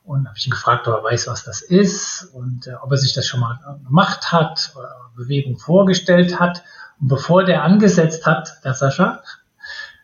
Und 0.06 0.26
habe 0.26 0.38
ich 0.38 0.48
ihn 0.48 0.52
gefragt, 0.52 0.88
ob 0.88 0.94
er 0.96 1.04
weiß, 1.04 1.28
was 1.28 1.44
das 1.44 1.62
ist 1.62 2.30
und 2.34 2.68
äh, 2.68 2.76
ob 2.82 2.90
er 2.92 2.98
sich 2.98 3.14
das 3.14 3.28
schon 3.28 3.42
mal 3.42 3.60
gemacht 3.86 4.32
hat, 4.32 4.72
oder 4.78 5.07
Bewegung 5.18 5.58
vorgestellt 5.58 6.40
hat. 6.40 6.64
Und 7.02 7.10
bevor 7.10 7.44
der 7.44 7.64
angesetzt 7.64 8.26
hat, 8.26 8.64
der 8.64 8.74
Sascha, 8.74 9.22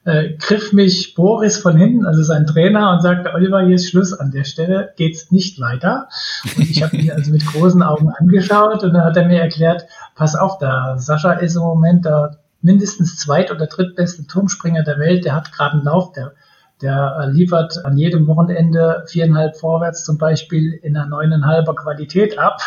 äh, 0.05 0.34
griff 0.38 0.74
mich 0.74 1.16
Boris 1.16 1.57
von 1.57 1.78
hinten, 1.78 2.05
also 2.05 2.24
sein 2.24 2.45
Trainer, 2.45 2.91
und 2.91 3.01
sagte, 3.01 3.34
Oliver, 3.34 3.61
hier 3.61 3.76
ist 3.76 3.89
Schluss, 3.89 4.14
an 4.14 4.32
der 4.32 4.43
Stelle 4.43 4.93
geht's 4.97 5.32
nicht 5.32 5.61
weiter. 5.61 6.09
Und 6.57 6.70
ich 6.70 6.84
habe 6.84 6.97
ihn 6.97 7.11
also 7.11 7.32
mit 7.32 7.45
großen 7.45 7.82
Augen 7.82 8.09
angeschaut 8.09 8.84
und 8.84 8.93
dann 8.93 9.05
hat 9.05 9.16
er 9.16 9.28
mir 9.28 9.39
erklärt, 9.39 9.86
pass 10.16 10.36
auf, 10.36 10.57
der 10.57 10.95
Sascha 10.97 11.32
ist 11.34 11.55
im 11.55 11.61
Moment 11.61 12.05
der 12.05 12.38
mindestens 12.61 13.18
zweit- 13.18 13.51
oder 13.51 13.68
drittbeste 13.68 14.26
Turmspringer 14.26 14.84
der 14.84 14.97
Welt, 14.97 15.26
der 15.26 15.36
hat 15.36 15.51
gerade 15.51 15.74
einen 15.74 15.84
Lauf, 15.84 16.14
der, 16.14 16.34
der 16.82 17.30
liefert 17.32 17.86
an 17.86 17.97
jedem 17.97 18.26
Wochenende 18.28 19.03
viereinhalb 19.07 19.57
vorwärts 19.57 20.03
zum 20.03 20.18
Beispiel 20.18 20.74
in 20.82 20.97
einer 20.97 21.07
neuneinhalber 21.07 21.76
Qualität 21.76 22.39
ab. 22.39 22.61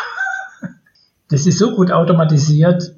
Das 1.29 1.45
ist 1.45 1.59
so 1.59 1.75
gut 1.75 1.91
automatisiert, 1.91 2.93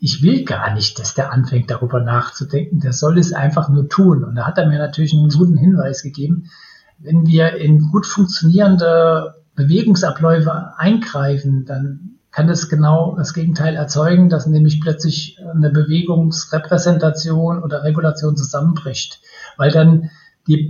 ich 0.00 0.22
will 0.22 0.44
gar 0.44 0.74
nicht, 0.74 0.98
dass 0.98 1.14
der 1.14 1.32
anfängt, 1.32 1.70
darüber 1.70 2.00
nachzudenken. 2.00 2.80
Der 2.80 2.92
soll 2.92 3.18
es 3.18 3.32
einfach 3.32 3.68
nur 3.68 3.88
tun. 3.88 4.22
Und 4.24 4.36
da 4.36 4.46
hat 4.46 4.58
er 4.58 4.68
mir 4.68 4.78
natürlich 4.78 5.12
einen 5.12 5.28
guten 5.28 5.56
Hinweis 5.56 6.02
gegeben. 6.02 6.50
Wenn 6.98 7.26
wir 7.26 7.56
in 7.56 7.88
gut 7.90 8.06
funktionierende 8.06 9.34
Bewegungsabläufe 9.56 10.78
eingreifen, 10.78 11.64
dann 11.64 12.18
kann 12.30 12.46
das 12.46 12.68
genau 12.68 13.16
das 13.16 13.34
Gegenteil 13.34 13.74
erzeugen, 13.74 14.28
dass 14.28 14.46
nämlich 14.46 14.80
plötzlich 14.80 15.40
eine 15.52 15.70
Bewegungsrepräsentation 15.70 17.62
oder 17.62 17.82
Regulation 17.82 18.36
zusammenbricht, 18.36 19.20
weil 19.56 19.72
dann 19.72 20.10
die 20.46 20.68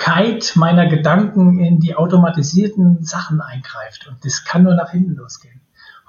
Bewusstseinspflichtigkeit 0.00 0.56
meiner 0.56 0.88
Gedanken 0.88 1.60
in 1.60 1.80
die 1.80 1.94
automatisierten 1.94 3.04
Sachen 3.04 3.40
eingreift. 3.40 4.08
Und 4.08 4.24
das 4.24 4.44
kann 4.44 4.64
nur 4.64 4.74
nach 4.74 4.90
hinten 4.90 5.14
losgehen. 5.16 5.60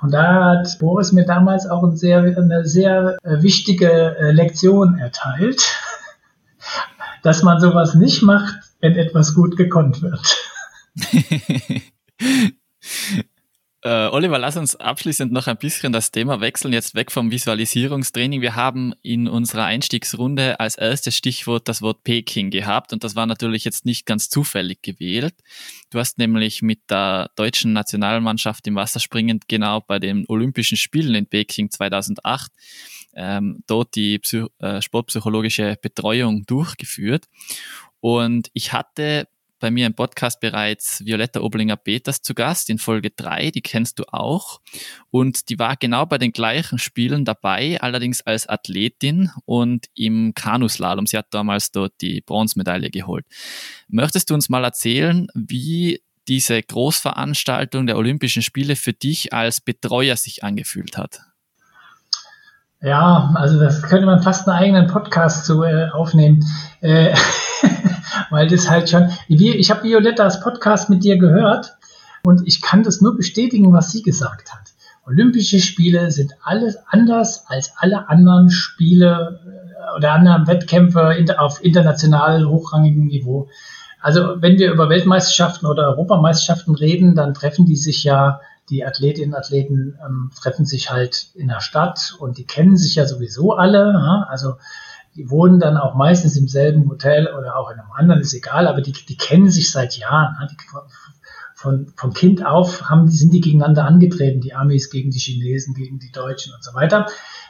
Und 0.01 0.13
da 0.13 0.45
hat 0.45 0.79
Boris 0.79 1.11
mir 1.11 1.25
damals 1.25 1.69
auch 1.69 1.83
eine 1.83 1.95
sehr, 1.95 2.19
eine 2.19 2.65
sehr 2.65 3.17
äh, 3.23 3.41
wichtige 3.43 4.17
äh, 4.17 4.31
Lektion 4.31 4.97
erteilt, 4.97 5.77
dass 7.23 7.43
man 7.43 7.59
sowas 7.59 7.93
nicht 7.93 8.23
macht, 8.23 8.55
wenn 8.79 8.95
etwas 8.95 9.35
gut 9.35 9.57
gekonnt 9.57 10.01
wird. 10.01 10.37
Äh, 13.84 14.09
Oliver, 14.09 14.38
lass 14.38 14.57
uns 14.57 14.75
abschließend 14.75 15.32
noch 15.32 15.47
ein 15.47 15.57
bisschen 15.57 15.91
das 15.91 16.11
Thema 16.11 16.39
wechseln, 16.39 16.71
jetzt 16.71 16.93
weg 16.93 17.11
vom 17.11 17.32
Visualisierungstraining. 17.32 18.39
Wir 18.39 18.55
haben 18.55 18.93
in 19.01 19.27
unserer 19.27 19.65
Einstiegsrunde 19.65 20.59
als 20.59 20.75
erstes 20.75 21.17
Stichwort 21.17 21.67
das 21.67 21.82
Wort 21.82 22.03
Peking 22.03 22.51
gehabt 22.51 22.93
und 22.93 23.03
das 23.03 23.15
war 23.15 23.25
natürlich 23.25 23.65
jetzt 23.65 23.86
nicht 23.86 24.05
ganz 24.05 24.29
zufällig 24.29 24.84
gewählt. 24.84 25.34
Du 25.89 25.97
hast 25.97 26.19
nämlich 26.19 26.61
mit 26.61 26.91
der 26.91 27.32
deutschen 27.36 27.73
Nationalmannschaft 27.73 28.67
im 28.67 28.75
Wasserspringen 28.75 29.39
genau 29.47 29.82
bei 29.82 29.97
den 29.97 30.25
Olympischen 30.27 30.77
Spielen 30.77 31.15
in 31.15 31.25
Peking 31.25 31.71
2008 31.71 32.51
ähm, 33.13 33.63
dort 33.67 33.95
die 33.95 34.19
Psy 34.19 34.45
äh, 34.59 34.82
sportpsychologische 34.82 35.77
Betreuung 35.82 36.45
durchgeführt. 36.45 37.25
Und 37.99 38.49
ich 38.53 38.73
hatte 38.73 39.27
bei 39.62 39.72
mir 39.72 39.88
im 39.88 39.93
Podcast 39.93 40.41
bereits 40.41 41.05
Violetta 41.05 41.39
Oblinger-Peters 41.39 42.22
zu 42.22 42.34
Gast 42.34 42.70
in 42.70 42.80
Folge 42.80 43.12
3, 43.12 43.51
die 43.51 43.62
kennst 43.62 43.99
du 43.99 44.03
auch. 44.12 44.59
Und 45.09 45.47
die 45.47 45.57
war 45.57 45.78
genau 45.78 46.05
bei 46.05 46.18
den 46.18 46.34
gleichen 46.34 46.80
Spielen 46.80 47.24
dabei, 47.24 47.80
allerdings 47.80 48.22
als 48.22 48.49
Athletin 48.49 49.32
und 49.45 49.86
im 49.95 50.34
Kanuslalom. 50.34 51.05
Sie 51.05 51.18
hat 51.18 51.28
damals 51.30 51.72
dort 51.72 51.93
die 52.01 52.20
Bronzemedaille 52.22 52.89
geholt. 52.89 53.26
Möchtest 53.88 54.30
du 54.30 54.34
uns 54.34 54.49
mal 54.49 54.66
erzählen, 54.66 55.28
wie 55.34 56.01
diese 56.28 56.62
Großveranstaltung 56.62 57.88
der 57.88 57.97
Olympischen 57.97 58.41
Spiele 58.41 58.76
für 58.76 58.93
dich 58.93 59.32
als 59.32 59.62
Betreuer 59.62 60.18
sich 60.18 60.43
angefühlt 60.43 60.97
hat? 60.97 61.22
Ja, 62.82 63.32
also 63.36 63.59
das 63.59 63.84
könnte 63.84 64.07
man 64.07 64.23
fast 64.23 64.49
einen 64.49 64.57
eigenen 64.57 64.88
Podcast 64.88 65.45
zu 65.45 65.63
äh, 65.63 65.89
aufnehmen. 65.89 66.43
Äh, 66.82 67.13
weil 68.32 68.47
das 68.47 68.69
halt 68.69 68.89
schon, 68.89 69.09
ich 69.27 69.69
habe 69.69 69.84
Violettas 69.84 70.41
Podcast 70.41 70.89
mit 70.89 71.03
dir 71.03 71.17
gehört 71.17 71.75
und 72.23 72.47
ich 72.47 72.61
kann 72.61 72.82
das 72.82 73.01
nur 73.01 73.15
bestätigen, 73.15 73.71
was 73.71 73.91
sie 73.91 74.01
gesagt 74.01 74.51
hat. 74.51 74.73
Olympische 75.05 75.59
Spiele 75.59 76.11
sind 76.11 76.34
alles 76.43 76.77
anders 76.88 77.45
als 77.47 77.73
alle 77.77 78.09
anderen 78.09 78.49
Spiele 78.49 79.39
äh, 79.45 79.97
oder 79.97 80.13
anderen 80.13 80.47
Wettkämpfe 80.47 81.15
auf 81.38 81.63
international 81.63 82.45
hochrangigem 82.47 83.05
Niveau. 83.05 83.47
Also 83.99 84.41
wenn 84.41 84.57
wir 84.57 84.71
über 84.71 84.89
Weltmeisterschaften 84.89 85.67
oder 85.67 85.89
Europameisterschaften 85.89 86.73
reden, 86.73 87.13
dann 87.13 87.36
treffen 87.36 87.67
die 87.67 87.75
sich 87.75 88.03
ja, 88.03 88.41
die 88.70 88.86
Athletinnen 88.86 89.34
und 89.34 89.39
Athleten 89.39 89.97
ähm, 90.05 90.32
treffen 90.39 90.66
sich 90.66 90.91
halt 90.91 91.32
in 91.36 91.47
der 91.47 91.62
Stadt 91.62 92.16
und 92.20 92.38
die 92.38 92.45
kennen 92.45 92.78
sich 92.78 92.95
ja 92.95 93.05
sowieso 93.05 93.53
alle. 93.53 93.93
Ja? 93.93 94.28
Also 94.30 94.55
die 95.16 95.30
wohnen 95.30 95.59
dann 95.59 95.78
auch 95.78 95.95
meistens 95.95 96.38
im 96.38 96.47
selben 96.47 96.89
Hotel 96.89 97.28
oder 97.28 97.57
auch 97.57 97.70
in 97.70 97.80
einem 97.80 97.91
anderen, 97.91 98.22
ist 98.22 98.34
egal, 98.34 98.68
aber 98.68 98.82
die, 98.82 98.93
die 98.93 99.18
kennen 99.18 99.49
sich 99.49 99.72
seit 99.72 99.97
Jahren. 99.97 100.36
Die, 100.49 100.55
von, 101.62 101.93
von 101.95 102.14
Kind 102.14 102.43
auf 102.43 102.89
haben, 102.89 103.07
sind 103.07 103.34
die 103.34 103.39
gegeneinander 103.39 103.86
angetreten, 103.86 104.41
die 104.41 104.55
Amis 104.55 104.89
gegen 104.89 105.12
die 105.12 105.20
Chinesen, 105.20 105.76
gegen 105.76 105.99
die 105.99 106.12
Deutschen 106.12 106.53
und 106.55 106.64
so 106.64 106.74
weiter. 106.74 107.05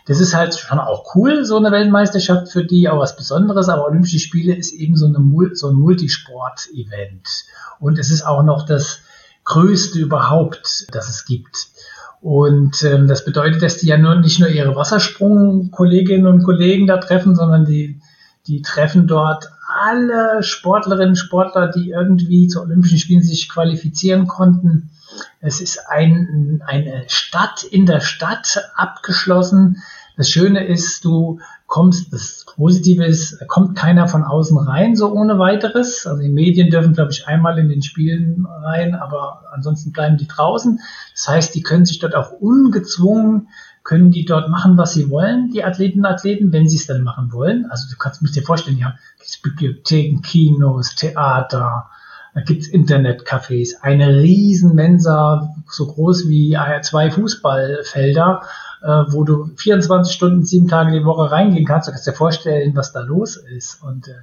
Das 0.05 0.19
ist 0.19 0.35
halt 0.35 0.53
schon 0.53 0.79
auch 0.79 1.15
cool, 1.15 1.45
so 1.45 1.55
eine 1.55 1.71
Weltmeisterschaft 1.71 2.51
für 2.51 2.65
die, 2.65 2.89
auch 2.89 2.99
was 2.99 3.15
Besonderes, 3.15 3.69
aber 3.69 3.85
Olympische 3.85 4.19
Spiele 4.19 4.53
ist 4.53 4.73
eben 4.73 4.97
so, 4.97 5.05
eine, 5.05 5.55
so 5.55 5.69
ein 5.69 5.75
Multisport-Event. 5.75 7.45
Und 7.79 7.99
es 7.99 8.09
ist 8.11 8.23
auch 8.23 8.43
noch 8.43 8.65
das 8.65 8.99
größte 9.45 9.99
überhaupt, 9.99 10.87
das 10.91 11.09
es 11.09 11.25
gibt. 11.25 11.67
Und 12.21 12.83
ähm, 12.83 13.07
das 13.07 13.25
bedeutet, 13.25 13.63
dass 13.63 13.77
die 13.77 13.87
ja 13.87 13.97
nur, 13.97 14.15
nicht 14.15 14.39
nur 14.39 14.49
ihre 14.49 14.75
Wassersprung-Kolleginnen 14.75 16.27
und 16.27 16.43
Kollegen 16.43 16.85
da 16.85 16.97
treffen, 16.97 17.35
sondern 17.35 17.65
die, 17.65 17.99
die 18.47 18.61
treffen 18.61 19.07
dort 19.07 19.49
alle 19.67 20.43
Sportlerinnen 20.43 21.09
und 21.09 21.15
Sportler, 21.15 21.69
die 21.69 21.89
irgendwie 21.89 22.47
zu 22.47 22.61
Olympischen 22.61 22.99
Spielen 22.99 23.23
sich 23.23 23.49
qualifizieren 23.49 24.27
konnten. 24.27 24.91
Es 25.39 25.61
ist 25.61 25.79
ein, 25.89 26.61
eine 26.65 27.05
Stadt 27.07 27.63
in 27.63 27.85
der 27.85 28.01
Stadt 28.01 28.69
abgeschlossen. 28.75 29.81
Das 30.17 30.29
Schöne 30.29 30.65
ist, 30.65 31.03
du 31.05 31.39
kommst, 31.67 32.11
das 32.11 32.45
Positive 32.55 33.05
ist, 33.05 33.47
kommt 33.47 33.77
keiner 33.77 34.07
von 34.07 34.23
außen 34.23 34.57
rein, 34.57 34.95
so 34.95 35.11
ohne 35.13 35.39
weiteres. 35.39 36.05
Also 36.05 36.21
die 36.21 36.29
Medien 36.29 36.69
dürfen, 36.69 36.93
glaube 36.93 37.11
ich, 37.11 37.27
einmal 37.27 37.57
in 37.57 37.69
den 37.69 37.81
Spielen 37.81 38.45
rein, 38.45 38.93
aber 38.93 39.43
ansonsten 39.51 39.91
bleiben 39.91 40.17
die 40.17 40.27
draußen. 40.27 40.79
Das 41.13 41.27
heißt, 41.27 41.55
die 41.55 41.63
können 41.63 41.85
sich 41.85 41.99
dort 41.99 42.15
auch 42.15 42.31
ungezwungen, 42.33 43.47
können 43.83 44.11
die 44.11 44.25
dort 44.25 44.49
machen, 44.49 44.77
was 44.77 44.93
sie 44.93 45.09
wollen, 45.09 45.49
die 45.49 45.63
Athleten 45.63 45.99
und 45.99 46.05
Athleten, 46.05 46.51
wenn 46.51 46.67
sie 46.67 46.77
es 46.77 46.87
dann 46.87 47.03
machen 47.03 47.31
wollen. 47.31 47.65
Also 47.71 47.89
du 47.89 47.97
kannst 47.97 48.21
musst 48.21 48.35
dir 48.35 48.43
vorstellen, 48.43 48.77
ja, 48.77 48.95
es 49.23 49.41
Bibliotheken, 49.41 50.21
Kinos, 50.21 50.95
Theater, 50.95 51.89
da 52.33 52.41
gibt's 52.41 52.67
Internetcafés, 52.69 53.81
eine 53.81 54.21
riesen 54.21 54.75
Mensa, 54.75 55.53
so 55.69 55.87
groß 55.87 56.29
wie 56.29 56.57
zwei 56.81 57.11
Fußballfelder 57.11 58.41
wo 58.81 59.23
du 59.23 59.51
24 59.57 60.13
Stunden, 60.13 60.43
sieben 60.43 60.67
Tage 60.67 60.91
die 60.91 61.05
Woche 61.05 61.31
reingehen 61.31 61.65
kannst. 61.65 61.87
Du 61.87 61.91
kannst 61.91 62.07
dir 62.07 62.13
vorstellen, 62.13 62.75
was 62.75 62.91
da 62.91 63.01
los 63.01 63.37
ist. 63.37 63.81
Und 63.83 64.07
äh, 64.07 64.15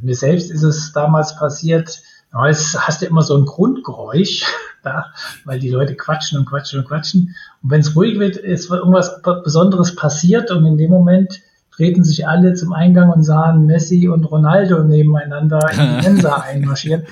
mir 0.00 0.14
selbst 0.14 0.50
ist 0.50 0.62
es 0.62 0.92
damals 0.92 1.36
passiert, 1.36 2.00
es 2.48 2.78
hast 2.78 3.02
du 3.02 3.06
immer 3.06 3.22
so 3.22 3.36
ein 3.36 3.46
Grundgeräusch, 3.46 4.44
da, 4.82 5.06
weil 5.44 5.58
die 5.58 5.70
Leute 5.70 5.96
quatschen 5.96 6.38
und 6.38 6.46
quatschen 6.46 6.80
und 6.80 6.86
quatschen. 6.86 7.34
Und 7.62 7.70
wenn 7.70 7.80
es 7.80 7.96
ruhig 7.96 8.18
wird, 8.18 8.36
ist 8.36 8.70
irgendwas 8.70 9.22
Besonderes 9.22 9.96
passiert 9.96 10.50
und 10.50 10.64
in 10.66 10.76
dem 10.76 10.90
Moment 10.90 11.40
treten 11.74 12.04
sich 12.04 12.26
alle 12.26 12.54
zum 12.54 12.72
Eingang 12.72 13.10
und 13.10 13.22
sahen 13.22 13.66
Messi 13.66 14.08
und 14.08 14.24
Ronaldo 14.24 14.82
nebeneinander 14.82 15.60
in 15.72 15.78
die 15.78 16.02
Mensa 16.08 16.36
einmarschieren. 16.36 17.06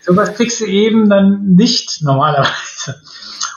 Sowas 0.00 0.34
kriegst 0.34 0.60
du 0.60 0.66
eben 0.66 1.08
dann 1.08 1.54
nicht 1.54 2.02
normalerweise. 2.02 2.94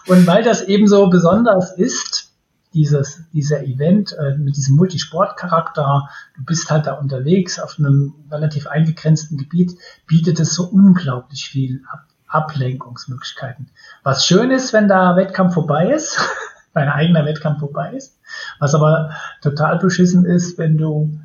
Und 0.07 0.26
weil 0.26 0.43
das 0.43 0.64
eben 0.64 0.88
so 0.88 1.10
besonders 1.10 1.78
ist, 1.78 2.28
dieses, 2.74 3.24
dieser 3.34 3.63
Event 3.63 4.13
äh, 4.13 4.38
mit 4.38 4.55
diesem 4.55 4.76
Multisportcharakter, 4.76 6.09
du 6.36 6.43
bist 6.45 6.70
halt 6.70 6.88
da 6.88 6.93
unterwegs 6.93 7.59
auf 7.59 7.78
einem 7.80 8.13
relativ 8.32 8.67
eingegrenzten 8.67 9.38
Gebiet, 9.38 9.78
bietet 10.07 10.39
es 10.39 10.53
so 10.53 10.65
unglaublich 10.65 11.49
viel 11.49 11.82
Ab 11.91 12.05
Ablenkungsmöglichkeiten. 12.30 13.72
Was 14.03 14.24
schön 14.24 14.51
ist, 14.51 14.72
wenn 14.72 14.88
der 14.88 15.15
Wettkampf 15.15 15.55
vorbei 15.55 15.89
ist, 15.89 16.20
dein 16.76 16.88
eigener 16.88 17.26
Wettkampf 17.26 17.59
vorbei 17.59 17.93
ist, 17.93 18.20
was 18.59 18.76
aber 18.76 19.15
total 19.41 19.80
beschissen 19.80 20.26
ist, 20.26 20.59
wenn 20.59 20.78
du, 20.78 21.20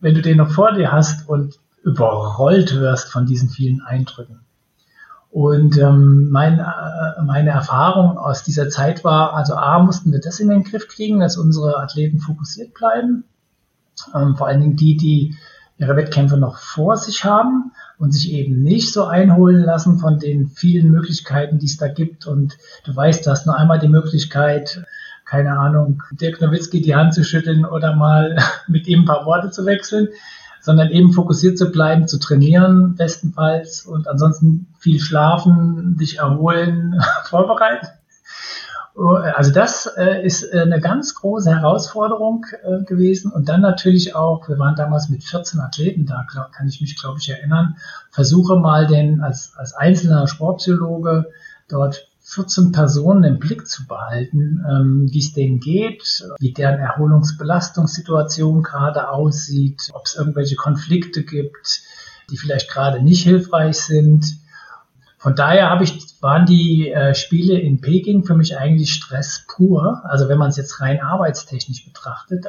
wenn 0.00 0.14
du 0.14 0.20
den 0.20 0.36
noch 0.36 0.50
vor 0.50 0.72
dir 0.72 0.92
hast 0.92 1.26
und 1.26 1.58
überrollt 1.82 2.78
wirst 2.78 3.10
von 3.10 3.24
diesen 3.24 3.48
vielen 3.48 3.80
Eindrücken. 3.80 4.40
Und 5.32 5.78
ähm, 5.78 6.28
mein, 6.30 6.58
äh, 6.58 7.22
meine 7.24 7.50
Erfahrung 7.50 8.18
aus 8.18 8.44
dieser 8.44 8.68
Zeit 8.68 9.02
war, 9.02 9.32
also 9.32 9.54
A, 9.54 9.78
mussten 9.78 10.12
wir 10.12 10.20
das 10.20 10.40
in 10.40 10.50
den 10.50 10.62
Griff 10.62 10.88
kriegen, 10.88 11.20
dass 11.20 11.38
unsere 11.38 11.78
Athleten 11.78 12.18
fokussiert 12.18 12.74
bleiben. 12.74 13.24
Ähm, 14.14 14.36
vor 14.36 14.46
allen 14.46 14.60
Dingen 14.60 14.76
die, 14.76 14.98
die 14.98 15.34
ihre 15.78 15.96
Wettkämpfe 15.96 16.36
noch 16.36 16.58
vor 16.58 16.98
sich 16.98 17.24
haben 17.24 17.72
und 17.98 18.12
sich 18.12 18.30
eben 18.30 18.62
nicht 18.62 18.92
so 18.92 19.06
einholen 19.06 19.64
lassen 19.64 19.98
von 19.98 20.18
den 20.18 20.48
vielen 20.48 20.90
Möglichkeiten, 20.90 21.58
die 21.58 21.66
es 21.66 21.78
da 21.78 21.88
gibt. 21.88 22.26
Und 22.26 22.58
du 22.84 22.94
weißt, 22.94 23.24
du 23.24 23.30
hast 23.30 23.46
nur 23.46 23.56
einmal 23.56 23.78
die 23.78 23.88
Möglichkeit, 23.88 24.84
keine 25.24 25.58
Ahnung, 25.58 26.02
Dirk 26.12 26.42
Nowitzki 26.42 26.82
die 26.82 26.94
Hand 26.94 27.14
zu 27.14 27.24
schütteln 27.24 27.64
oder 27.64 27.96
mal 27.96 28.36
mit 28.68 28.86
ihm 28.86 29.00
ein 29.00 29.06
paar 29.06 29.24
Worte 29.24 29.50
zu 29.50 29.64
wechseln 29.64 30.08
sondern 30.64 30.90
eben 30.90 31.12
fokussiert 31.12 31.58
zu 31.58 31.72
bleiben, 31.72 32.06
zu 32.06 32.20
trainieren 32.20 32.94
bestenfalls 32.94 33.84
und 33.84 34.06
ansonsten 34.06 34.68
viel 34.82 35.00
schlafen, 35.00 35.96
dich 35.96 36.18
erholen, 36.18 37.00
vorbereiten. 37.24 37.86
Also 38.94 39.52
das 39.52 39.86
äh, 39.96 40.22
ist 40.22 40.42
äh, 40.42 40.60
eine 40.60 40.78
ganz 40.78 41.14
große 41.14 41.50
Herausforderung 41.50 42.44
äh, 42.62 42.84
gewesen 42.84 43.32
und 43.32 43.48
dann 43.48 43.62
natürlich 43.62 44.14
auch, 44.14 44.46
wir 44.50 44.58
waren 44.58 44.76
damals 44.76 45.08
mit 45.08 45.24
14 45.24 45.60
Athleten 45.60 46.04
da, 46.04 46.26
glaub, 46.30 46.52
kann 46.52 46.68
ich 46.68 46.82
mich 46.82 47.00
glaube 47.00 47.18
ich 47.18 47.30
erinnern, 47.30 47.76
versuche 48.10 48.56
mal 48.56 48.86
den 48.86 49.22
als, 49.22 49.54
als 49.56 49.72
einzelner 49.72 50.26
Sportpsychologe 50.26 51.30
dort 51.68 52.06
14 52.20 52.72
Personen 52.72 53.24
im 53.24 53.38
Blick 53.38 53.66
zu 53.66 53.86
behalten, 53.86 54.62
ähm, 54.68 55.08
wie 55.10 55.20
es 55.20 55.32
denen 55.32 55.58
geht, 55.58 56.28
wie 56.38 56.52
deren 56.52 56.78
Erholungsbelastungssituation 56.78 58.62
gerade 58.62 59.08
aussieht, 59.08 59.88
ob 59.94 60.04
es 60.04 60.16
irgendwelche 60.16 60.56
Konflikte 60.56 61.24
gibt, 61.24 61.82
die 62.30 62.36
vielleicht 62.36 62.70
gerade 62.70 63.02
nicht 63.02 63.24
hilfreich 63.24 63.78
sind. 63.78 64.41
Von 65.22 65.36
daher 65.36 65.70
habe 65.70 65.84
ich, 65.84 65.96
waren 66.20 66.46
die 66.46 66.90
äh, 66.90 67.14
Spiele 67.14 67.56
in 67.56 67.80
Peking 67.80 68.24
für 68.24 68.34
mich 68.34 68.58
eigentlich 68.58 68.92
Stress 68.92 69.46
pur. 69.46 70.02
Also 70.04 70.28
wenn 70.28 70.36
man 70.36 70.48
es 70.48 70.56
jetzt 70.56 70.80
rein 70.80 71.00
arbeitstechnisch 71.00 71.84
betrachtet, 71.84 72.46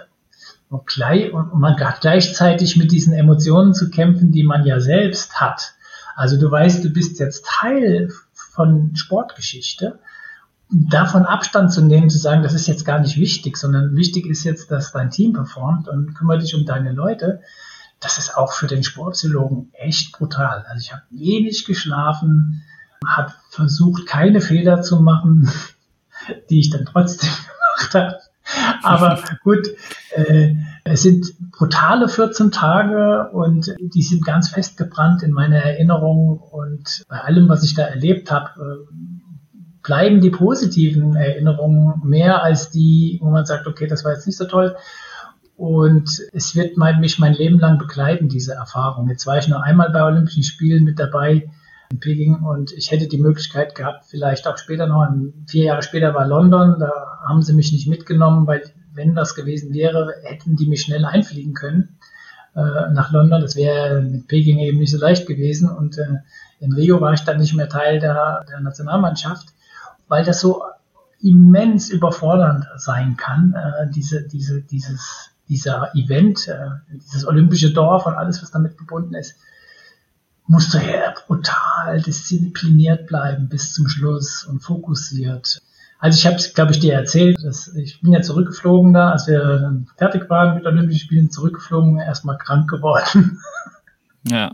und, 0.70 0.88
gleich, 0.88 1.32
und 1.32 1.54
man 1.60 1.80
hat 1.80 2.02
gleichzeitig 2.02 2.76
mit 2.76 2.92
diesen 2.92 3.14
Emotionen 3.14 3.76
zu 3.76 3.92
kämpfen, 3.92 4.32
die 4.32 4.44
man 4.44 4.66
ja 4.66 4.80
selbst 4.80 5.40
hat. 5.40 5.76
Also 6.16 6.40
du 6.40 6.50
weißt, 6.50 6.84
du 6.84 6.90
bist 6.90 7.20
jetzt 7.20 7.46
Teil 7.46 8.10
von 8.34 8.96
Sportgeschichte, 8.96 10.00
davon 10.72 11.28
Abstand 11.28 11.72
zu 11.72 11.84
nehmen, 11.84 12.10
zu 12.10 12.18
sagen, 12.18 12.42
das 12.42 12.56
ist 12.56 12.66
jetzt 12.66 12.86
gar 12.86 13.00
nicht 13.00 13.18
wichtig, 13.18 13.56
sondern 13.56 13.96
wichtig 13.96 14.26
ist 14.26 14.46
jetzt, 14.46 14.72
dass 14.72 14.92
dein 14.92 15.12
Team 15.12 15.34
performt 15.34 15.88
und 15.88 16.16
kümmere 16.16 16.40
dich 16.40 16.56
um 16.56 16.66
deine 16.66 16.92
Leute. 16.92 17.42
Das 18.04 18.18
ist 18.18 18.36
auch 18.36 18.54
für 18.54 18.68
den 18.68 18.84
Sportpsychologen 18.84 19.72
echt 19.74 20.12
brutal. 20.12 20.66
Also 20.68 20.82
ich 20.82 20.92
habe 20.92 21.04
wenig 21.10 21.66
geschlafen, 21.66 22.64
habe 23.06 23.34
versucht, 23.50 24.06
keine 24.06 24.42
Fehler 24.42 24.82
zu 24.82 25.00
machen, 25.00 25.50
die 26.50 26.60
ich 26.60 26.70
dann 26.70 26.86
trotzdem 26.86 27.30
gemacht 27.80 27.96
habe. 27.96 28.20
Aber 28.84 29.24
gut, 29.44 29.70
äh, 30.12 30.56
es 30.84 31.04
sind 31.04 31.28
brutale 31.52 32.10
14 32.10 32.52
Tage 32.52 33.30
und 33.32 33.74
die 33.80 34.02
sind 34.02 34.26
ganz 34.26 34.50
fest 34.50 34.76
gebrannt 34.76 35.24
in 35.24 35.32
meiner 35.32 35.58
Erinnerung 35.58 36.40
und 36.40 37.04
bei 37.08 37.22
allem, 37.22 37.48
was 37.48 37.64
ich 37.64 37.74
da 37.74 37.84
erlebt 37.84 38.32
habe, 38.32 38.50
äh, 38.60 38.94
bleiben 39.82 40.22
die 40.22 40.30
positiven 40.30 41.16
Erinnerungen 41.16 42.02
mehr 42.04 42.44
als 42.44 42.70
die, 42.70 43.20
wo 43.22 43.30
man 43.30 43.46
sagt, 43.46 43.68
okay, 43.68 43.88
das 43.88 44.04
war 44.04 44.14
jetzt 44.14 44.28
nicht 44.28 44.38
so 44.38 44.46
toll. 44.46 44.76
Und 45.56 46.10
es 46.34 46.56
wird 46.56 46.78
mein, 46.78 47.00
mich 47.00 47.20
mein 47.20 47.34
Leben 47.34 47.60
lang 47.60 47.78
begleiten, 47.78 48.28
diese 48.28 48.54
Erfahrung. 48.54 49.08
Jetzt 49.10 49.28
war 49.28 49.38
ich 49.38 49.48
nur 49.48 49.64
einmal 49.64 49.92
bei 49.92 50.04
Olympischen 50.04 50.44
Spielen 50.44 50.84
mit 50.84 51.00
dabei 51.00 51.50
in 51.92 52.00
Peking 52.00 52.42
und 52.42 52.72
ich 52.72 52.90
hätte 52.92 53.08
die 53.08 53.20
Möglichkeit 53.20 53.76
gehabt, 53.76 54.06
vielleicht 54.10 54.48
auch 54.48 54.58
später 54.58 54.88
noch, 54.88 55.08
vier 55.48 55.66
Jahre 55.66 55.84
später 55.84 56.16
war 56.16 56.26
London, 56.28 56.80
da 56.80 56.92
haben 57.28 57.44
sie 57.44 57.54
mich 57.54 57.72
nicht 57.72 57.88
mitgenommen, 57.88 58.48
weil 58.48 58.64
wenn 58.94 59.14
das 59.14 59.36
gewesen 59.36 59.74
wäre, 59.74 60.14
hätten 60.24 60.56
die 60.56 60.68
mich 60.68 60.82
schnell 60.82 61.06
einfliegen 61.06 61.54
können 61.54 62.00
äh, 62.56 62.92
nach 62.92 63.12
London. 63.12 63.42
Das 63.42 63.56
wäre 63.56 64.02
mit 64.02 64.28
Peking 64.28 64.60
eben 64.60 64.80
nicht 64.80 64.92
so 64.92 64.98
leicht 64.98 65.28
gewesen 65.28 65.70
und 65.70 65.98
äh, 65.98 66.20
in 66.60 66.74
Rio 66.74 67.00
war 67.00 67.14
ich 67.14 67.22
dann 67.22 67.40
nicht 67.40 67.54
mehr 67.54 67.70
Teil 67.70 68.00
der, 68.00 68.44
der 68.50 68.60
Nationalmannschaft, 68.60 69.50
weil 70.08 70.24
das 70.24 70.42
so 70.42 70.64
immens 71.22 71.90
überfordernd 71.90 72.66
sein 72.78 73.18
kann, 73.18 73.54
äh, 73.54 73.90
diese, 73.92 74.28
diese, 74.28 74.62
dieses, 74.62 75.33
dieser 75.50 75.96
Event, 75.96 76.48
äh, 76.48 76.70
dieses 76.94 77.26
olympische 77.26 77.72
Dorf 77.72 78.06
und 78.06 78.14
alles, 78.14 78.42
was 78.42 78.52
damit 78.52 78.76
verbunden 78.76 79.14
ist 79.16 79.36
musst 80.48 80.74
du 80.74 80.78
ja 80.78 81.14
brutal 81.26 82.02
diszipliniert 82.02 83.08
bleiben 83.08 83.48
bis 83.50 83.74
zum 83.74 83.88
Schluss 83.88 84.44
und 84.44 84.62
fokussiert. 84.62 85.62
Also 86.00 86.18
ich 86.18 86.26
habe 86.26 86.36
es, 86.36 86.54
glaube 86.54 86.74
ich, 86.74 86.80
dir 86.80 86.94
erzählt, 86.94 87.38
dass 87.44 87.74
ich 87.76 88.02
bin 88.02 88.12
ja 88.12 88.22
zurückgeflogen 88.22 88.94
da, 88.94 89.12
als 89.12 89.28
wir 89.28 89.86
fertig 89.96 90.30
waren 90.30 90.56
mit 90.56 90.66
Olympischen 90.66 91.00
Spielen, 91.00 91.32
zurückgeflogen, 91.32 92.00
erstmal 92.00 92.38
krank 92.38 92.70
geworden. 92.70 93.40
Ja. 94.26 94.54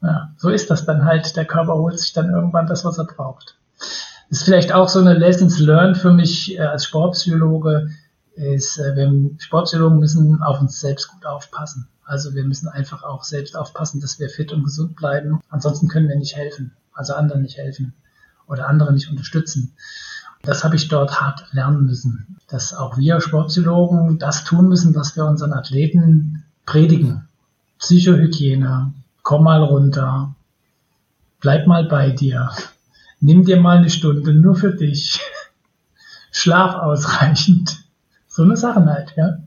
Ja, 0.00 0.32
so 0.36 0.50
ist 0.50 0.70
das 0.70 0.86
dann 0.86 1.04
halt. 1.04 1.34
Der 1.34 1.44
Körper 1.44 1.74
holt 1.74 1.98
sich 1.98 2.12
dann 2.12 2.30
irgendwann 2.30 2.68
das, 2.68 2.84
was 2.84 2.96
er 2.96 3.06
braucht. 3.06 3.56
Das 4.30 4.38
ist 4.38 4.44
vielleicht 4.44 4.72
auch 4.72 4.88
so 4.88 5.00
eine 5.00 5.14
Lessons 5.14 5.58
learned 5.58 5.96
für 5.96 6.12
mich 6.12 6.56
äh, 6.56 6.60
als 6.60 6.84
Sportpsychologe, 6.84 7.90
ist, 8.38 8.78
äh, 8.78 8.96
wir 8.96 9.30
Sportpsychologen 9.38 9.98
müssen 9.98 10.42
auf 10.42 10.60
uns 10.60 10.80
selbst 10.80 11.08
gut 11.08 11.26
aufpassen. 11.26 11.88
Also 12.04 12.34
wir 12.34 12.44
müssen 12.44 12.68
einfach 12.68 13.02
auch 13.02 13.22
selbst 13.22 13.56
aufpassen, 13.56 14.00
dass 14.00 14.18
wir 14.18 14.30
fit 14.30 14.52
und 14.52 14.64
gesund 14.64 14.96
bleiben. 14.96 15.40
Ansonsten 15.50 15.88
können 15.88 16.08
wir 16.08 16.16
nicht 16.16 16.36
helfen, 16.36 16.72
also 16.94 17.14
anderen 17.14 17.42
nicht 17.42 17.58
helfen 17.58 17.92
oder 18.46 18.68
andere 18.68 18.92
nicht 18.92 19.10
unterstützen. 19.10 19.74
Das 20.42 20.64
habe 20.64 20.76
ich 20.76 20.88
dort 20.88 21.20
hart 21.20 21.52
lernen 21.52 21.84
müssen, 21.84 22.38
dass 22.48 22.72
auch 22.72 22.96
wir 22.96 23.20
Sportpsychologen 23.20 24.18
das 24.18 24.44
tun 24.44 24.68
müssen, 24.68 24.94
was 24.94 25.16
wir 25.16 25.26
unseren 25.26 25.52
Athleten 25.52 26.44
predigen. 26.64 27.28
Psychohygiene, 27.78 28.94
komm 29.22 29.44
mal 29.44 29.62
runter, 29.62 30.34
bleib 31.40 31.66
mal 31.66 31.84
bei 31.84 32.10
dir, 32.10 32.50
nimm 33.20 33.44
dir 33.44 33.60
mal 33.60 33.78
eine 33.78 33.90
Stunde 33.90 34.32
nur 34.32 34.54
für 34.54 34.74
dich, 34.74 35.20
schlaf 36.30 36.74
ausreichend. 36.74 37.87
So 38.38 38.44
eine 38.44 38.56
Sache 38.56 38.86
halt, 38.86 39.12
ja. 39.16 39.38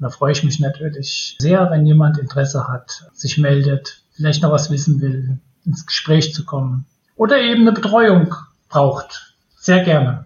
Da 0.00 0.10
freue 0.10 0.32
ich 0.32 0.44
mich 0.44 0.60
natürlich 0.60 1.36
sehr, 1.40 1.70
wenn 1.70 1.84
jemand 1.84 2.18
Interesse 2.18 2.68
hat, 2.68 3.10
sich 3.14 3.38
meldet, 3.38 4.02
vielleicht 4.12 4.42
noch 4.42 4.52
was 4.52 4.70
wissen 4.70 5.00
will, 5.00 5.38
ins 5.64 5.86
Gespräch 5.86 6.32
zu 6.32 6.44
kommen 6.44 6.86
oder 7.16 7.40
eben 7.40 7.62
eine 7.62 7.72
Betreuung 7.72 8.34
braucht. 8.68 9.34
Sehr 9.56 9.82
gerne. 9.82 10.24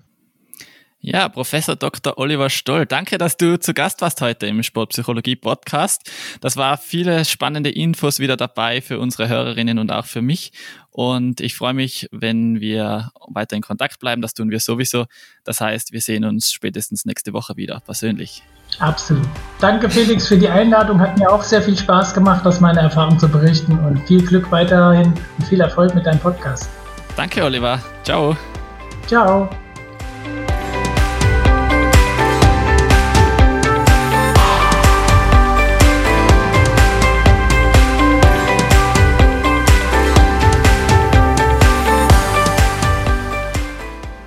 Ja, 1.04 1.28
Professor 1.28 1.74
Dr. 1.74 2.16
Oliver 2.16 2.48
Stoll, 2.48 2.86
danke, 2.86 3.18
dass 3.18 3.36
du 3.36 3.58
zu 3.58 3.74
Gast 3.74 4.02
warst 4.02 4.20
heute 4.20 4.46
im 4.46 4.62
Sportpsychologie 4.62 5.34
Podcast. 5.34 6.08
Das 6.40 6.56
war 6.56 6.78
viele 6.78 7.24
spannende 7.24 7.70
Infos 7.70 8.20
wieder 8.20 8.36
dabei 8.36 8.80
für 8.80 9.00
unsere 9.00 9.28
Hörerinnen 9.28 9.80
und 9.80 9.90
auch 9.90 10.06
für 10.06 10.22
mich. 10.22 10.52
Und 10.90 11.40
ich 11.40 11.56
freue 11.56 11.74
mich, 11.74 12.08
wenn 12.12 12.60
wir 12.60 13.10
weiter 13.26 13.56
in 13.56 13.62
Kontakt 13.62 13.98
bleiben. 13.98 14.22
Das 14.22 14.32
tun 14.32 14.50
wir 14.50 14.60
sowieso. 14.60 15.06
Das 15.42 15.60
heißt, 15.60 15.92
wir 15.92 16.00
sehen 16.00 16.24
uns 16.24 16.52
spätestens 16.52 17.04
nächste 17.04 17.32
Woche 17.32 17.56
wieder 17.56 17.80
persönlich. 17.80 18.44
Absolut. 18.78 19.28
Danke, 19.60 19.88
Felix, 19.88 20.26
für 20.26 20.36
die 20.36 20.48
Einladung. 20.48 21.00
Hat 21.00 21.18
mir 21.18 21.30
auch 21.30 21.42
sehr 21.42 21.62
viel 21.62 21.78
Spaß 21.78 22.14
gemacht, 22.14 22.44
aus 22.46 22.60
meiner 22.60 22.80
Erfahrung 22.80 23.18
zu 23.18 23.28
berichten. 23.28 23.78
Und 23.78 23.98
viel 24.06 24.24
Glück 24.24 24.50
weiterhin 24.50 25.14
und 25.38 25.46
viel 25.46 25.60
Erfolg 25.60 25.94
mit 25.94 26.04
deinem 26.04 26.18
Podcast. 26.18 26.68
Danke, 27.16 27.44
Oliver. 27.44 27.78
Ciao. 28.02 28.36
Ciao. 29.06 29.48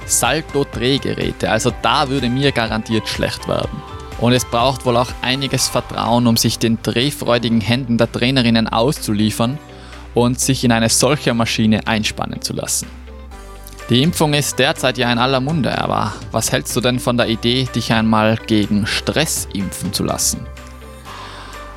Salto-Drehgeräte. 0.05 1.51
Also 1.51 1.71
da 1.81 2.09
würde 2.09 2.29
mir 2.29 2.51
garantiert 2.51 3.07
schlecht 3.07 3.47
werden. 3.47 3.94
Und 4.19 4.33
es 4.33 4.45
braucht 4.45 4.85
wohl 4.85 4.97
auch 4.97 5.11
einiges 5.21 5.67
Vertrauen, 5.67 6.27
um 6.27 6.37
sich 6.37 6.57
den 6.57 6.79
drehfreudigen 6.81 7.61
Händen 7.61 7.97
der 7.97 8.11
Trainerinnen 8.11 8.67
auszuliefern 8.67 9.57
und 10.13 10.39
sich 10.39 10.63
in 10.63 10.71
eine 10.71 10.89
solche 10.89 11.33
Maschine 11.33 11.85
einspannen 11.87 12.41
zu 12.41 12.53
lassen. 12.53 12.87
Die 13.89 14.01
Impfung 14.01 14.33
ist 14.33 14.57
derzeit 14.57 14.97
ja 14.97 15.11
in 15.11 15.19
aller 15.19 15.41
Munde, 15.41 15.77
aber 15.77 16.13
was 16.31 16.51
hältst 16.51 16.75
du 16.75 16.81
denn 16.81 16.97
von 16.97 17.17
der 17.17 17.27
Idee, 17.27 17.67
dich 17.75 17.93
einmal 17.93 18.37
gegen 18.47 18.87
Stress 18.87 19.47
impfen 19.53 19.93
zu 19.93 20.03
lassen? 20.03 20.39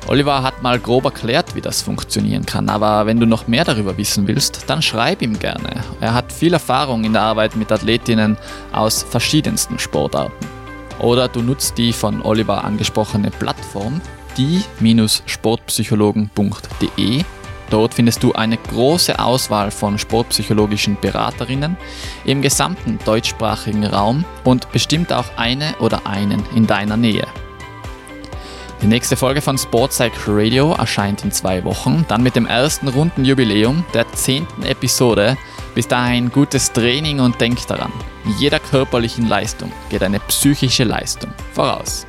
Oliver 0.07 0.41
hat 0.41 0.63
mal 0.63 0.79
grob 0.79 1.05
erklärt, 1.05 1.53
wie 1.53 1.61
das 1.61 1.83
funktionieren 1.83 2.43
kann, 2.43 2.67
aber 2.67 3.05
wenn 3.05 3.19
du 3.19 3.27
noch 3.27 3.47
mehr 3.47 3.63
darüber 3.63 3.95
wissen 3.95 4.27
willst, 4.27 4.63
dann 4.65 4.81
schreib 4.81 5.21
ihm 5.21 5.37
gerne. 5.37 5.83
Er 6.01 6.15
hat 6.15 6.31
viel 6.31 6.53
Erfahrung 6.53 7.03
in 7.03 7.13
der 7.13 7.21
Arbeit 7.21 7.55
mit 7.55 7.71
Athletinnen 7.71 8.35
aus 8.71 9.03
verschiedensten 9.03 9.77
Sportarten. 9.77 10.58
Oder 10.99 11.27
du 11.27 11.41
nutzt 11.41 11.77
die 11.77 11.91
von 11.93 12.21
Oliver 12.21 12.63
angesprochene 12.63 13.31
Plattform 13.31 14.01
die-sportpsychologen.de. 14.37 17.23
Dort 17.69 17.93
findest 17.93 18.23
du 18.23 18.33
eine 18.33 18.57
große 18.57 19.19
Auswahl 19.19 19.69
von 19.69 19.99
sportpsychologischen 19.99 20.97
Beraterinnen 20.99 21.77
im 22.25 22.41
gesamten 22.41 22.97
deutschsprachigen 23.05 23.85
Raum 23.85 24.25
und 24.43 24.71
bestimmt 24.71 25.13
auch 25.13 25.37
eine 25.37 25.75
oder 25.79 26.07
einen 26.07 26.43
in 26.55 26.65
deiner 26.65 26.97
Nähe. 26.97 27.27
Die 28.81 28.87
nächste 28.87 29.17
Folge 29.17 29.41
von 29.41 29.57
Sportpsych 29.57 30.13
Radio 30.25 30.73
erscheint 30.73 31.23
in 31.23 31.31
zwei 31.31 31.65
Wochen, 31.65 32.05
dann 32.07 32.23
mit 32.23 32.37
dem 32.37 32.45
ersten 32.45 32.87
runden 32.87 33.25
Jubiläum, 33.25 33.83
der 33.93 34.09
zehnten 34.13 34.63
Episode. 34.63 35.37
Bis 35.75 35.87
dahin 35.87 36.31
gutes 36.31 36.71
Training 36.71 37.19
und 37.19 37.39
denk 37.39 37.65
daran, 37.67 37.91
jeder 38.37 38.59
körperlichen 38.59 39.27
Leistung 39.27 39.71
geht 39.89 40.03
eine 40.03 40.19
psychische 40.21 40.83
Leistung 40.83 41.31
voraus. 41.53 42.05